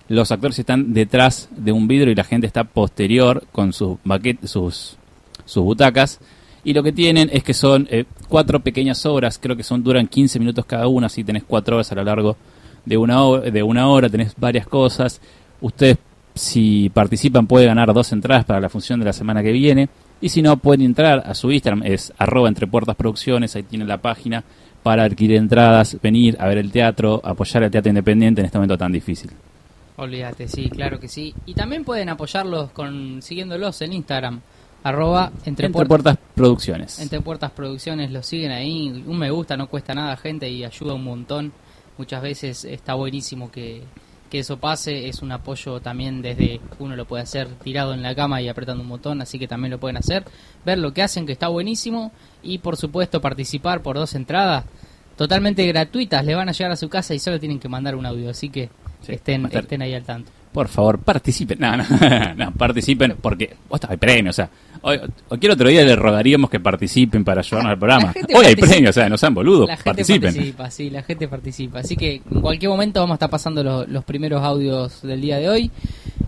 [0.08, 3.98] Los actores están detrás de un vidrio y la gente está posterior con sus
[4.44, 4.96] sus,
[5.44, 6.20] sus butacas.
[6.66, 10.08] Y lo que tienen es que son eh, cuatro pequeñas obras, creo que son duran
[10.08, 12.36] 15 minutos cada una, así tenés cuatro horas a lo largo
[12.84, 15.20] de una, ho- de una hora, tenés varias cosas.
[15.60, 15.96] Ustedes,
[16.34, 19.88] si participan, pueden ganar dos entradas para la función de la semana que viene.
[20.20, 23.86] Y si no, pueden entrar a su Instagram, es arroba entre puertas producciones, ahí tienen
[23.86, 24.42] la página
[24.82, 28.76] para adquirir entradas, venir a ver el teatro, apoyar el teatro independiente en este momento
[28.78, 29.30] tan difícil.
[29.98, 31.34] Olvídate, sí, claro que sí.
[31.46, 34.40] Y también pueden apoyarlos con siguiéndolos en Instagram,
[34.88, 37.00] arroba entre, Entre, puertas, puertas producciones.
[37.00, 39.02] entre puertas producciones, los siguen ahí.
[39.06, 41.52] Un me gusta no cuesta nada, gente, y ayuda un montón.
[41.98, 43.82] Muchas veces está buenísimo que,
[44.30, 45.08] que eso pase.
[45.08, 48.82] Es un apoyo también desde uno lo puede hacer tirado en la cama y apretando
[48.82, 50.24] un botón, así que también lo pueden hacer.
[50.64, 52.12] Ver lo que hacen, que está buenísimo.
[52.42, 54.64] Y por supuesto, participar por dos entradas
[55.16, 56.24] totalmente gratuitas.
[56.24, 58.50] Le van a llegar a su casa y solo tienen que mandar un audio, así
[58.50, 58.70] que
[59.02, 60.32] Sí, estén, estén ahí al tanto.
[60.56, 61.58] Por favor, participen.
[61.60, 61.84] No, no,
[62.36, 64.30] no, participen porque hasta hay premio.
[64.30, 64.48] O sea,
[64.80, 64.98] hoy,
[65.28, 68.14] cualquier otro día les rogaríamos que participen para ayudarnos al programa.
[68.34, 69.68] Hoy hay premio, o sea, no sean boludos.
[69.68, 70.32] La gente Participen.
[70.32, 71.80] participa, sí, la gente participa.
[71.80, 75.36] Así que en cualquier momento vamos a estar pasando lo- los primeros audios del día
[75.36, 75.70] de hoy.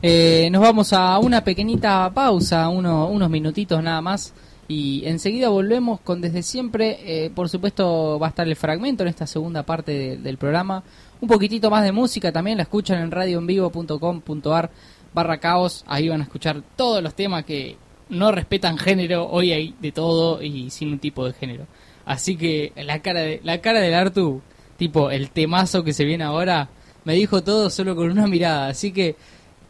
[0.03, 4.35] Eh, nos vamos a una pequeñita pausa, uno- unos minutitos nada más.
[4.71, 6.99] Y enseguida volvemos con Desde Siempre.
[7.03, 10.83] Eh, por supuesto va a estar el fragmento en esta segunda parte de- del programa.
[11.21, 14.71] Un poquitito más de música también la escuchan en radioenvivo.com.ar
[15.13, 15.85] barra caos.
[15.87, 17.77] Ahí van a escuchar todos los temas que
[18.09, 19.29] no respetan género.
[19.29, 21.67] Hoy hay de todo y sin un tipo de género.
[22.05, 24.41] Así que la cara de la cara del Artu,
[24.77, 26.69] tipo el temazo que se viene ahora,
[27.05, 28.69] me dijo todo solo con una mirada.
[28.69, 29.17] Así que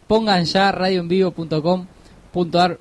[0.07, 1.97] pongan ya radioenvivo.com.ar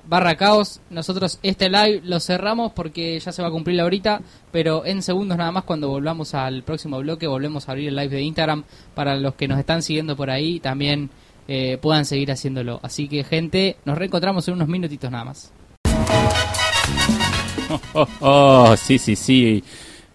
[0.04, 0.80] barra caos.
[0.90, 4.20] Nosotros este live lo cerramos porque ya se va a cumplir la horita,
[4.52, 8.08] pero en segundos nada más cuando volvamos al próximo bloque volvemos a abrir el live
[8.08, 11.10] de Instagram para los que nos están siguiendo por ahí también
[11.48, 12.78] eh, puedan seguir haciéndolo.
[12.82, 15.52] Así que gente, nos reencontramos en unos minutitos nada más.
[17.70, 19.64] Oh, oh, oh, sí, sí, sí.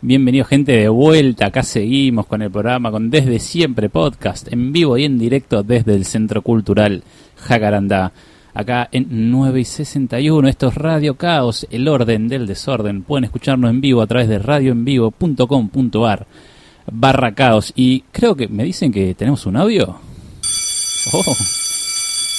[0.01, 1.45] Bienvenido gente de vuelta.
[1.45, 5.95] Acá seguimos con el programa con Desde Siempre Podcast, en vivo y en directo desde
[5.95, 7.03] el Centro Cultural
[7.37, 8.11] Jacarandá.
[8.55, 13.01] Acá en 9 y 61, esto es Radio Caos, el orden del desorden.
[13.03, 16.27] Pueden escucharnos en vivo a través de radioenvivo.com.ar
[16.91, 17.71] barra caos.
[17.75, 19.97] Y creo que me dicen que tenemos un audio.
[21.13, 21.35] Oh.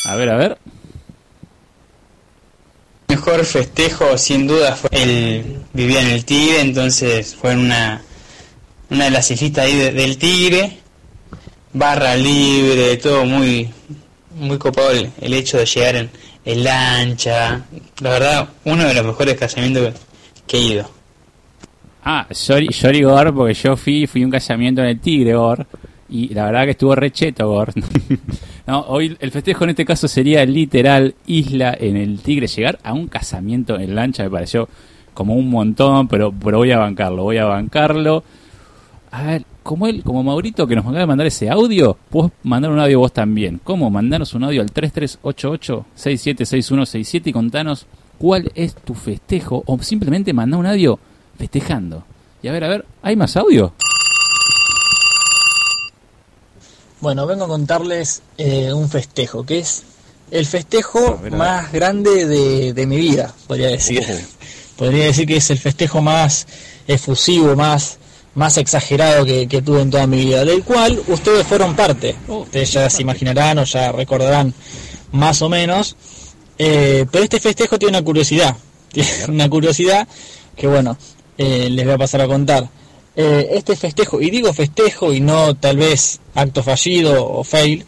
[0.06, 0.58] A ver, a ver.
[3.08, 8.02] mejor festejo sin duda fue el vivía en el Tigre, entonces fue en una,
[8.90, 10.78] una de las islitas ahí de- del Tigre,
[11.72, 13.70] barra libre, todo muy,
[14.34, 16.10] muy copado el, hecho de llegar en,
[16.44, 17.64] en lancha.
[18.00, 19.94] La verdad, uno de los mejores casamientos
[20.46, 20.90] que he ido.
[22.04, 25.66] Ah, sorry, sorry Gor, porque yo fui, fui un casamiento en el Tigre, Gor,
[26.10, 27.72] y la verdad que estuvo recheto, Gor.
[28.66, 32.46] no, hoy el festejo en este caso sería literal isla en el Tigre.
[32.46, 34.68] Llegar a un casamiento en lancha me pareció
[35.14, 38.22] como un montón, pero, pero voy a bancarlo, voy a bancarlo.
[39.14, 42.72] A ver, como él, como Maurito que nos acaba de mandar ese audio, puedes mandar
[42.72, 43.60] un audio vos también.
[43.62, 43.88] ¿Cómo?
[43.88, 47.86] Mandanos un audio al 3388-676167 y contanos
[48.18, 50.98] cuál es tu festejo o simplemente manda un audio
[51.38, 52.02] festejando.
[52.42, 53.72] Y a ver, a ver, ¿hay más audio?
[57.00, 59.84] Bueno, vengo a contarles eh, un festejo, que es
[60.32, 64.02] el festejo más grande de, de mi vida, podría decir.
[64.76, 66.48] Podría decir que es el festejo más
[66.88, 68.00] efusivo, más,
[68.34, 72.16] más exagerado que, que tuve en toda mi vida, del cual ustedes fueron parte.
[72.28, 74.52] Ustedes ya se imaginarán o ya recordarán
[75.12, 75.96] más o menos.
[76.58, 78.56] Eh, pero este festejo tiene una curiosidad.
[78.94, 80.06] Tiene una curiosidad
[80.56, 80.96] que, bueno,
[81.36, 82.68] eh, les voy a pasar a contar.
[83.16, 87.84] Eh, este festejo, y digo festejo y no tal vez acto fallido o fail,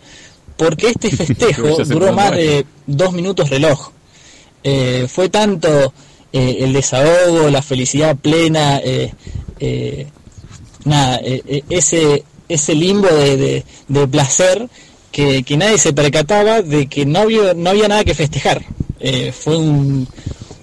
[0.57, 3.91] porque este festejo duró más de dos minutos reloj.
[5.09, 5.93] Fue tanto
[6.33, 8.81] el desahogo, la felicidad plena,
[9.59, 10.09] eh,
[10.87, 14.69] nada, eh, eh, ese, ese limbo de, de- de placer
[15.13, 18.63] que, que nadie se percataba de que no había, no había nada que festejar.
[19.01, 20.09] Eh, fue un,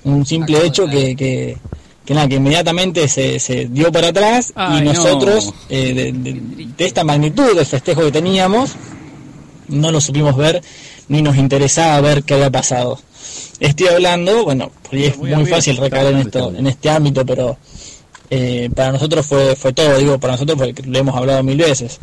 [0.03, 1.57] un simple hecho que, que,
[2.05, 4.93] que nada, que inmediatamente se, se dio para atrás Ay, y no.
[4.93, 6.41] nosotros, eh, de, de-
[6.77, 8.71] de esta magnitud del festejo que teníamos,
[9.67, 10.61] no lo supimos ver
[11.09, 12.99] ni nos interesaba ver qué había pasado.
[13.59, 17.57] Estoy hablando, bueno, es Muy fácil recaer en, esto, en este ámbito, pero
[18.29, 21.99] eh, para nosotros fue, fue todo, digo, para nosotros porque lo hemos hablado mil veces.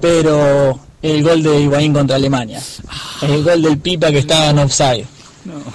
[0.00, 2.60] Pero el gol de Higuaín contra Alemania,
[3.22, 5.06] el gol del Pipa que estaba en offside,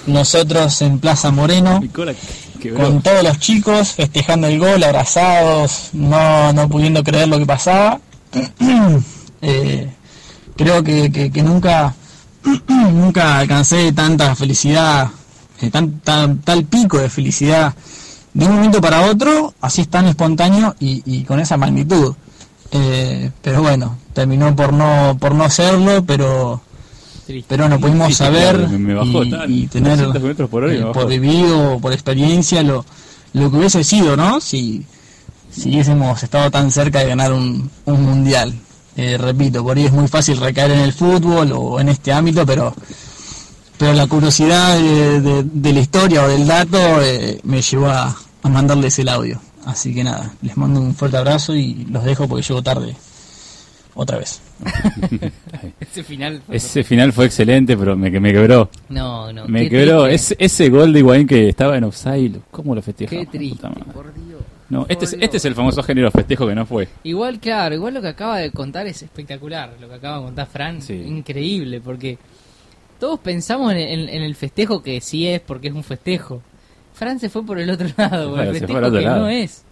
[0.08, 1.80] nosotros en Plaza Moreno,
[2.76, 8.00] con todos los chicos festejando el gol, abrazados, no, no pudiendo creer lo que pasaba.
[9.42, 9.90] Eh,
[10.58, 11.96] creo que, que- que nunca,
[12.68, 15.08] nunca alcancé tanta felicidad,
[15.62, 17.74] eh, tan, tan- tal pico de felicidad
[18.34, 22.14] de un momento para otro, así es tan espontáneo y, y con esa magnitud.
[22.72, 26.62] Eh, pero bueno, terminó por no, por no hacerlo, pero
[27.26, 27.46] Triste.
[27.50, 30.86] pero no pudimos saber claro, me- me bajó y, tener 200 kilómetros por hora eh,
[30.94, 32.86] por vivido, por experiencia, lo,
[33.34, 34.40] lo que hubiese sido, ¿no?
[34.40, 34.86] Si,
[35.50, 38.54] si hubiésemos estado tan cerca de ganar un, un mundial.
[38.96, 42.46] Eh, repito, por ahí es muy fácil recaer en el fútbol o en este ámbito,
[42.46, 42.74] pero
[43.80, 48.16] pero la curiosidad de, de- de la historia o del dato eh, me llevó a,
[48.44, 49.42] a mandarles el audio.
[49.66, 52.96] Así que nada, les mando un fuerte abrazo y los dejo porque llego tarde
[53.96, 54.42] otra vez.
[55.80, 56.42] Ese final.
[56.46, 58.70] fue- Ese final fue excelente, pero me, me quebró.
[58.90, 59.48] No, no.
[59.48, 60.08] Me quebró.
[60.08, 63.26] Ese, ese gol de Higuaín que estaba en offside, ¿cómo lo festejamos?
[63.32, 64.42] Qué triste, por Dios.
[64.70, 66.88] No, este es, este es el famoso género festejo que no fue.
[67.04, 69.74] Igual, claro, igual lo que acaba de contar es espectacular.
[69.82, 70.94] Lo que acaba de contar Fran, Sí.
[70.94, 72.18] increíble, porque
[73.00, 76.42] todos pensamos en, en- en el festejo que sí es, porque es un festejo.
[76.94, 79.20] Fran se fue por el otro lado, Claro, el festejo que lado.
[79.22, 79.64] no es.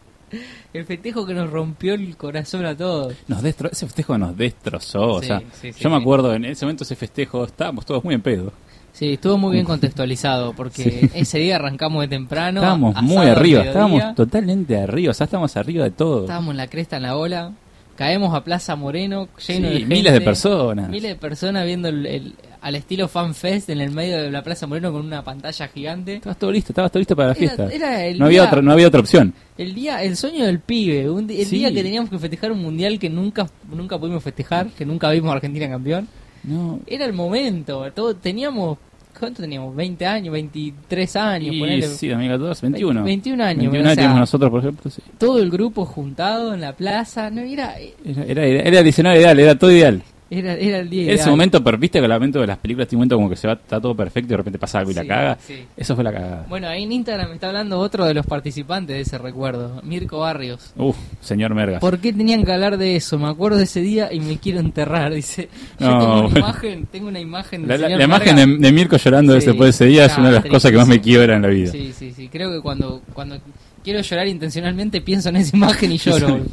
[0.73, 3.13] El festejo que nos rompió el corazón a todos.
[3.27, 5.13] Nos destro ese festejo nos destrozó.
[5.13, 8.03] o Sí, sea, sí, sí, yo me acuerdo en ese momento ese festejo, estábamos todos
[8.03, 8.51] muy en pedo.
[8.91, 12.59] Sí, estuvo muy bien contextualizado, porque ese día arrancamos de temprano.
[12.61, 16.21] estábamos muy arriba, estábamos totalmente arriba, o sea, estábamos arriba de todo.
[16.21, 17.53] Estábamos en la cresta en la ola.
[17.95, 20.89] Caemos a Plaza Moreno, lleno Sí, de gente, miles de personas.
[20.89, 24.43] Miles de personas viendo el, el- al estilo fan fest en el medio de la
[24.43, 26.15] Plaza Moreno con una pantalla gigante.
[26.15, 27.67] Estabas todo listo, estabas todo listo para la Era- fiesta.
[27.73, 29.33] era el no había otra, no había otra opción.
[29.57, 31.57] El día, el sueño del pibe, un el Sí.
[31.57, 35.31] día que teníamos que festejar un mundial que nunca, nunca pudimos festejar, que nunca vimos
[35.31, 36.07] a Argentina campeón.
[36.43, 38.77] No, Era el momento, todo, teníamos,
[39.19, 39.75] ¿cuánto teníamos?
[39.75, 41.87] 20 años, 23 años, y ponele.
[41.87, 43.03] sí, 2014, 21.
[43.03, 44.91] 21 años, 21 o años sea, teníamos nosotros, por ejemplo.
[44.91, 45.01] sí.
[45.17, 49.39] todo el grupo juntado en la plaza, no era, Era, era, era el escenario ideal,
[49.39, 50.01] era todo ideal.
[50.29, 51.29] Era, era el día Ese ideal.
[51.29, 53.47] momento, pero viste que el momento de las películas tiene un momento como que se
[53.47, 55.37] va, está todo perfecto y de repente pasa algo y la caga.
[55.45, 55.65] sí.
[55.75, 56.45] Eso fue la cagada.
[56.49, 60.19] Bueno, ahí en Instagram me está hablando otro de los participantes de ese recuerdo, Mirko
[60.19, 60.71] Barrios.
[60.75, 61.79] Uf, señor Mergas.
[61.79, 63.17] ¿Por qué tenían que hablar de eso?
[63.17, 65.49] Me acuerdo de ese día y me quiero enterrar, dice.
[65.79, 68.67] Yo No, tengo una imagen, tengo una imagen del La, la- señor la imagen de,
[68.67, 70.77] de Mirko llorando Sí, después de ese día es ah, una de las cosas que
[70.77, 71.71] más me quiebra en la vida.
[71.71, 72.27] Sí, sí, sí.
[72.29, 73.37] Creo que cuando, cuando
[73.83, 76.39] quiero llorar intencionalmente pienso en esa imagen y lloro.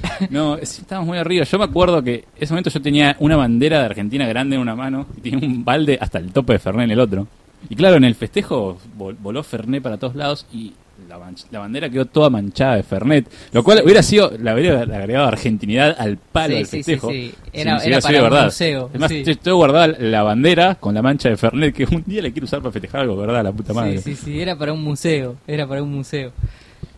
[0.30, 1.44] No, sí, estábamos muy arriba.
[1.44, 4.74] Yo me acuerdo que ese momento yo tenía una bandera de Argentina grande en una
[4.74, 7.26] mano y tenía un balde hasta el tope de Fernet en el otro.
[7.68, 10.72] Y claro, en el festejo vol- voló Fernet para todos lados y
[11.08, 11.18] la,
[11.50, 15.94] la bandera quedó toda manchada de Fernet, lo cual hubiera sido, la habría agregado argentinidad
[15.98, 17.10] al palo Sí, del sí, sí, festejo.
[17.10, 17.34] sí.
[17.52, 19.24] Era- si era hubiera para un museo, Además, sí.
[19.42, 22.60] tengo guardada la bandera con la mancha de Fernet que un día le quiero usar
[22.60, 23.42] para festejar algo, ¿verdad?
[23.44, 23.98] La puta madre.
[23.98, 26.32] Sí, sí, sí, era para un museo, era para un museo.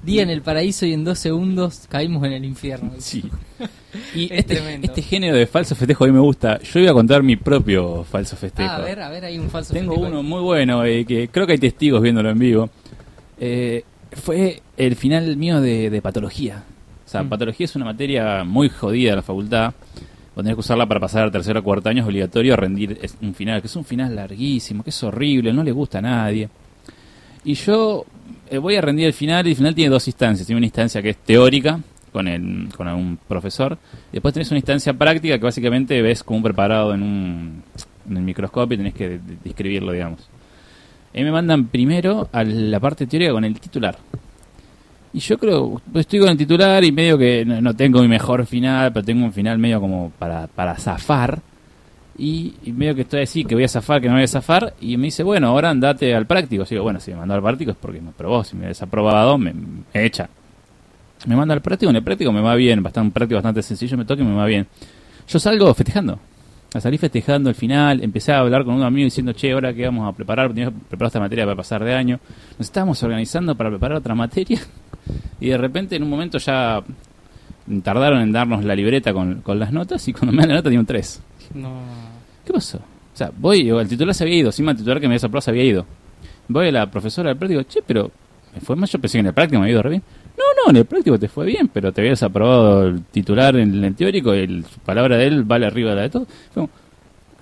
[0.02, 2.92] Día en el paraíso y en dos segundos caímos en el infierno.
[2.98, 3.24] Sí.
[4.14, 4.86] Y Es este, tremendo.
[4.86, 6.60] este género de falso festejo a mí me gusta.
[6.60, 8.70] Yo iba a contar mi propio falso festejo.
[8.70, 10.10] Ah, a ver, a ver, hay un falso Tengo festejo.
[10.12, 12.70] uno muy bueno, eh, que creo que hay testigos viéndolo en vivo.
[13.40, 13.82] Eh,
[14.12, 16.62] fue el final mío de, de patología.
[17.06, 17.28] O sea, Mm.
[17.30, 19.72] patología es una materia muy jodida de la facultad.
[20.34, 23.16] Vos tenés que usarla para pasar al tercer o cuarto año, es obligatorio rendir es
[23.22, 26.48] un final, que es un final larguísimo, que es horrible, no le gusta a nadie.
[27.44, 28.04] Y yo
[28.50, 30.46] eh, voy a rendir el final, y el final tiene dos instancias.
[30.46, 31.80] Tiene una instancia que es teórica,
[32.12, 33.76] con, el, con un profesor,
[34.10, 37.62] después tenés una instancia práctica que básicamente ves como un preparado en un,
[38.24, 40.26] microscopio y tenés que de- de- describirlo, digamos.
[41.12, 43.96] Y me mandan primero a la parte teórica con el titular.
[45.12, 48.44] Y yo creo, estoy con el titular y medio que no, no tengo mi mejor
[48.46, 51.40] final, pero tengo un final medio como para, para zafar.
[52.18, 54.74] Y, y medio que estoy así, que voy a zafar, que no voy a zafar.
[54.80, 56.64] Y me dice, bueno, ahora andate al práctico.
[56.64, 58.42] Digo, bueno, si me mandó al práctico es porque me aprobó.
[58.42, 60.28] Si me ha desaprobado, me, me echa.
[61.26, 62.82] Me manda al práctico, en el práctico me va bien.
[62.82, 64.66] Bastante, un práctico bastante sencillo, me toca y me va bien.
[65.28, 66.18] Yo salgo festejando.
[66.74, 69.86] A salir festejando el final, empecé a hablar con un amigo diciendo, che, ahora qué
[69.86, 72.20] vamos a preparar, teníamos preparado esta materia para pasar de año.
[72.58, 74.60] Nos estábamos organizando para preparar otra materia
[75.40, 76.82] y de repente en un momento ya
[77.82, 80.64] tardaron en darnos la libreta con, con las notas y cuando me dan la nota
[80.64, 81.22] tenía un 3.
[81.54, 81.72] No.
[82.44, 82.78] ¿Qué pasó?
[82.78, 85.50] O sea, voy, el titular se había ido, encima el titular que me desaprobó se
[85.50, 85.86] había ido.
[86.48, 88.10] Voy a la profesora del práctico, che, pero
[88.54, 90.02] me fue mal, yo pensé que en el práctico me había ido re bien.
[90.36, 93.82] No, no, en el práctico te fue bien, pero te habías aprobado el titular en
[93.84, 96.26] el teórico y el, su palabra de él vale arriba de la de todo.
[96.26, 96.70] Fue como,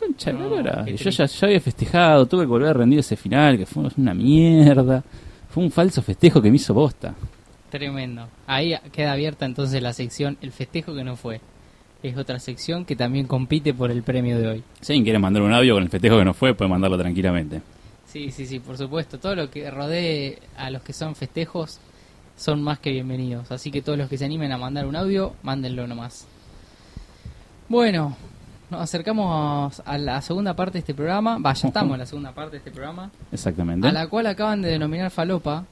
[0.00, 3.84] concha No, yo ya había festejado, tuve que volver a rendir ese final, que fue
[3.98, 5.04] una mierda.
[5.50, 7.14] Fue un falso festejo que me hizo bosta.
[7.70, 8.28] Tremendo.
[8.46, 11.40] Ahí queda abierta entonces la sección El festejo que no fue.
[12.02, 14.64] Es otra sección que también compite por el premio de hoy.
[14.80, 17.62] Si alguien quiere mandar un audio con el festejo que no fue, puede mandarlo tranquilamente.
[18.06, 19.18] Sí, sí, sí, por supuesto.
[19.18, 21.80] Todo lo que rodee a los que son festejos
[22.36, 23.50] son más que bienvenidos.
[23.50, 26.26] Así que todos los que se animen a mandar un audio, mándenlo nomás.
[27.68, 28.16] Bueno,
[28.70, 31.38] nos acercamos a la segunda parte de este programa.
[31.38, 33.10] Va, ya estamos en la segunda parte de este programa.
[33.32, 33.88] Exactamente.
[33.88, 35.64] A la cual acaban de denominar falopa.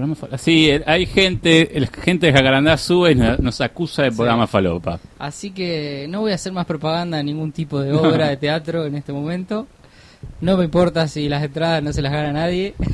[0.00, 4.16] Programa Sí, el- hay gente, el gente de Jacarandá sube y nos, acusa de Sí.
[4.16, 4.98] programa falopa.
[5.18, 8.84] Así que no voy a hacer más propaganda de ningún tipo de obra de teatro
[8.86, 9.66] en este momento.
[10.40, 12.74] No me importa si las entradas no se las gana nadie.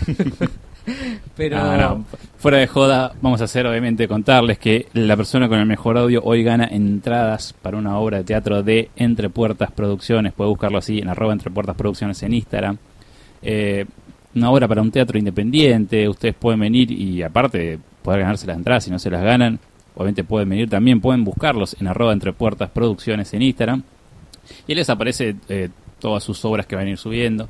[1.37, 2.05] Pero Ah, no,
[2.39, 6.23] fuera de joda, vamos a hacer obviamente contarles que la persona con el mejor audio
[6.23, 10.33] hoy gana entradas para una obra de teatro de Entre Puertas Producciones.
[10.33, 12.79] Puede buscarlo así en arroba Entre Puertas Producciones en Instagram.
[13.43, 13.85] Eh,
[14.37, 16.09] una obra para un teatro independiente.
[16.09, 19.59] Ustedes pueden venir y aparte de poder ganarse las entradas si no se las ganan,
[19.95, 21.01] obviamente pueden venir también.
[21.01, 23.83] Pueden buscarlos en arroba Entre Puertas Producciones en Instagram.
[24.67, 27.49] Y les aparece eh, todas sus obras que van a ir subiendo.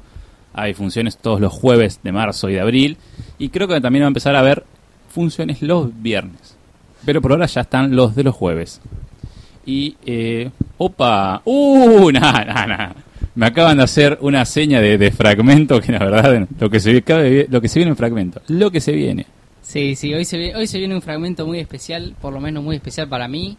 [0.55, 2.97] Hay funciones todos los jueves de marzo y de abril.
[3.39, 4.65] Y creo que también va a empezar a haber
[5.11, 6.57] funciones los viernes.
[7.05, 8.81] Pero por ahora ya están los de los jueves.
[9.67, 12.11] Y, eh, opa, uh.
[13.37, 17.03] Me acaban de hacer una seña de, de fragmento que la verdad, lo que, se,
[17.03, 19.27] cabe- lo que se viene en fragmento, lo que se viene.
[19.63, 22.65] Sí, sí, hoy se, viene, hoy se viene un fragmento muy especial, por lo menos
[22.65, 23.57] muy especial para mí.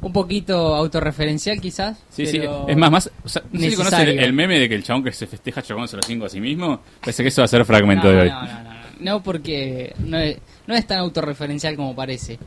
[0.00, 1.98] Un poquito autorreferencial quizás.
[2.10, 4.68] Sí, pero sí, es más, más, o sea, no sé si conoces el, meme de
[4.68, 6.80] que el chabón que se festeja chocándose los cinco a sí mismo.
[7.00, 8.28] Parece que eso va a ser fragmento no, de hoy.
[8.28, 8.82] No, no, no, no.
[9.00, 12.38] No, porque no es, no es tan autorreferencial como parece.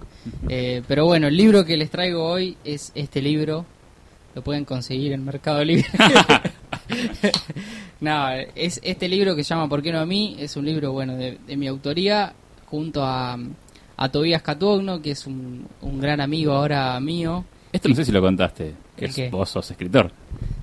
[0.47, 3.66] Eh, pero bueno, el libro que les traigo hoy es este libro.
[4.36, 5.86] Lo pueden conseguir en Mercado Libre.
[8.01, 10.36] no, es este libro que se llama ¿Por qué no a mí?
[10.39, 12.33] Es un libro, bueno, de, de mi autoría,
[12.65, 13.38] junto a,
[13.97, 17.45] a Tobías Catuogno, que es un, un gran amigo ahora mío.
[17.71, 20.11] Esto no sé si lo contaste, que ¿El es- vos sos escritor.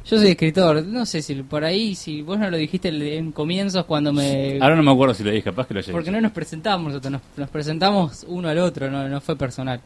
[0.05, 3.85] Yo soy escritor, no sé si por ahí, si vos no lo dijiste en comienzos
[3.85, 4.59] cuando me...
[4.61, 5.93] Ahora no me acuerdo si lo dije, capaz que lo llegué.
[5.93, 9.81] Porque no nos presentamos nosotros, nos, nos presentamos uno al otro, no, no fue personal.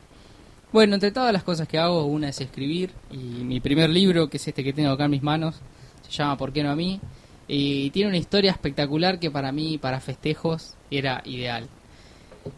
[0.76, 2.90] Bueno, entre todas las cosas que hago, una es escribir.
[3.10, 5.54] Y mi primer libro, que es este que tengo acá en mis manos,
[6.06, 7.00] se llama ¿Por qué no a mí?
[7.48, 11.66] Y tiene una historia espectacular que para mí, para festejos, era ideal.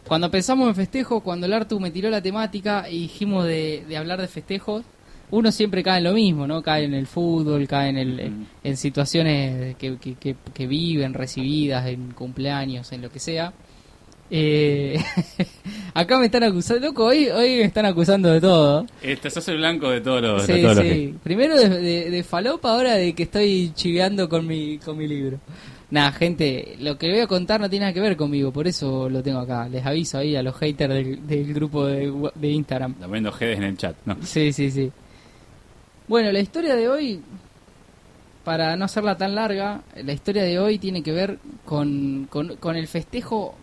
[0.08, 3.96] Cuando pensamos en festejos, cuando el Artu me tiró la temática y dijimos de, de
[3.96, 4.82] hablar de festejos,
[5.30, 6.60] uno siempre cae en lo mismo, ¿no?
[6.60, 11.14] Cae en el fútbol, cae en, el, en, en situaciones que, que, que- que viven,
[11.14, 13.52] recibidas, en cumpleaños, en lo que sea.
[14.30, 14.98] Eh,
[15.94, 18.86] acá me están acusando, loco, hoy, hoy me están acusando de todo.
[19.02, 20.46] Este, sos el blanco de todos los...
[20.46, 20.90] de Sí, todos los sí.
[20.90, 25.06] que- Primero de, de- de falopa, ahora de que estoy chiveando con mi, con mi
[25.06, 25.38] libro.
[25.90, 29.08] Nada, gente, lo que voy a contar no tiene nada que ver conmigo, por eso
[29.08, 29.66] lo tengo acá.
[29.70, 32.92] Les aviso ahí a los haters del, del grupo de, de Instagram.
[32.94, 34.18] Poniendo Jedes en el chat, ¿no?
[34.22, 34.92] Sí, sí, sí.
[36.06, 37.22] Bueno, la historia de hoy,
[38.44, 42.76] para no hacerla tan larga, la historia de hoy tiene que ver con, con, con
[42.76, 43.56] el festejo,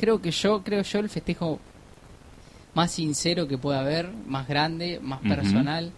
[0.00, 1.60] creo que yo, creo yo, el festejo
[2.74, 5.92] más sincero que pueda haber, más grande, más personal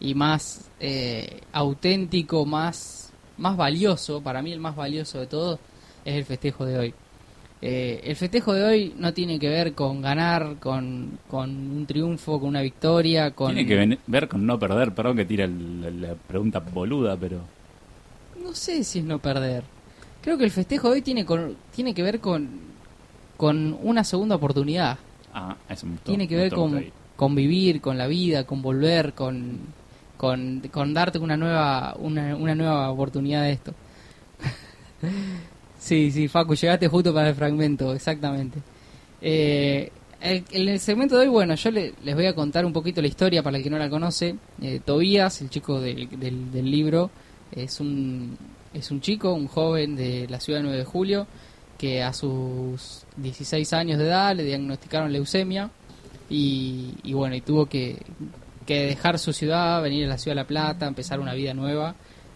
[0.00, 5.60] y más eh, auténtico, más, más valioso, para mí el más valioso de todos,
[6.06, 6.94] es el festejo de hoy.
[7.60, 12.40] Eh, el festejo de hoy no tiene que ver con ganar, con, con un triunfo,
[12.40, 13.54] con una victoria, con...
[13.54, 17.40] Tiene que ver con no perder, perdón que tira el- la, pregunta boluda, pero...
[18.42, 19.64] No sé si es no perder.
[20.22, 22.73] Creo que el festejo de hoy tiene, con, tiene que ver con,
[23.36, 24.98] con una segunda oportunidad.
[25.32, 26.92] Ah, eso me gustó, tiene que ver con, ahí.
[27.16, 29.58] con vivir, con la vida, con volver, con,
[30.16, 33.74] con, con darte una nueva, una, una nueva oportunidad de esto.
[35.78, 38.58] sí, sí, Facu, llegaste justo para el fragmento, exactamente.
[39.20, 42.72] Eh, el- en el segmento de hoy, bueno, yo le- les voy a contar un
[42.72, 44.36] poquito la historia para el que no la conoce.
[44.62, 47.10] Eh, Tobías, el chico del, del, del libro,
[47.52, 48.36] es un,
[48.72, 51.26] es un chico, un joven de la ciudad de 9 de julio,
[51.78, 55.70] que a sus 16 años de edad le diagnosticaron leucemia
[56.30, 57.98] y, bueno, y tuvo que,
[58.66, 61.94] que dejar su ciudad, venir a la ciudad de La Plata, empezar una vida nueva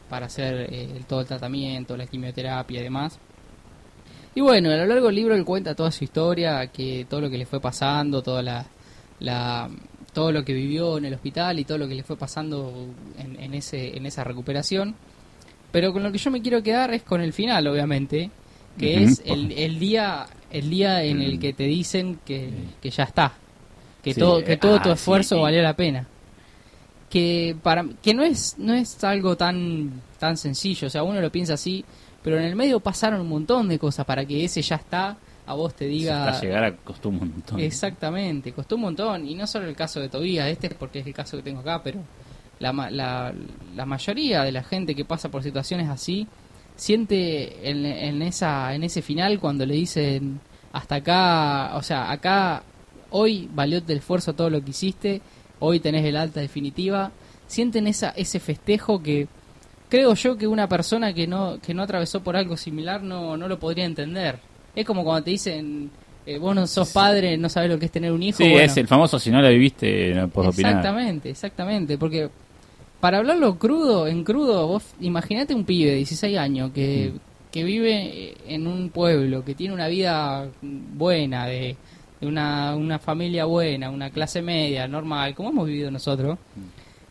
[0.09, 3.18] para hacer eh, todo el tratamiento, la quimioterapia y demás.
[4.34, 7.30] Y bueno, a lo largo del libro él cuenta toda su historia, que todo lo
[7.30, 8.66] que le fue pasando, toda la,
[9.20, 9.68] la-
[10.12, 12.72] todo lo que vivió en el hospital y todo lo que le fue pasando
[13.18, 14.95] en, en ese, en esa recuperación.
[15.70, 18.30] Pero con lo que yo me quiero quedar es con el final, obviamente,
[18.78, 22.50] que es el, el día el día en el que te dicen que,
[22.80, 23.34] que ya está,
[24.02, 25.42] que Sí, todo que todo ah, tu esfuerzo sí.
[25.42, 26.06] valió la pena.
[27.10, 31.30] Que para que no es no es algo tan tan sencillo, o sea, uno lo
[31.30, 31.84] piensa así,
[32.22, 35.16] pero en el medio pasaron un montón de cosas para que ese ya está
[35.46, 37.60] a vos te diga llegar a costó un montón.
[37.60, 39.26] Exactamente, costó un montón.
[39.26, 41.60] Y no solo el caso de Tobías, este es porque es el caso que tengo
[41.60, 42.00] acá, pero
[42.58, 43.32] la, la,
[43.74, 46.26] la mayoría de la gente que pasa por situaciones así
[46.78, 50.40] siente en, en, esa, en ese final cuando le dicen
[50.72, 52.62] hasta acá, o sea, acá
[53.10, 55.20] hoy valió el esfuerzo todo lo que hiciste,
[55.58, 57.10] hoy tenés el alta definitiva,
[57.48, 59.26] sienten esa, ese festejo que
[59.88, 63.48] creo yo que una persona que no, que no atravesó por algo similar no, no
[63.48, 64.38] lo podría entender.
[64.76, 65.90] Es como cuando te dicen,
[66.26, 68.38] eh, vos no sos padre, no sabes lo que es tener un hijo.
[68.38, 68.60] Sí, bueno.
[68.60, 70.76] es el famoso si no la viviste, no puedes opinar.
[70.76, 72.30] Exactamente, exactamente, porque
[73.01, 77.12] para hablarlo crudo, en crudo, vos imaginate un pibe de 16 años que,
[77.51, 81.76] que vive en un pueblo, que tiene una vida buena, de,
[82.20, 86.38] de una, una familia buena, una clase media, normal, como hemos vivido nosotros,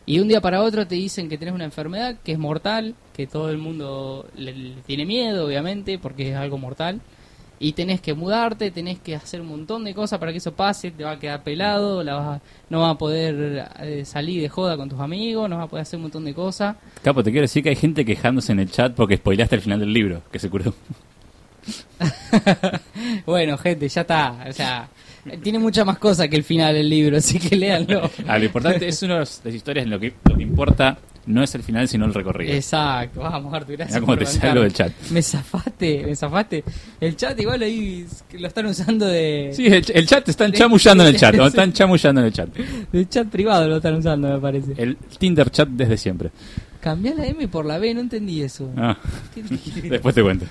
[0.04, 2.94] y de un día para otro te dicen que tenés una enfermedad que es mortal,
[3.14, 7.00] que todo el mundo le, le tiene miedo, obviamente, porque es algo mortal.
[7.60, 10.92] Y tenés que mudarte, tenés que hacer un montón de cosas para que eso pase,
[10.92, 12.40] te va a quedar pelado, la vas a-
[12.70, 15.82] no vas a poder eh, salir de joda con tus amigos, no vas a poder
[15.82, 16.76] hacer un montón de cosas.
[17.02, 19.80] Capo, te quiero decir que hay gente quejándose en el chat porque spoileaste el final
[19.80, 20.72] del libro, que se curó.
[23.26, 24.88] bueno, gente, ya está, o sea,
[25.42, 28.08] tiene muchas más cosas que el final del libro, así que léanlo.
[28.26, 30.96] Ah, lo importante es una de las historias en lo que, lo que importa
[31.28, 32.52] no es el final, sino el recorrido.
[32.54, 34.00] Exacto, vamos, Artur, gracias.
[34.00, 34.48] Por te bancarme.
[34.48, 34.92] salgo del chat.
[35.10, 36.64] Me zafaste, me zafaste.
[37.00, 41.10] El chat igual ahí lo están usando de, Sí, el, el chat, están chamullando en
[41.10, 42.48] el chat, están chamullando en el chat.
[42.54, 44.72] de chat privado, lo están usando, me parece.
[44.76, 46.30] El Tinder chat desde siempre.
[46.80, 48.70] Cambiá la M por la B, no entendí eso.
[48.76, 48.96] Ah,
[49.34, 50.46] ¿Qué- qué- después te cuento.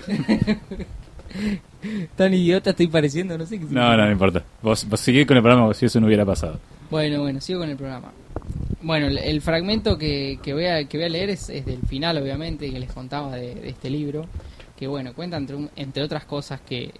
[2.16, 4.42] Tan idiota estoy pareciendo, no sé qué No, no, no importa.
[4.62, 6.58] Vos, vos seguís con el programa como si eso no hubiera pasado.
[6.90, 8.12] Bueno, bueno, sigo con el programa.
[8.80, 12.16] Bueno, el, fragmento que, que, voy a, que voy a leer es, es del final,
[12.18, 14.26] obviamente, que les contaba de, de este libro.
[14.76, 16.92] Que bueno, cuenta entre, un- entre otras cosas que,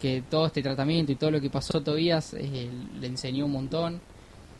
[0.00, 2.68] que todo este tratamiento y todo lo que pasó Tobías eh,
[3.00, 4.00] le enseñó un montón.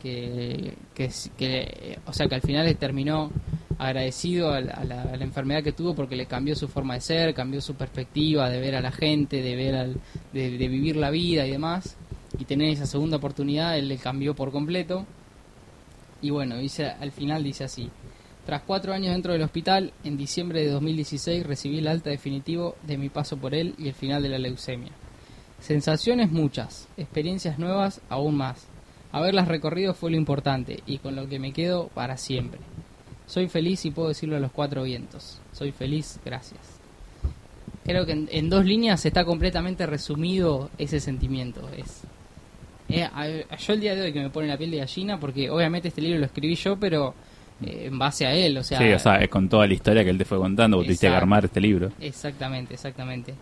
[0.03, 3.33] Que, que, que, o sea, que al final le terminó
[3.79, 7.35] agradecido a la, a a enfermedad que tuvo porque le cambió su forma de ser,
[7.35, 9.97] cambió su perspectiva de ver a la gente, de ver al,
[10.33, 11.97] de vivir la vida y demás
[12.39, 15.05] y tener esa segunda oportunidad, él le cambió por completo.
[16.21, 17.91] Y bueno, dice, al final dice así.
[18.47, 22.97] Tras cuatro años dentro del hospital, en diciembre de 2016 recibí el alta definitivo de
[22.97, 24.93] mi paso por él y el final de la leucemia.
[25.61, 28.66] Sensaciones muchas, experiencias nuevas aún más.
[29.12, 32.61] Haberlas recorrido fue lo importante y con lo que me quedo para siempre.
[33.27, 35.41] Soy feliz y puedo decirlo a los cuatro vientos.
[35.53, 36.61] Soy feliz, gracias.
[37.85, 41.69] Creo que en, en dos líneas está completamente resumido ese sentimiento.
[41.77, 42.03] Es,
[42.89, 45.18] eh, a- a- yo el día de hoy que me pone la piel de gallina,
[45.20, 47.14] porque obviamente este libro lo escribí yo, pero
[47.64, 50.05] eh, en base a él, o sea, sí, o sea, es con toda la historia
[50.05, 51.91] que él te fue contando, vos tuviste que armar este libro.
[52.01, 53.34] Exactamente, exactamente.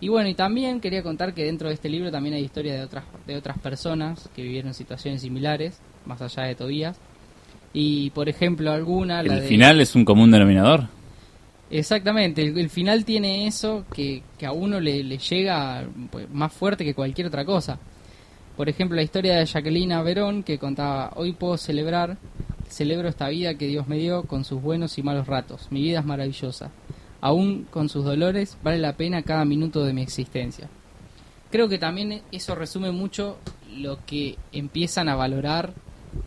[0.00, 2.82] Y bueno, y también quería contar que dentro de este libro también hay historia de
[2.82, 6.98] otras de otras personas que vivieron situaciones similares, más allá de Tobías.
[7.72, 10.84] Y por ejemplo, alguna la ¿El de- final es un común denominador?
[11.70, 16.50] Exactamente, el, el final tiene eso que, que a uno le, le llega pues, más
[16.52, 17.78] fuerte que cualquier otra cosa.
[18.58, 22.18] Por ejemplo, la historia de Jacqueline Verón que contaba, hoy puedo celebrar,
[22.68, 25.68] celebro esta vida que Dios me dio con sus buenos y malos ratos.
[25.70, 26.70] Mi vida es maravillosa.
[27.20, 30.68] Aún con sus dolores, vale la pena cada minuto de mi existencia.
[31.52, 33.38] Creo que también eso resume mucho
[33.76, 35.72] lo que empiezan a valorar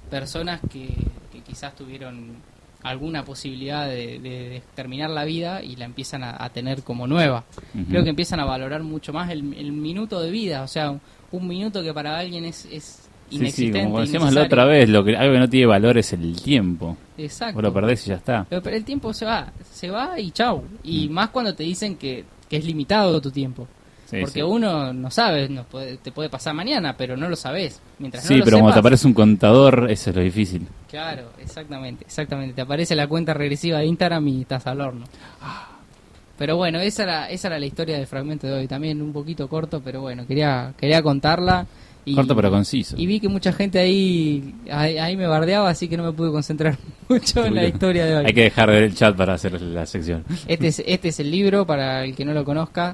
[0.09, 0.88] personas que,
[1.34, 2.36] que quizás tuvieron
[2.82, 7.07] alguna posibilidad de, de- de terminar la vida y la empiezan a, a tener como
[7.07, 7.43] nueva.
[7.89, 10.97] Creo que empiezan a valorar mucho más el, el minuto de vida, o sea,
[11.32, 13.84] un minuto que para alguien es, es Sí, sí, inexistente.
[13.86, 16.97] como decíamos la otra vez, lo que, algo que no tiene valor es el tiempo.
[17.17, 17.53] Exacto.
[17.55, 18.45] Vos lo perdés y ya está.
[18.49, 20.63] Pero, pero el tiempo se va, se va y chau.
[20.84, 23.67] Y más cuando te dicen que, que es limitado tu tiempo.
[24.05, 24.41] Sí, Porque sí.
[24.41, 27.79] uno no sabe, no puede- te puede pasar mañana, pero no lo sabes.
[27.99, 30.67] Mientras Sí, no lo pero cuando te sepas- aparece un contador, eso es lo difícil.
[30.89, 32.53] Claro, exactamente, exactamente.
[32.53, 35.05] Te aparece la cuenta regresiva de Instagram y estás al horno.
[36.42, 38.68] Pero bueno, esa era, esa era la historia del fragmento de hoy.
[38.68, 41.68] También un poquito corto, pero bueno, quería, quería contarla.
[42.04, 42.96] Y, Corto pero conciso.
[42.98, 46.32] Y vi que mucha gente ahí, ahí, ahí me bardeaba, así que no me pude
[46.32, 46.80] concentrar
[47.10, 48.26] mucho en la historia de hoy.
[48.26, 50.26] Hay que dejar el chat para hacer la sección.
[50.48, 52.92] Este, es, este es el libro para el que no lo conozca.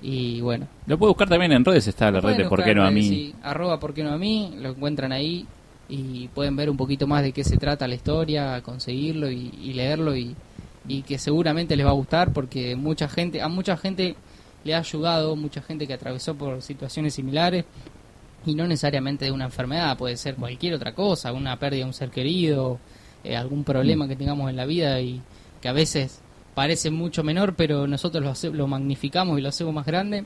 [0.00, 2.86] Y bueno, Lo puedo buscar también en redes, está la red de por qué no
[2.86, 3.02] a mí.
[3.02, 5.46] sí, arroba por qué no a mí, lo encuentran ahí
[5.88, 9.72] y pueden ver un poquito más de qué se trata la historia, conseguirlo y, y
[9.72, 10.36] leerlo y,
[10.86, 14.16] y que seguramente les va a gustar porque mucha gente, a mucha gente
[14.64, 17.64] le ha ayudado, mucha gente que atravesó por situaciones similares
[18.46, 21.94] y no necesariamente de una enfermedad, puede ser cualquier otra cosa, una pérdida de un
[21.94, 22.78] ser querido,
[23.22, 25.20] eh, algún problema que tengamos en la vida y
[25.62, 26.20] que a veces
[26.54, 30.24] parece mucho menor, pero nosotros lo, hace- lo magnificamos y lo hacemos más grande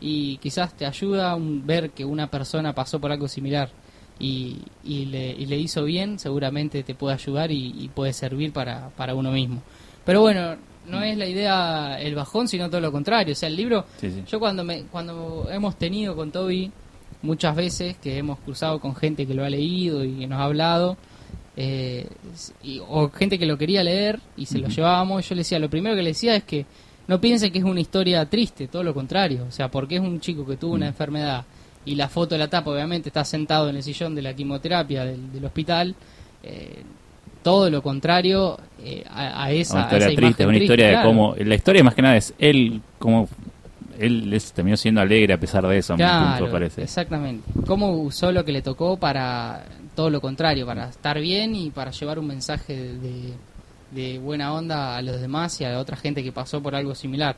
[0.00, 3.70] y quizás te ayuda un- ver que una persona pasó por algo similar
[4.18, 8.52] y, y le, y le hizo bien, seguramente te puede ayudar y, y puede servir
[8.52, 9.62] para, para uno mismo.
[10.10, 10.56] Pero bueno,
[10.88, 13.30] no es la idea el bajón, sino todo lo contrario.
[13.30, 14.24] O sea, el libro, Sí, sí.
[14.26, 16.68] yo cuando, me, cuando hemos tenido con Toby
[17.22, 20.44] muchas veces que hemos cruzado con gente que lo ha leído y que nos ha
[20.46, 20.96] hablado,
[21.56, 22.08] eh,
[22.64, 25.70] y- o gente que lo quería leer y se lo llevábamos, yo le decía, lo
[25.70, 26.66] primero que le decía es que
[27.06, 30.18] no piense que es una historia triste, todo lo contrario, o sea, porque es un
[30.18, 31.44] chico que tuvo una enfermedad
[31.84, 35.04] y la foto de la tapa obviamente está sentado en el sillón de la quimioterapia
[35.04, 35.94] del, del hospital,
[36.42, 36.82] eh,
[37.42, 40.88] todo lo contrario eh, a, a esa, una a historia esa triste, imagen una historia
[40.90, 40.98] claro.
[40.98, 41.34] de cómo.
[41.38, 43.28] La historia más que nada es él, cómo.
[43.98, 46.82] Él es- terminó siendo alegre a pesar de eso, a mi Claro, punto, parece.
[46.82, 47.46] exactamente.
[47.66, 49.64] Cómo usó lo que le tocó para
[49.94, 52.74] todo lo contrario, para estar bien y para llevar un mensaje
[53.92, 56.94] de, buena onda a los demás y a la otra gente que pasó por algo
[56.94, 57.36] similar.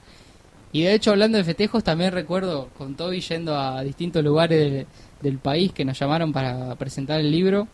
[0.70, 4.86] Y de hecho, hablando de festejos, también recuerdo con Toby yendo a distintos lugares de-
[5.20, 7.66] del país que nos llamaron para presentar el libro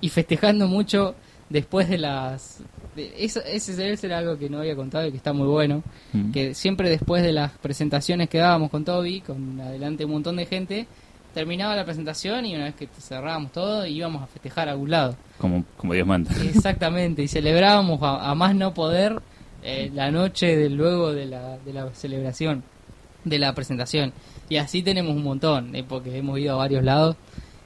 [0.00, 1.14] y festejando mucho
[1.50, 2.60] después de las...
[2.96, 5.82] de- eso, ese, era algo que no había contado y que está muy bueno
[6.12, 6.32] Mm.
[6.32, 10.46] que siempre después de las presentaciones que dábamos con Toby, con adelante un montón de
[10.46, 10.86] gente,
[11.34, 15.16] terminaba la presentación y una vez que cerrábamos todo íbamos a festejar a algún lado.
[15.38, 16.30] Como, como Dios manda.
[16.42, 19.20] Exactamente, y celebrábamos a, a más no poder
[19.62, 22.62] eh, la noche del luego de la, de la celebración,
[23.24, 24.12] de la presentación.
[24.48, 27.16] Y así tenemos un montón, eh, porque hemos ido a varios lados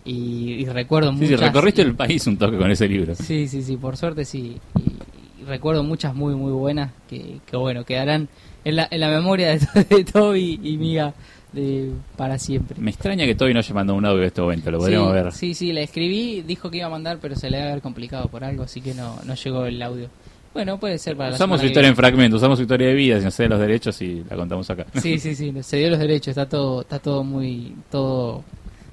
[0.05, 1.41] y, y recuerdo Sí, sí, muchas...
[1.41, 3.15] recorriste el país un toque con ese libro.
[3.15, 4.57] Sí, sí, sí, por suerte sí.
[4.77, 8.29] Y, y recuerdo muchas muy, muy buenas que, que bueno, quedarán
[8.65, 11.15] en la, en la memoria de, de Toby y Miga
[11.53, 12.81] de, para siempre.
[12.81, 15.15] Me extraña que todavía no haya mandado un audio de este momento, lo podríamos sí,
[15.15, 15.33] ver.
[15.33, 18.29] Sí, sí, le escribí, dijo que iba a mandar, pero se le debe haber complicado
[18.29, 20.09] por algo, así que no, no llegó el audio.
[20.55, 22.09] Bueno, puede ser para la Usamos su historia en viene.
[22.09, 24.87] fragmento, usamos su historia de vida, si no sé los derechos y la contamos acá.
[25.01, 28.45] Sí, sí, sí, se dio los derechos, está todo, está todo muy, todo,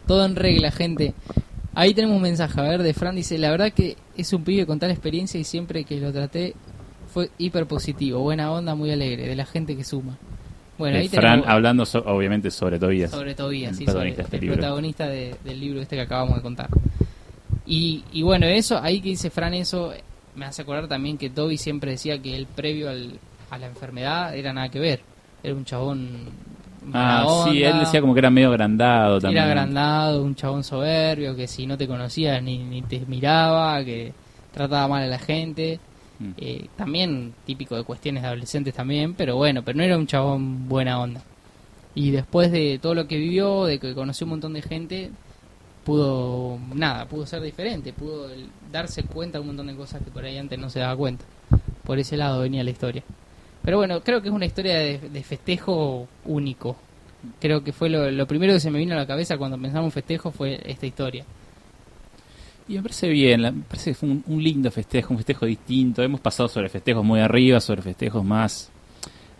[0.09, 1.13] todo en regla, gente.
[1.75, 4.65] Ahí tenemos un mensaje, a ver, de Fran dice, la verdad que es un pibe
[4.65, 6.55] con tal experiencia y siempre que lo traté
[7.13, 10.17] fue hiper positivo, buena onda, muy alegre, de la gente que suma.
[10.79, 13.11] Bueno, Eh, ahí Fran tenemos hablando so- obviamente sobre Tobías.
[13.11, 14.55] sobre Tobías, sí, sobre protagonista de este el libro.
[14.57, 16.69] protagonista de- del libro este que acabamos de contar.
[17.65, 19.93] Y, y bueno, eso, ahí que dice Fran eso,
[20.35, 23.19] me hace acordar también que Toby siempre decía que él previo al-
[23.51, 25.01] a la enfermedad era nada que ver.
[25.43, 26.49] Era un chabón...
[26.93, 29.43] Ah, sí, él decía como que era medio agrandado también.
[29.43, 34.13] Era agrandado, un chabón soberbio, que si no te conocía ni, ni te miraba, que
[34.51, 35.79] trataba mal a la gente.
[36.19, 36.31] Mm.
[36.37, 40.67] Eh, también típico de cuestiones de adolescentes también, pero bueno, pero no era un chabón
[40.67, 41.21] buena onda.
[41.95, 45.11] Y después de todo lo que vivió, de que conoció un montón de gente,
[45.83, 48.29] pudo, nada, pudo ser diferente, pudo
[48.71, 51.25] darse cuenta de un montón de cosas que por ahí antes no se daba cuenta.
[51.83, 53.03] Por ese lado venía la historia.
[53.63, 56.75] Pero bueno, creo que es una historia de, festejo único.
[57.39, 59.91] Creo que fue lo, primero que se me vino a la cabeza cuando pensamos en
[59.91, 61.25] festejo fue esta historia.
[62.67, 66.03] Y me parece bien, me parece que fue un lindo festejo, un festejo distinto.
[66.03, 68.71] Hemos pasado sobre festejos muy arriba, sobre festejos más,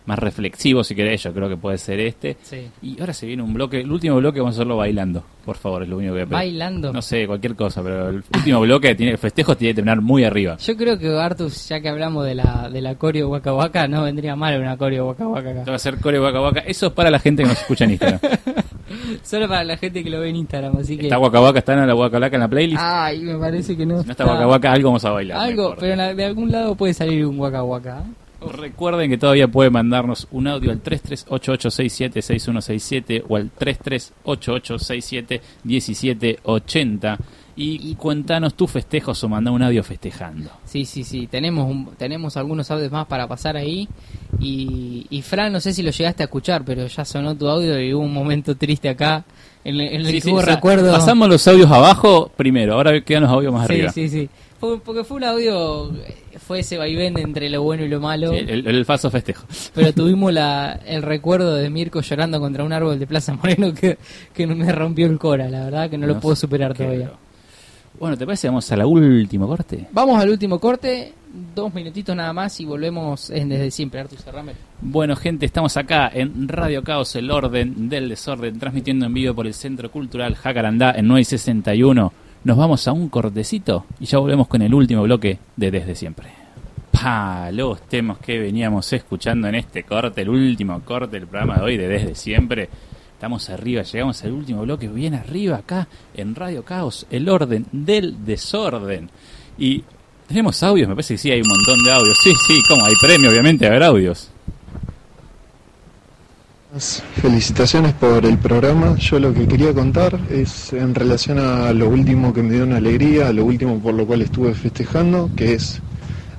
[0.06, 2.36] más reflexivos, si querés, yo creo que puede ser este.
[2.42, 2.68] Sí.
[2.82, 5.82] Y ahora se viene un bloque, el último bloque vamos a hacerlo bailando, por favor,
[5.82, 6.24] es lo único que.
[6.24, 6.92] Bailando.
[6.92, 10.24] No sé, cualquier cosa, pero el último bloque, tiene, el festejo tiene que terminar muy
[10.24, 10.56] arriba.
[10.58, 14.02] Yo creo que Artus, ya que hablamos de la, de la coreo Waka Waka, no
[14.02, 15.64] vendría mal una coreo Waka Waka acá.
[15.70, 16.60] va a ser core Waka Waka.
[16.60, 18.20] Eso es para la gente que nos escucha en Instagram.
[19.22, 21.04] Solo para la gente que lo ve en Instagram, así que...
[21.04, 22.82] Está Waka Waka, está en la Waka Waka en la playlist.
[22.82, 24.00] Ay, me parece que no.
[24.00, 25.38] si no está Waka Waka, algo vamos a bailar.
[25.38, 28.04] Algo, pero de algún lado puede salir un Waka Waka.
[28.40, 33.50] Recuerden que todavía pueden mandarnos un audio al 3388676167 o al
[35.66, 37.18] 3388671780
[37.56, 40.48] y, cuéntanos tus festejos o manda un audio festejando.
[40.64, 41.26] Sí, sí, sí.
[41.26, 43.86] Tenemos un- tenemos algunos audios más para pasar ahí.
[44.38, 47.78] Y, y Fran, no sé si lo llegaste a escuchar, pero ya sonó tu audio
[47.78, 49.24] y hubo un momento triste acá.
[49.62, 50.90] En, el- en el Sí, que sí, hubo o sea, recuerdo.
[50.90, 53.92] Pasamos los audios abajo primero, ahora quedan los audios más Sí, arriba.
[53.92, 54.30] sí, sí.
[54.58, 55.92] Fue- porque fue un audio.
[56.50, 58.32] Fue ese vaivén entre lo bueno y lo malo.
[58.32, 59.46] Sí, el, el falso festejo.
[59.72, 63.98] Pero tuvimos la, el recuerdo de Mirko llorando contra un árbol de Plaza Moreno que,
[64.34, 67.12] que me rompió el cora, la verdad que no, lo puedo superar todavía.
[68.00, 68.48] Bueno, ¿te parece?
[68.48, 69.86] Vamos a la última corte.
[69.92, 71.12] Vamos al último corte,
[71.54, 74.54] dos minutitos nada más y volvemos en desde siempre, Artur Cerrame.
[74.80, 79.46] Bueno, gente, estamos acá en Radio Caos, el orden del desorden, transmitiendo en vivo por
[79.46, 82.12] el Centro Cultural Jacarandá en 961.
[82.42, 86.39] Nos vamos a un cortecito y ya volvemos con el último bloque de Desde Siempre.
[87.00, 91.62] Pa, los temas que veníamos escuchando en este corte, el último corte del programa de
[91.62, 92.68] hoy de Desde Siempre.
[93.14, 98.24] Estamos arriba, llegamos al último bloque, bien arriba acá en Radio Caos, el orden del
[98.24, 99.10] desorden.
[99.58, 99.82] Y
[100.26, 102.18] tenemos audios, me parece que sí, hay un montón de audios.
[102.22, 104.30] Sí, sí, como hay premio, obviamente, a haber audios.
[107.14, 108.96] Felicitaciones por el programa.
[108.96, 112.76] Yo lo que quería contar es en relación a lo último que me dio una
[112.76, 115.80] alegría, a lo último por lo cual estuve festejando, que es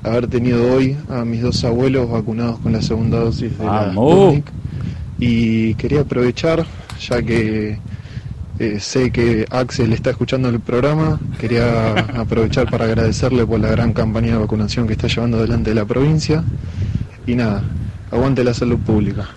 [0.04, 3.92] haber tenido hoy a mis dos abuelos vacunados con la segunda dosis de la.
[3.92, 4.46] Sputnik.
[5.20, 6.66] Y quería aprovechar,
[7.00, 7.78] ya que
[8.60, 13.94] eh, sé que Axel está escuchando el programa, quería aprovechar para agradecerle por la gran
[13.94, 16.44] campaña de vacunación que está llevando adelante la provincia.
[17.28, 17.64] Y nada,
[18.12, 19.30] aguante la salud pública.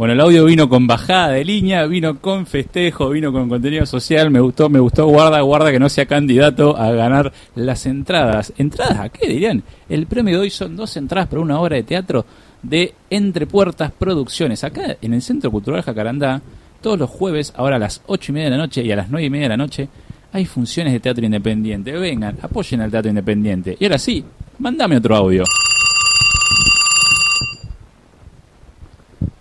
[0.00, 4.30] Bueno, el audio vino con bajada de línea, vino con festejo, vino con contenido social,
[4.30, 8.50] me gustó, me gustó, guarda, guarda que no sea candidato a ganar las entradas.
[8.56, 9.62] ¿Entradas a qué dirían?
[9.90, 12.24] El premio de hoy son dos entradas para una obra de teatro
[12.62, 14.64] de Entre Puertas Producciones.
[14.64, 16.40] Acá en el Centro Cultural Jacarandá,
[16.80, 19.10] todos los jueves, ahora a las ocho y media de la noche y a las
[19.10, 19.86] nueve y media de la noche,
[20.32, 21.92] hay funciones de teatro independiente.
[21.92, 23.76] Vengan, apoyen al teatro independiente.
[23.78, 24.24] Y ahora sí,
[24.60, 25.44] mándame otro audio.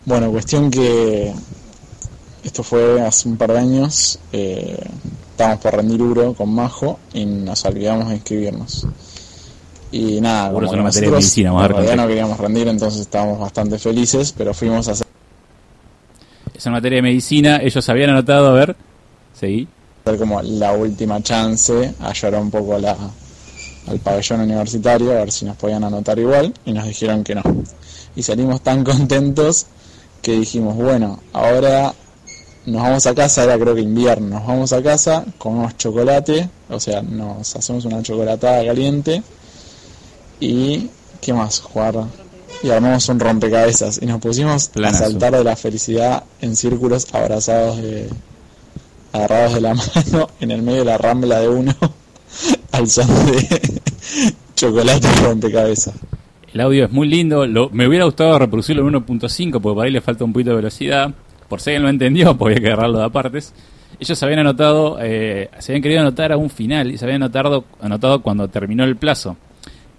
[0.10, 1.32] Bueno, cuestión que
[2.44, 4.76] esto fue hace un par de años, eh,
[5.30, 8.88] estábamos por rendir Uro con Majo y nos olvidamos de inscribirnos.
[9.92, 13.02] Y nada, como que nosotros medicina, vamos a en dar realidad no queríamos rendir, entonces
[13.02, 15.06] estábamos bastante felices, pero fuimos a hacer
[16.56, 18.76] Es en materia de medicina, ellos habían anotado, a ver,
[19.40, 19.68] seguí.
[20.18, 22.98] como la última chance, a llorar un poco la,
[23.86, 27.44] al pabellón universitario, a ver si nos podían anotar igual, y nos dijeron que no.
[28.16, 29.68] Y salimos tan contentos
[30.22, 31.94] que dijimos, bueno, ahora
[32.66, 36.80] nos vamos a casa, era creo que invierno, nos vamos a casa, comemos chocolate, o
[36.80, 39.24] sea, nos hacemos una chocolatada caliente
[40.40, 40.90] y
[41.22, 41.60] ¿qué más?
[41.62, 42.06] Jugar
[42.62, 45.04] y armamos un rompecabezas y nos pusimos Planazo.
[45.04, 48.10] a saltar de la felicidad en círculos abrazados de
[49.14, 51.76] agarrados de la mano en el medio de la rambla de uno
[52.72, 53.82] al son de
[54.56, 55.96] chocolate y rompecabezas.
[56.54, 59.92] El audio es muy lindo, lo- me hubiera gustado reproducirlo en 1.5 porque por ahí
[59.92, 61.14] le falta un poquito de velocidad.
[61.48, 63.54] Por si alguien lo entendió, que agarrarlo de apartes.
[64.00, 67.66] Ellos habían anotado, eh, se habían querido anotar a un final y se habían anotado,
[67.82, 69.36] anotado cuando terminó el plazo.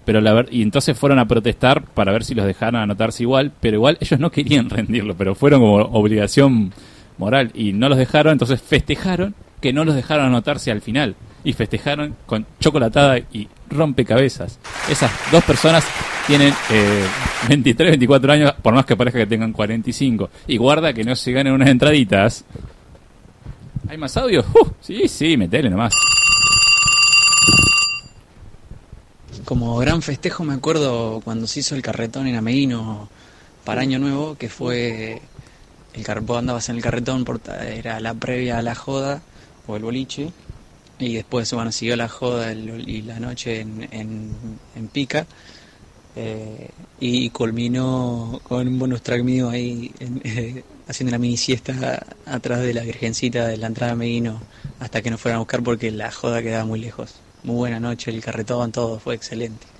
[0.05, 3.75] Pero la y entonces fueron a protestar para ver si los dejaron anotarse igual, pero
[3.77, 6.73] igual ellos no querían rendirlo, pero fueron como obligación
[7.19, 11.53] moral y no los dejaron, entonces festejaron que no los dejaron anotarse al final y
[11.53, 14.59] festejaron con chocolatada y rompecabezas.
[14.89, 15.85] Esas dos personas
[16.27, 17.05] tienen eh,
[17.49, 20.29] 23, 24 años, por más que parezca que tengan 45.
[20.47, 22.45] Y guarda que no se ganen unas entraditas.
[23.87, 24.45] ¿Hay más audio?
[24.53, 25.93] Uh, sí, sí, metele nomás.
[29.45, 33.09] Como gran festejo me acuerdo cuando se hizo el carretón en Ameguino
[33.65, 35.21] para Año Nuevo, que fue
[35.93, 37.25] el car vos andabas en el carretón,
[37.75, 39.21] era la previa a la joda
[39.67, 40.31] o el boliche,
[41.01, 45.27] Y después, bueno, siguió la joda y la noche en, en, en Pica.
[46.15, 52.05] eh, y culminó con un bonus track mío ahí en- eh, haciendo una mini siesta
[52.25, 54.45] atrás de la virgencita de la entrada de Meguino
[54.79, 57.23] hasta que nos fueran a buscar porque la joda quedaba muy lejos.
[57.43, 59.70] Muy buena noche, el carretón, todo fue excelente.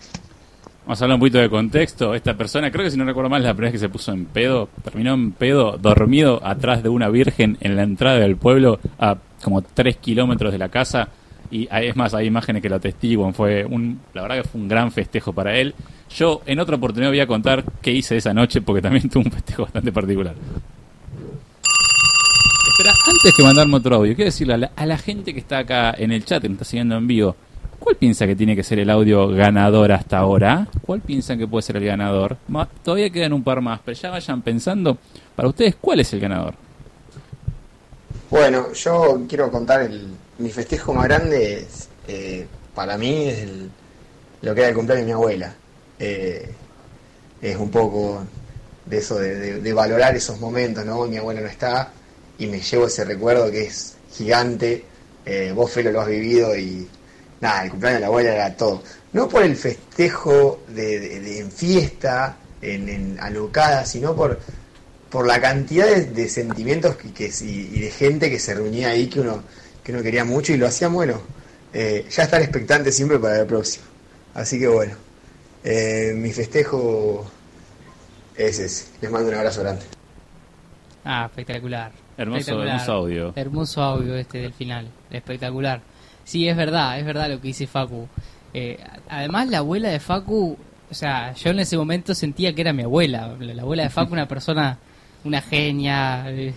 [0.83, 2.15] Vamos a hablar un poquito de contexto.
[2.15, 4.25] Esta persona, creo que si no recuerdo mal, la primera vez que se puso en
[4.25, 9.15] pedo, terminó en pedo, dormido atrás de una virgen en la entrada del pueblo, a
[9.43, 11.09] como 3 kilómetros de la casa.
[11.51, 13.33] Y es más, hay imágenes que lo atestiguan.
[13.33, 15.75] Fue un, la verdad que fue un gran festejo para él.
[16.15, 19.31] Yo en otra oportunidad voy a contar qué hice esa noche porque también tuve un
[19.31, 20.33] festejo bastante particular.
[22.71, 25.59] Espera, antes que mandarme otro audio, quiero decirle a la, a la gente que está
[25.59, 27.35] acá en el chat, que nos está siguiendo en vivo,
[27.81, 30.67] ¿cuál piensa que tiene que ser el audio ganador hasta ahora?
[30.85, 32.37] ¿Cuál piensan que puede ser el ganador?
[32.83, 34.97] Todavía quedan un par más, pero ya vayan pensando,
[35.35, 36.53] para ustedes, ¿cuál es el ganador?
[38.29, 40.07] Bueno, yo quiero contar el,
[40.37, 41.67] mi festejo más grande,
[42.07, 43.47] eh, para mí es
[44.41, 45.53] lo que era el cumpleaños de mi abuela.
[45.99, 46.49] Eh,
[47.41, 48.23] es un poco
[48.85, 51.05] de eso, de valorar esos momentos, ¿no?
[51.07, 51.91] Mi abuela no está
[52.37, 54.83] y me llevo ese recuerdo que es gigante.
[55.25, 56.87] Eh, vos, Felo, lo has vivido y
[57.41, 58.81] nada, el cumpleaños de la abuela era todo.
[59.13, 64.39] No por el festejo de, de- de- en fiesta, en, en alocada, sino por,
[65.09, 68.89] por la cantidad de, de sentimientos que, que- y, y de gente que se reunía
[68.89, 69.43] ahí que uno,
[69.83, 71.21] que uno quería mucho y lo hacía bueno.
[71.73, 73.85] Eh, ya estar expectante siempre para el próximo.
[74.33, 74.95] Así que bueno,
[75.63, 77.29] eh, mi festejo
[78.35, 78.85] es ese.
[79.01, 79.83] Les mando un abrazo grande.
[81.03, 81.91] Ah, espectacular.
[82.17, 82.67] Hermoso, Espectacular.
[82.75, 83.33] hermoso audio.
[83.35, 84.89] Hermoso audio este del final.
[85.09, 85.81] Espectacular.
[86.23, 88.07] Sí, es verdad, es verdad lo que dice Facu.
[88.53, 88.77] Eh,
[89.09, 90.57] además, la abuela de Facu,
[90.89, 93.35] o sea, yo en ese momento sentía que era mi abuela.
[93.39, 94.77] La, la abuela de Facu, una persona,
[95.23, 96.25] una genia.
[96.29, 96.53] eh,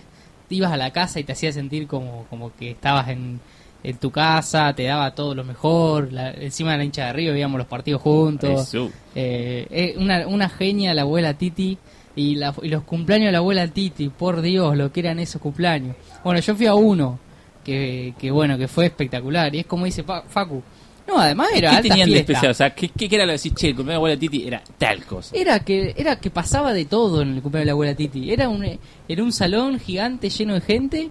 [0.47, 3.39] te ibas a la casa y te hacía sentir como, como que estabas en,
[3.83, 6.13] en tu casa, te daba todo lo mejor.
[6.13, 8.67] la- encima de la hincha de arriba veíamos los partidos juntos.
[9.15, 11.77] Eh, eh, una, una genia la abuela Titi
[12.15, 15.41] y, la- y los cumpleaños de la abuela Titi, por Dios, lo que eran esos
[15.41, 15.95] cumpleaños.
[16.23, 17.19] Bueno, yo fui a uno
[17.65, 20.63] que, que bueno, que fue espectacular y es como dice Facu.
[21.07, 22.51] No, además era ¿Qué alta tenían de especial?
[22.51, 24.47] O sea, ¿qué, qué era lo de decir, che, el cumpleaños de la abuela Titi
[24.47, 25.35] era tal cosa?
[25.35, 28.31] Era que era que pasaba de todo en el cumpleaños de la abuela Titi.
[28.31, 28.65] Era un
[29.07, 31.09] era un salón gigante lleno de gente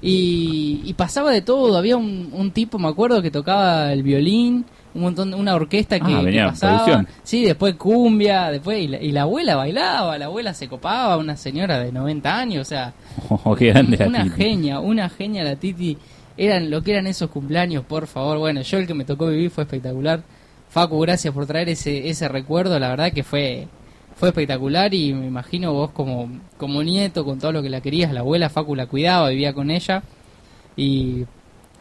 [0.00, 1.76] y, y pasaba de todo.
[1.76, 4.64] Había un, un tipo, me acuerdo, que tocaba el violín,
[4.94, 6.84] un montón, una orquesta que, Ah, que venía pasaba.
[6.84, 7.08] producción.
[7.22, 11.36] Sí, después cumbia, después y la, y la abuela bailaba, la abuela se copaba, una
[11.36, 12.92] señora de 90 años, o sea,
[13.28, 15.98] Oh, qué grande la una genia, una genia la Titi.
[16.36, 18.38] Eran lo que eran esos cumpleaños, por favor.
[18.38, 20.22] Bueno, yo el que me tocó vivir fue espectacular.
[20.68, 22.76] Facu, gracias por traer ese, ese recuerdo.
[22.80, 23.68] La verdad que fue
[24.16, 28.12] fue espectacular y me imagino vos como, como nieto, con todo lo que la querías.
[28.12, 30.02] La abuela Facu la cuidaba, vivía con ella
[30.76, 31.24] y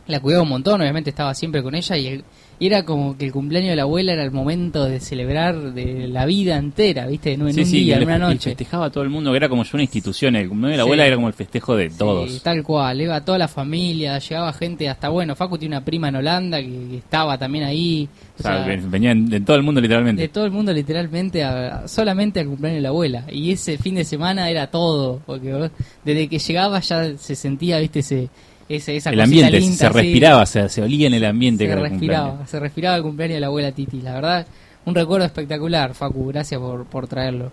[0.08, 0.82] la cuidaba un montón.
[0.82, 2.24] Obviamente estaba siempre con ella y, el-
[2.64, 6.08] y era como que el cumpleaños de la abuela era el momento de celebrar de
[6.08, 7.34] la vida entera, ¿viste?
[7.34, 8.52] En, un- en Sí, un sí, día, en una y noche.
[8.52, 10.36] festejaba a todo el mundo, que era como una institución.
[10.38, 10.88] El cumpleaños de la Sí.
[10.88, 12.42] abuela era como el festejo de todos.
[12.42, 16.16] tal cual, iba toda la familia, llegaba gente hasta, bueno, Facu tiene una prima en
[16.16, 18.08] Holanda que, que estaba también ahí.
[18.38, 20.22] O O sea, sea, ven- venían de todo el mundo literalmente.
[20.22, 23.26] de todo el mundo literalmente, a- solamente al cumpleaños de la abuela.
[23.32, 25.70] Y ese fin de semana era todo, porque
[26.06, 28.30] desde que llegaba ya se sentía, viste, ese,
[28.70, 29.94] ese esa el ambiente, linda, se sí.
[29.94, 32.50] respiraba, se, se olía en el ambiente se que era el respiraba, cumpleaños.
[32.50, 34.02] se respiraba el cumpleaños de la abuela Titi.
[34.02, 34.48] La verdad,
[34.86, 37.52] un recuerdo espectacular, Facu, gracias por, por traerlo.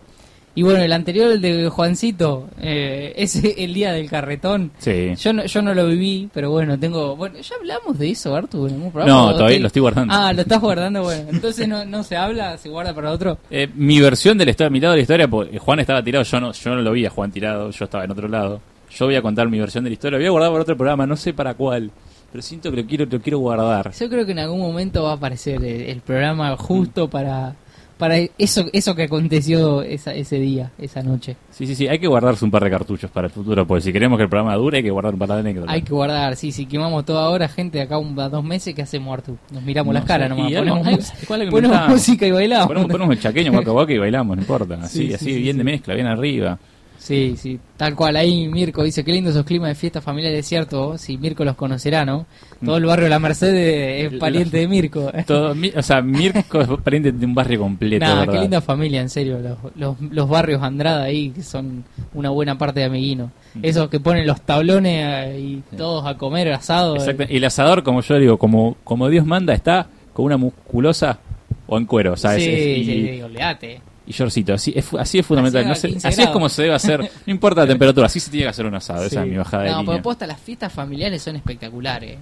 [0.52, 4.72] Y bueno, el anterior, el de Juancito, eh, ese el día del carretón.
[4.78, 5.14] Sí.
[5.16, 7.14] Yo no, yo no lo viví, pero bueno, tengo...
[7.14, 9.12] Bueno, ¿ya hablamos de eso, Artu, en algún programa?
[9.20, 10.12] No, ¿O todavía te- lo estoy guardando.
[10.12, 11.28] Ah, lo estás guardando, bueno.
[11.32, 13.38] Entonces no, no se habla, se guarda para otro.
[13.48, 16.24] Eh, mi versión de la historia, mi lado de la historia, porque Juan estaba tirado,
[16.24, 18.60] yo no, yo no lo vi a Juan tirado, yo estaba en otro lado.
[18.90, 21.06] Yo voy a contar mi versión de la historia, voy a guardar para otro programa,
[21.06, 21.90] no sé para cuál,
[22.32, 23.92] pero siento que lo quiero, lo quiero guardar.
[23.92, 27.54] Yo creo que en algún momento va a aparecer el, el programa justo para
[28.00, 31.36] para eso eso que aconteció esa, ese día, esa noche.
[31.50, 33.92] Sí, sí, sí, hay que guardarse un par de cartuchos para el futuro, porque si
[33.92, 35.70] queremos que el programa dure, hay que guardar un par de anécdotas.
[35.74, 38.74] Hay que guardar, sí, si quemamos toda hora, gente, de acá un, a dos meses,
[38.74, 39.36] ¿qué hacemos, Artu?
[39.52, 42.68] Nos miramos No las caras nomás, ponemos, ¿cuál es que ponemos música y bailamos.
[42.68, 44.74] Ponemos, ponemos el chaqueño, guaca guaca y bailamos, no importa.
[44.82, 45.64] Así, Sí, así sí, bien sí, de sí.
[45.64, 46.58] mezcla, bien arriba.
[47.00, 48.14] Sí, sí, tal cual.
[48.16, 50.98] Ahí Mirko dice, qué lindo esos climas de fiesta familiar, es cierto.
[50.98, 52.26] Si Mirko los conocerá, ¿no?
[52.62, 55.10] Todo el barrio de La Merced es pariente de Mirko.
[55.26, 59.08] Todo, o sea, Mirko es pariente de un barrio completo, Nah, qué linda familia, en
[59.08, 59.38] serio.
[59.40, 63.32] Los, los, los barrios Andrada ahí, que son una buena parte de Amiguino.
[63.62, 66.96] Esos que ponen los tablones eh, y todos a comer asado.
[66.96, 66.98] eh.
[66.98, 67.24] Exacto.
[67.30, 71.18] Y el asador, como yo digo, como, como Dios manda, está con una musculosa
[71.66, 72.44] o en cuero, ¿sabes?
[72.44, 73.80] Sí, y, sí, olvídate.
[74.10, 74.54] Y shortcito.
[74.54, 75.62] Así es, así es fundamental.
[75.62, 77.00] Así No a sé- 15 así es como se debe hacer.
[77.00, 79.04] No importa la temperatura, así se tiene que hacer un asado.
[79.04, 82.18] Esa es mi bajada de No, posta, las fiestas familiares son espectaculares.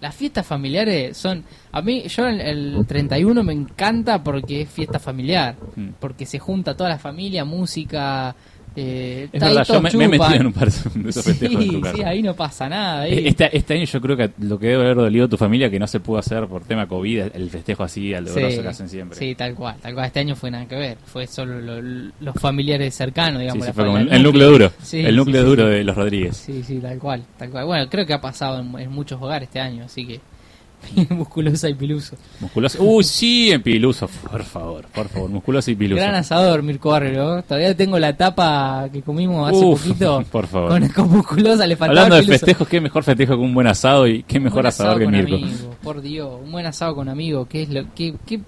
[0.00, 1.44] Las fiestas familiares son...
[1.72, 5.56] A mí, yo el, el 31 me encanta porque es fiesta familiar.
[5.76, 5.88] Mm.
[6.00, 8.34] Porque se junta toda la familia, música...
[8.76, 10.78] Eh, Es verdad, yo me, me he metido en un par de
[11.10, 13.02] esos festejos Sí, sí, ahí no pasa nada.
[13.02, 13.26] ahí.
[13.26, 15.78] Este, este año yo creo que lo que debe haber dolido a tu familia que
[15.78, 18.88] no se pudo hacer por tema COVID, el festejo así al grosso Sí, que hacen
[18.88, 19.18] siempre.
[19.18, 20.06] Sí, tal cual, tal cual.
[20.06, 20.98] Este año fue nada que ver.
[21.04, 23.62] Fue solo lo- los familiares cercanos, digamos.
[23.64, 26.36] sí, la fue como el, el núcleo duro, el núcleo duro de los Rodríguez.
[26.36, 27.66] Sí, sí, tal cual, tal cual.
[27.66, 30.20] Bueno, creo que ha pasado en, en muchos hogares este año, así que
[31.10, 32.16] musculosa y piluso.
[32.40, 32.82] Musculoso.
[32.82, 36.00] Uy, sí, en Piluso, por favor, por favor, musculoso y Piluso.
[36.00, 37.42] Gran asador, Mirko Barrio.
[37.42, 40.24] Todavía tengo la tapa que comimos hace Uf, poquito.
[40.30, 40.68] por favor.
[40.70, 42.38] Con, con musculosa le faltaba Hablando de piluso.
[42.38, 45.34] festejos, qué mejor festejo que un buen asado y qué mejor asador que con Mirko.
[45.36, 48.40] amigo, por Dios, un buen asado con amigo, que es lo que, que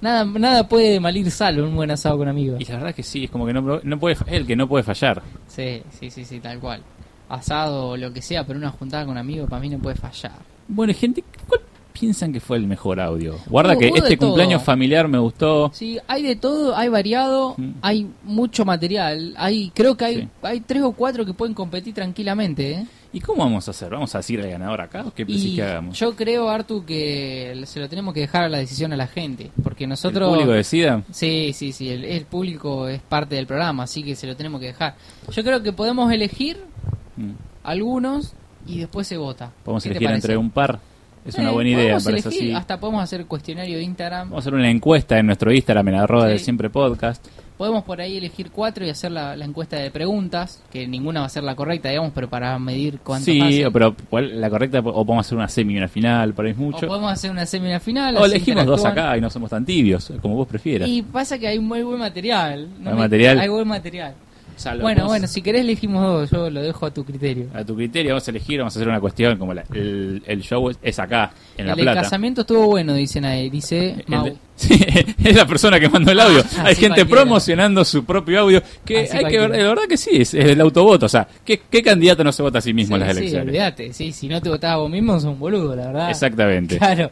[0.00, 2.60] nada nada puede malir salvo un buen asado con amigos.
[2.60, 4.82] Y la verdad que sí, es como que no, no puede, el que no puede
[4.84, 5.22] fallar.
[5.46, 6.82] Sí, sí, sí, sí, tal cual.
[7.28, 10.32] Asado o lo que sea, pero una juntada con amigos para mí no puede fallar.
[10.68, 11.60] Bueno, gente, ¿cuál
[11.92, 13.36] piensan que fue el mejor audio?
[13.48, 14.28] Guarda Hubo- que hubo este todo.
[14.30, 15.70] cumpleaños familiar me gustó.
[15.72, 17.70] Sí, hay de todo, hay variado, Mm.
[17.82, 19.34] hay mucho material.
[19.38, 20.28] Hay, creo que hay, Sí.
[20.42, 22.72] hay tres o cuatro que pueden competir tranquilamente.
[22.72, 22.86] ¿eh?
[23.12, 23.88] ¿Y cómo vamos a hacer?
[23.90, 25.98] ¿Vamos a decir al ganador acá o qué Y que hagamos?
[25.98, 29.50] yo creo, Artu, que se lo tenemos que dejar a la decisión a la gente,
[29.62, 30.28] porque nosotros...
[30.28, 31.02] ¿El público decida?
[31.12, 34.60] Sí, sí, sí, el, el público es parte del programa, así que se lo tenemos
[34.60, 34.96] que dejar.
[35.32, 36.58] Yo creo que podemos elegir
[37.16, 37.30] Mm.
[37.64, 38.34] algunos
[38.66, 39.50] y después se vota.
[39.64, 40.78] Podemos ¿Qué te elegir entre un par.
[41.24, 42.52] Es una Eh, buena idea, parece elegir, así.
[42.52, 44.28] Hasta podemos hacer cuestionario de Instagram.
[44.30, 46.28] Vamos a hacer una encuesta en nuestro Instagram, en arroba Sí.
[46.30, 47.26] del siempre podcast.
[47.58, 51.26] Podemos por ahí elegir cuatro y hacer la, la encuesta de preguntas, que ninguna va
[51.26, 53.72] a ser la correcta, digamos, pero para medir cuánto Sí, hacen.
[53.72, 56.60] pero ¿cuál- la correcta, o podemos hacer una semi una final, por ahí es O
[56.60, 56.86] mucho.
[56.86, 58.16] podemos hacer una semifinal final.
[58.18, 60.86] O elegimos dos acá y no somos tan tibios, como vos prefieras.
[60.88, 62.68] Y pasa que hay muy buen material.
[62.78, 63.38] No ¿Hay material?
[63.40, 64.14] Hay buen material.
[64.56, 67.46] O sea, lo Bueno, bueno, si querés elegimos dos, yo lo dejo a tu criterio.
[67.54, 70.42] A tu criterio vamos a elegir, vamos a hacer una cuestión como la- el, el
[70.42, 72.00] show es, es acá, en La el Plata.
[72.02, 74.24] casamiento estuvo bueno, dicen ahí, dice El Mau.
[74.24, 74.80] de- Sí,
[75.22, 76.38] es la persona que mandó el audio.
[76.56, 77.08] Ah, Hay así gente cualquiera.
[77.24, 78.62] promocionando su propio audio.
[78.86, 81.04] Que Así hay que ver, la verdad que sí, es, es el autovoto.
[81.04, 83.48] O sea, ¿qué, qué candidato no se vota a sí mismo en las Sí, elecciones?
[83.48, 86.08] olvídate, sí, si no te votabas vos mismo, sos un boludo, la verdad.
[86.10, 86.78] Exactamente.
[86.78, 87.10] Claro.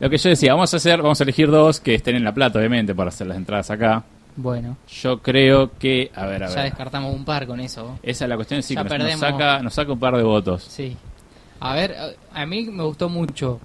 [0.00, 2.32] Lo que yo decía, vamos a hacer, vamos a elegir dos que estén en La
[2.32, 4.02] Plata, obviamente, para hacer las entradas acá.
[4.36, 6.64] Bueno, Yo creo que, a ver, a ya ver.
[6.66, 7.98] descartamos un par con eso.
[8.02, 10.62] Esa es la cuestión, sí, Ya que nos, saca, nos saca un par de votos.
[10.62, 10.94] Sí.
[11.58, 11.96] A ver,
[12.34, 13.60] a mí me gustó mucho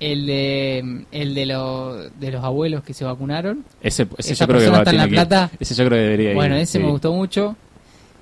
[0.00, 3.64] el de, el de, los de los abuelos que se vacunaron.
[3.80, 5.10] Ese, ese yo creo que va, está en La que.
[5.12, 5.50] Plata.
[5.60, 6.34] Ese yo creo que debería ir.
[6.34, 6.84] Bueno, ese sí.
[6.84, 7.56] me gustó mucho.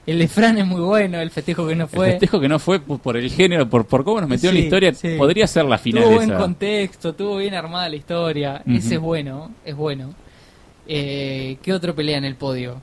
[0.05, 2.11] El de Fran es muy bueno, el festejo que no El fue.
[2.11, 4.93] festejo que no fue por, el género, por, por cómo nos metió en la historia,
[4.93, 5.15] sí.
[5.17, 6.39] podría ser la final tuvo buen esa.
[6.41, 8.63] contexto, tuvo bien armada la historia.
[8.67, 10.13] Ese es bueno, es bueno.
[10.95, 12.77] Eh, ¿Qué otro pelea en el podio?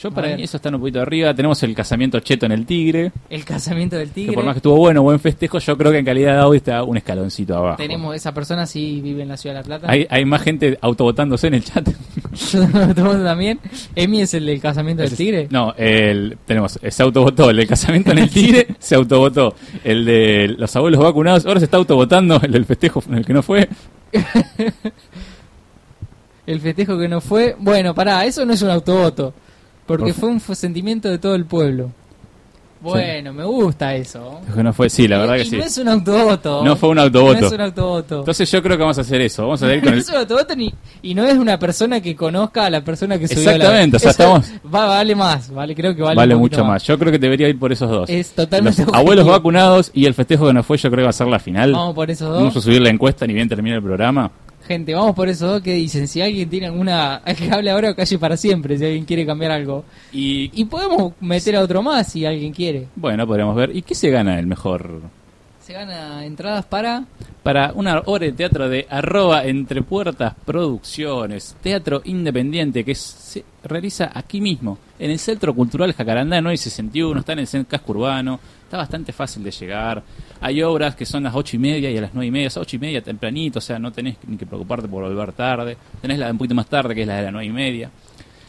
[0.00, 1.32] Yo para mí eso está un poquito arriba.
[1.32, 3.12] Tenemos el casamiento cheto en el Tigre.
[3.30, 4.32] El casamiento del Que tigre.
[4.32, 6.82] por más que estuvo bueno, buen festejo, yo creo que en calidad de audio está
[6.82, 7.76] un escaloncito abajo.
[7.76, 9.86] Tenemos esa persona sí vive en la ciudad de La Plata.
[9.88, 11.88] Hay, hay más gente autobotándose en el chat.
[12.52, 12.66] Yo
[13.22, 13.60] también.
[13.94, 15.46] Emi es el del casamiento del tigre.
[15.50, 20.04] No, el, tenemos, eh, se autobotó el del casamiento en el Tigre, se autobotó el
[20.04, 23.42] de los abuelos vacunados, ahora se está autobotando el del festejo en el que no
[23.44, 23.68] fue.
[26.46, 27.54] El festejo que no fue.
[27.58, 29.32] Bueno, pará, eso no es un autovoto.
[29.86, 31.90] Porque Por fue un sentimiento de todo el pueblo.
[32.80, 34.40] Bueno, me gusta eso.
[34.56, 35.56] No fue, sí, la verdad Y- que y sí.
[35.56, 36.64] No es un autovoto.
[36.64, 37.40] No fue un autovoto.
[37.40, 38.18] No es un autovoto.
[38.20, 39.42] Entonces yo creo que vamos a hacer eso.
[39.42, 42.16] Vamos a con no el, es un autovoto ni, y no es una persona que
[42.16, 45.52] conozca a la persona que subió la- Exactamente, o sea, Eso estamos- va- vale más,
[45.52, 46.82] vale, creo que vale, vale mucho más.
[46.82, 48.10] Yo creo que debería ir por esos dos.
[48.10, 51.10] Es totalmente Los abuelos vacunados y el festejo que no fue, yo creo que va
[51.10, 51.72] a ser la final.
[51.72, 52.38] Vamos por esos dos.
[52.38, 54.28] Vamos a subir la encuesta ni bien termine el programa.
[54.66, 56.06] Gente, vamos por esos dos que dicen.
[56.08, 57.22] Si alguien tiene alguna.
[57.36, 59.84] Que hable ahora o calle para siempre, si alguien quiere cambiar algo.
[60.12, 62.88] Y, Y podemos meter a otro más si alguien quiere.
[62.94, 63.74] bueno, podríamos ver.
[63.74, 65.00] ¿Y qué se gana el mejor?
[65.60, 67.04] Se gana entradas para.
[67.42, 74.12] Para una obra de teatro de arroba entre puertas producciones, teatro independiente que se realiza
[74.14, 78.76] aquí mismo, en el Centro Cultural Jacarandá 961, está en el centro casco urbano, está
[78.76, 80.04] bastante fácil de llegar.
[80.42, 82.60] Hay obras que son las ocho y media y a las nueve y media, a
[82.60, 85.76] ocho y media tempranito, o sea, no tenés ni que preocuparte por volver tarde.
[86.00, 87.90] Tenés la de un poquito más tarde, que es la de las nueve y media.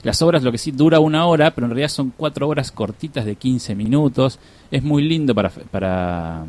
[0.01, 3.25] Las obras lo que sí dura una hora, pero en realidad son cuatro horas cortitas
[3.25, 4.39] de 15 minutos.
[4.71, 6.43] Es muy lindo para, para,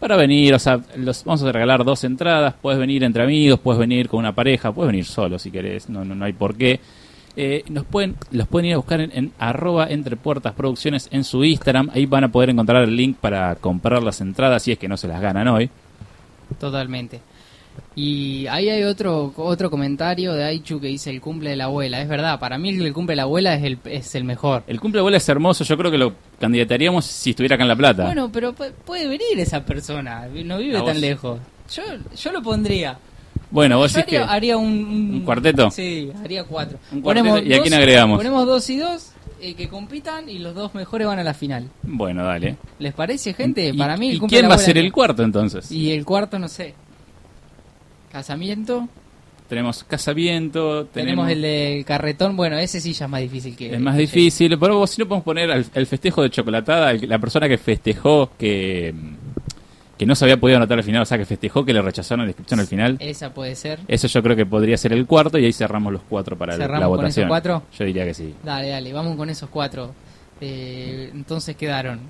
[0.00, 3.78] para venir, o sea, los, vamos a regalar dos entradas, puedes venir entre amigos, puedes
[3.78, 6.80] venir con una pareja, puedes venir solo si querés, no, no, no hay por qué.
[7.36, 11.22] Eh, nos pueden, los pueden ir a buscar en, en arroba entre puertas producciones en
[11.24, 14.78] su Instagram, ahí van a poder encontrar el link para comprar las entradas si es
[14.78, 15.70] que no se las ganan hoy.
[16.58, 17.20] Totalmente.
[17.94, 22.00] Y ahí hay otro otro comentario de Aichu que dice el cumple de la abuela.
[22.02, 24.64] Es verdad, para mí el cumple de la abuela es el, es el mejor.
[24.66, 27.68] El cumple de abuela es hermoso, yo creo que lo candidataríamos si estuviera acá en
[27.68, 28.04] La Plata.
[28.04, 31.40] Bueno, pero pu- puede venir esa persona, no vive ¿A tan lejos.
[31.72, 31.82] Yo,
[32.20, 32.98] yo lo pondría.
[33.50, 34.18] Bueno, vos decís que...
[34.18, 35.70] haría, un, un- ¿Un cuarteto?
[35.70, 36.78] Sí, haría cuatro.
[36.92, 38.16] Un cuarteto, ¿y a quién agregamos?
[38.18, 39.10] Ponemos dos y dos
[39.40, 41.68] eh, que compitan y los dos mejores van a la final.
[41.82, 42.56] Bueno, dale.
[42.78, 43.68] ¿Les parece, gente?
[43.68, 45.70] ¿Y- Para mí ¿Y quién va a ser el cuarto entonces?
[45.72, 46.74] Y el cuarto, no sé.
[48.12, 48.88] Casamiento.
[49.48, 51.30] Tenemos Casaviento, Tenemos, tenemos...
[51.30, 52.36] el de carretón.
[52.36, 53.74] Bueno, ese sí ya es más difícil que.
[53.74, 56.92] Es más que- difícil, pero vos si no podemos poner al- el festejo de chocolatada,
[56.92, 58.94] el- la persona que festejó que,
[60.00, 62.24] que no se había podido anotar al final, o sea, que festejó que le rechazaron
[62.24, 62.96] la inscripción al final.
[63.00, 63.80] Esa puede ser.
[63.86, 66.58] Eso yo creo que podría ser el cuarto y ahí cerramos los cuatro para el-
[66.62, 67.24] ¿Cerramos la con votación.
[67.24, 67.62] esos cuatro?
[67.78, 68.34] Yo diría que sí.
[68.42, 69.92] Dale, dale, vamos con esos cuatro.
[70.40, 72.00] Eh, entonces quedaron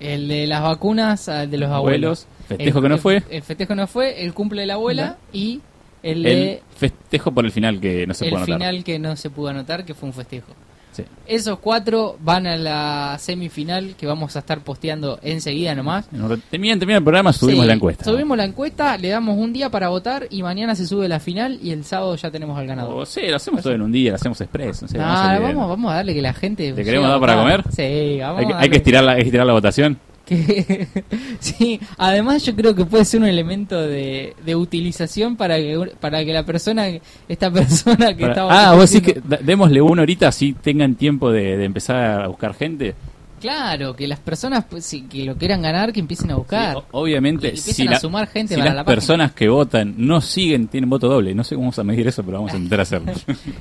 [0.00, 2.26] el de las vacunas, ah, el de los abuelos.
[2.48, 3.22] Festejo El- que no fue.
[3.28, 5.60] El festejo no fue, el cumple de la abuela y
[6.02, 8.58] el de El festejo por el final que no se el puede anotar.
[8.60, 10.52] final que no se pudo anotar, que fue un festejo.
[10.96, 11.04] Sí.
[11.26, 16.08] Esos cuatro van a la semifinal que vamos a estar posteando enseguida nomás.
[16.10, 18.04] Rato- Termina, el programa, subimos Sí, la encuesta.
[18.04, 21.58] Subimos la encuesta, le damos un día para votar y mañana se sube la final
[21.62, 22.94] y el sábado ya tenemos al ganador.
[23.02, 24.82] O, sí, lo hacemos todo en un día, lo hacemos express.
[24.82, 26.72] Vamos, a vamos, vamos, a darle que la gente.
[26.72, 27.62] ¿Le queremos dar para comer?
[27.70, 29.98] Sí, vamos hay, que, a hay que darle- estirar la, hay que estirar la votación.
[30.26, 30.86] Que-
[31.40, 36.24] sí, además yo creo que puede ser un elemento de, de utilización para que para
[36.24, 36.86] que la persona,
[37.28, 41.30] esta persona que Para- estaba ah, vos decís que démosle uno ahorita así tengan tiempo
[41.30, 42.94] de, de empezar a buscar gente.
[43.40, 46.74] claro, que las personas pues, sí, que lo quieran ganar que empiecen a buscar.
[46.78, 50.20] Sí, obviamente, si, a la- sumar gente si para las la personas que votan no
[50.20, 51.34] siguen, tienen voto doble.
[51.34, 53.12] No sé cómo vamos a medir eso, pero vamos a intentar hacerlo.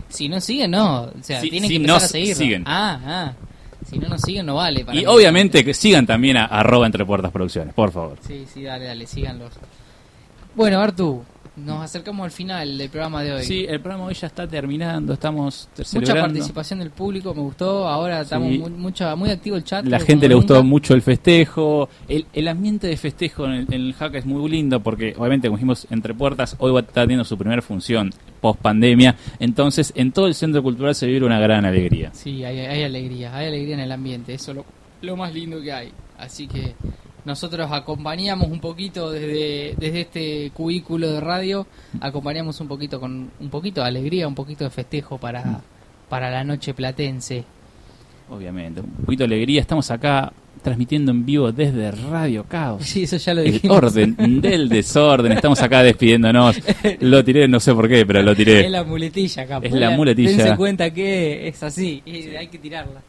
[0.09, 2.35] Si no siguen, no, o sea, Si- tienen si que no empezar a seguir.
[2.35, 2.63] siguen.
[2.65, 3.33] Ah, ah.
[3.85, 5.05] Si no nos siguen no vale para y mí.
[5.07, 8.17] obviamente que sigan también a arroba entre puertas producciones, por favor.
[8.25, 9.53] Sí, sí, dale, dale, síganlos.
[10.55, 11.23] Bueno, Artu,
[11.57, 13.44] nos acercamos al final del programa de hoy.
[13.44, 16.34] Sí, el programa hoy ya está terminando, estamos Mucha celebrando.
[16.34, 17.88] participación del público, me gustó.
[17.88, 18.57] Ahora estamos Sí.
[18.60, 19.86] muy, mucha- muy activo el chat.
[19.86, 20.68] La gente le gustó nunca.
[20.68, 21.88] mucho el festejo.
[22.07, 25.48] El, el ambiente de festejo en el, en el hack es muy lindo porque, obviamente,
[25.48, 28.11] como dijimos, Entre Puertas hoy va a estar teniendo su primera función
[28.41, 29.15] post pandemia.
[29.40, 32.11] Entonces, en todo el centro cultural se vive una gran alegría.
[32.14, 34.34] Sí, hay, hay alegría, hay alegría en el ambiente.
[34.34, 34.65] Eso es lo,
[35.02, 35.91] lo más lindo que hay.
[36.18, 36.76] Así que
[37.26, 41.68] nosotros acompañamos un poquito desde, desde este cubículo de radio,
[41.99, 45.61] acompañamos un poquito con un poquito de alegría, un poquito de festejo para,
[46.10, 47.43] para la noche platense.
[48.30, 49.61] Obviamente, un poquito de alegría.
[49.61, 50.34] Estamos acá
[50.64, 52.84] transmitiendo en vivo desde Radio Caos.
[52.84, 53.77] Sí, eso ya lo El dijimos.
[53.77, 55.31] orden del desorden.
[55.34, 56.60] Estamos acá despidiéndonos.
[57.02, 58.65] Lo tiré, no sé por qué, pero lo tiré.
[58.65, 59.60] Es la muletilla acá.
[59.61, 60.30] Es la muletilla.
[60.30, 63.02] Dense cuenta que es así y hay que tirarla.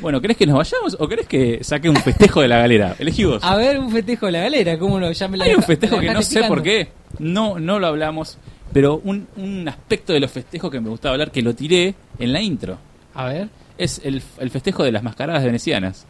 [0.00, 2.94] Bueno, ¿querés que nos vayamos o querés que saque un festejo de la galera?
[2.98, 3.42] Elegí vos.
[3.42, 6.22] A ver, un festejo de la galera, ¿cómo me la Hay un festejo que no
[6.22, 6.88] sé por qué,
[7.18, 8.38] no, no lo hablamos,
[8.72, 12.32] pero un, un aspecto de los festejos que me gustaba hablar, que lo tiré en
[12.32, 12.78] la intro,
[13.14, 13.48] A ver,
[13.78, 16.06] es el, el festejo de las mascaradas venecianas.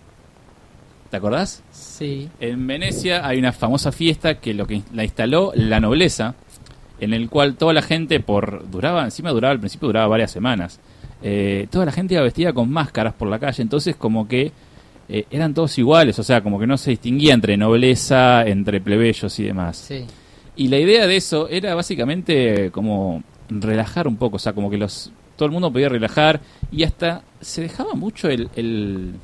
[1.10, 1.62] ¿Te acordás?
[1.70, 2.28] sí.
[2.40, 6.34] En Venecia hay una famosa fiesta que lo que la instaló la nobleza,
[6.98, 10.80] en el cual toda la gente por duraba encima duraba al principio duraba varias semanas.
[11.26, 14.52] Eh, toda la gente iba vestida con máscaras por la calle, entonces como que
[15.08, 19.38] eh, eran todos iguales, o sea, como que no se distinguía entre nobleza, entre plebeyos
[19.40, 19.78] y demás.
[19.78, 20.04] Sí.
[20.56, 24.76] Y la idea de eso era básicamente como relajar un poco, o sea, como que
[24.76, 26.40] los todo el mundo podía relajar
[26.70, 29.14] y hasta se dejaba mucho el, el-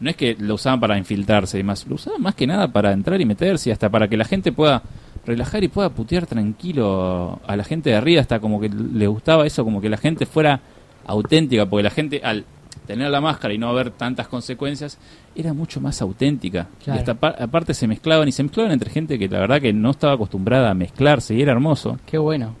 [0.00, 2.92] no es que lo usaban para infiltrarse y demás, lo usaban más que nada para
[2.92, 4.82] entrar y meterse y hasta para que la gente pueda
[5.26, 9.46] relajar y pueda putear tranquilo a la gente de arriba, hasta como que le gustaba
[9.46, 10.60] eso, como que la gente fuera
[11.06, 12.44] auténtica, porque la gente al
[12.86, 14.98] tener la máscara y no haber tantas consecuencias,
[15.36, 16.66] era mucho más auténtica.
[16.82, 16.98] Claro.
[16.98, 19.72] Y hasta pa- aparte se mezclaban y se mezclaban entre gente que la verdad que
[19.72, 21.98] no estaba acostumbrada a mezclarse y era hermoso.
[22.06, 22.54] Qué bueno.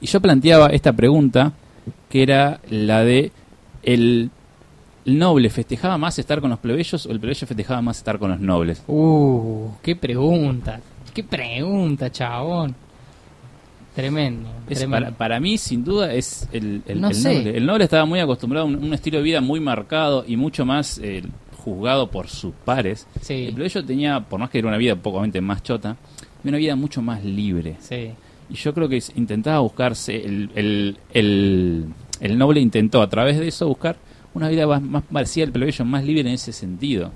[0.00, 1.52] Y yo planteaba esta pregunta,
[2.08, 3.32] que era la de
[3.82, 4.30] el,
[5.04, 8.30] el noble festejaba más estar con los plebeyos o el plebeyo festejaba más estar con
[8.30, 8.82] los nobles.
[8.86, 10.80] Uh, qué pregunta.
[11.12, 12.74] Qué pregunta, chabón.
[13.94, 14.48] Tremendo.
[14.68, 15.06] Es tremendo.
[15.06, 17.34] para, para mí, sin duda, es el, el- No el sé.
[17.34, 17.56] noble.
[17.56, 20.64] El noble estaba muy acostumbrado a un, un estilo de vida muy marcado y mucho
[20.64, 21.22] más eh,
[21.58, 23.06] juzgado por sus pares.
[23.20, 23.46] Sí.
[23.48, 25.96] El plebeyo tenía, por más que era una vida pocamente más chota,
[26.44, 27.76] una vida mucho más libre.
[27.80, 28.10] Sí.
[28.48, 31.84] Y yo creo que intentaba buscarse, el, el, el,
[32.20, 33.96] el noble intentó a través de eso buscar
[34.34, 37.12] una vida más, más parecida al plebeyo, más libre en ese sentido.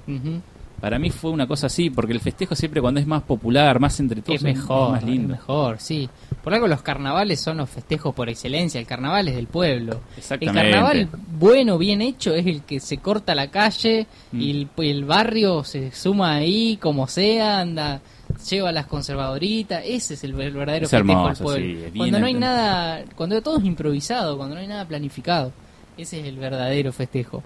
[0.85, 3.98] Para mí fue una cosa así, porque el festejo siempre cuando es más popular, más
[4.01, 5.28] entre todos, Es mejor, más es lindo.
[5.28, 6.11] mejor, sí.
[6.43, 10.01] Por algo los carnavales son los festejos por excelencia, el carnaval es del pueblo.
[10.12, 10.70] El Exactamente.
[10.70, 11.09] carnaval
[11.39, 14.40] bueno, bien hecho, es el que se corta la calle Mm.
[14.43, 18.02] y el, el barrio se suma ahí como sea, anda,
[18.51, 21.78] lleva las conservadoritas, ese es el, el verdadero Es festejo hermoso, del pueblo.
[21.81, 25.51] sí, es cuando no hay nada, cuando todo es improvisado, cuando no hay nada planificado,
[25.97, 27.43] ese es el verdadero festejo.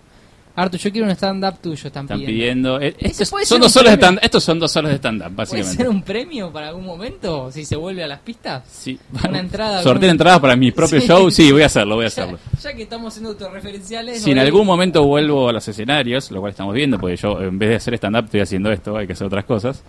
[0.61, 2.79] Artur, yo quiero un stand-up tuyo, están, Están pidiendo.
[2.79, 2.81] pidiendo.
[2.81, 5.77] eh, estos son dos horas de stand Estos son dos horas de stand-up, ¿Puede básicamente.
[5.77, 8.65] ser un premio para algún momento si se vuelve a las pistas?
[8.71, 8.99] Sí.
[9.29, 9.83] Una entrada.
[9.83, 11.07] Sortear algún- entradas para mi propio Sí.
[11.07, 11.31] show.
[11.31, 12.39] Sí, voy a hacerlo, voy a hacerlo.
[12.63, 14.23] ya que estamos siendo autorreferenciales.
[14.23, 17.59] Si en algún momento vuelvo a los escenarios, lo cual estamos viendo, porque yo en
[17.59, 19.83] vez de hacer stand-up estoy haciendo esto, hay que hacer otras cosas.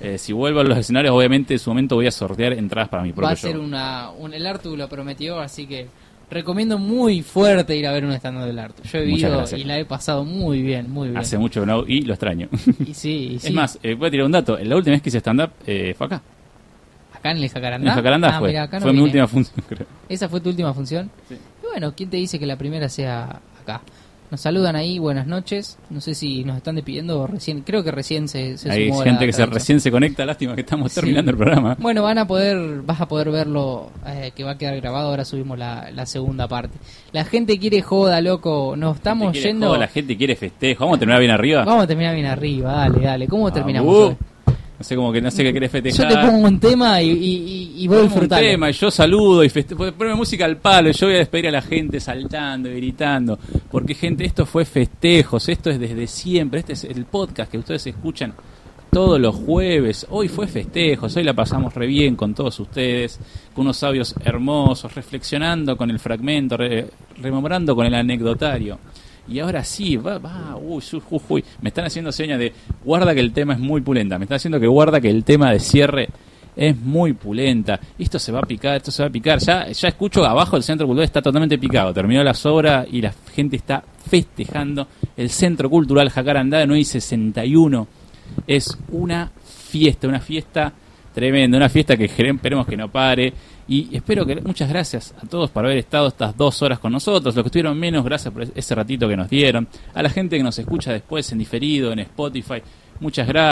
[0.00, 3.02] Eh, si vuelvo a los escenarios, obviamente en su momento voy a sortear entradas para
[3.02, 3.62] mi va propio a ser show.
[3.62, 4.10] una.
[4.10, 5.86] Un, el Artu lo prometió, así que
[6.30, 8.82] recomiendo muy fuerte ir a ver un stand del Artu.
[8.82, 9.60] Yo he Muchas ido gracias.
[9.60, 11.18] y la he pasado muy bien, muy bien.
[11.18, 12.48] Hace mucho que no y lo extraño.
[12.86, 13.48] Y sí, y sí.
[13.48, 14.58] Es más, eh, voy a tirar un dato.
[14.58, 16.22] La última vez que hice stand-up eh, fue acá.
[17.14, 17.94] acá en el En Jacarandá.
[17.94, 18.48] Jacarandá Ah, fue.
[18.48, 19.86] mira, acá no fue mi última función, creo.
[20.08, 21.10] Esa fue tu última función.
[21.28, 21.34] Sí.
[21.62, 23.80] Y bueno, ¿quién te dice que la primera sea acá?
[24.34, 25.78] Nos saludan ahí, buenas noches.
[25.90, 27.60] No sé si nos están despidiendo o recién.
[27.60, 30.26] Creo que recién se, se Hay sumó gente la que se, recién se conecta.
[30.26, 30.96] Lástima que estamos Sí.
[30.96, 31.76] terminando el programa.
[31.78, 35.10] Bueno, van a poder, vas a poder verlo, eh, que va a quedar grabado.
[35.10, 36.76] Ahora subimos la, la segunda parte.
[37.12, 38.74] La gente quiere joda, loco.
[38.76, 39.68] Nos estamos La yendo.
[39.68, 40.80] joda, la gente quiere festejo.
[40.82, 41.64] Vamos a terminar bien arriba.
[41.64, 43.28] Vamos a terminar bien arriba, dale, dale.
[43.28, 43.94] ¿Cómo terminamos?
[43.94, 44.08] Ah, uh.
[44.08, 44.16] hoy?
[44.78, 46.08] No sé cómo que no sé qué querés Yo festejar.
[46.24, 50.16] te pongo un tema y, y, y, vos un tema y yo saludo y poneme
[50.16, 50.90] música al palo.
[50.90, 53.38] Y yo voy a despedir a la gente saltando y gritando.
[53.70, 55.48] Porque gente esto fue festejos.
[55.48, 56.60] Esto es desde siempre.
[56.60, 58.34] Este es el podcast que ustedes escuchan
[58.90, 60.06] todos los jueves.
[60.10, 61.16] Hoy fue festejos.
[61.16, 63.20] Hoy la pasamos re bien con todos ustedes.
[63.54, 66.86] Con unos sabios hermosos reflexionando con el fragmento re-
[67.22, 68.78] rememorando con el anecdotario
[69.28, 71.44] y ahora sí, va, va, uy, uy, uy.
[71.60, 72.52] me están haciendo señas de
[72.84, 75.50] guarda que el tema es muy pulenta, me están haciendo que guarda que el tema
[75.50, 76.08] de cierre
[76.56, 77.80] es muy pulenta.
[77.98, 79.38] Esto se va a picar, esto se va a picar.
[79.40, 81.92] Ya, ya escucho abajo el centro cultural está totalmente picado.
[81.92, 84.86] Terminó la obras y la gente está festejando.
[85.16, 87.88] El centro cultural Jacarandá de 9 y 61
[88.46, 90.72] es una fiesta, una fiesta
[91.12, 93.32] tremenda, una fiesta que esperemos que no pare.
[93.66, 97.34] Y espero que muchas gracias a todos por haber estado estas dos horas con nosotros.
[97.34, 99.66] Los que estuvieron menos, gracias por ese ratito que nos dieron.
[99.94, 102.62] A la gente que nos escucha después en diferido, en Spotify,
[103.00, 103.42] muchas gracias.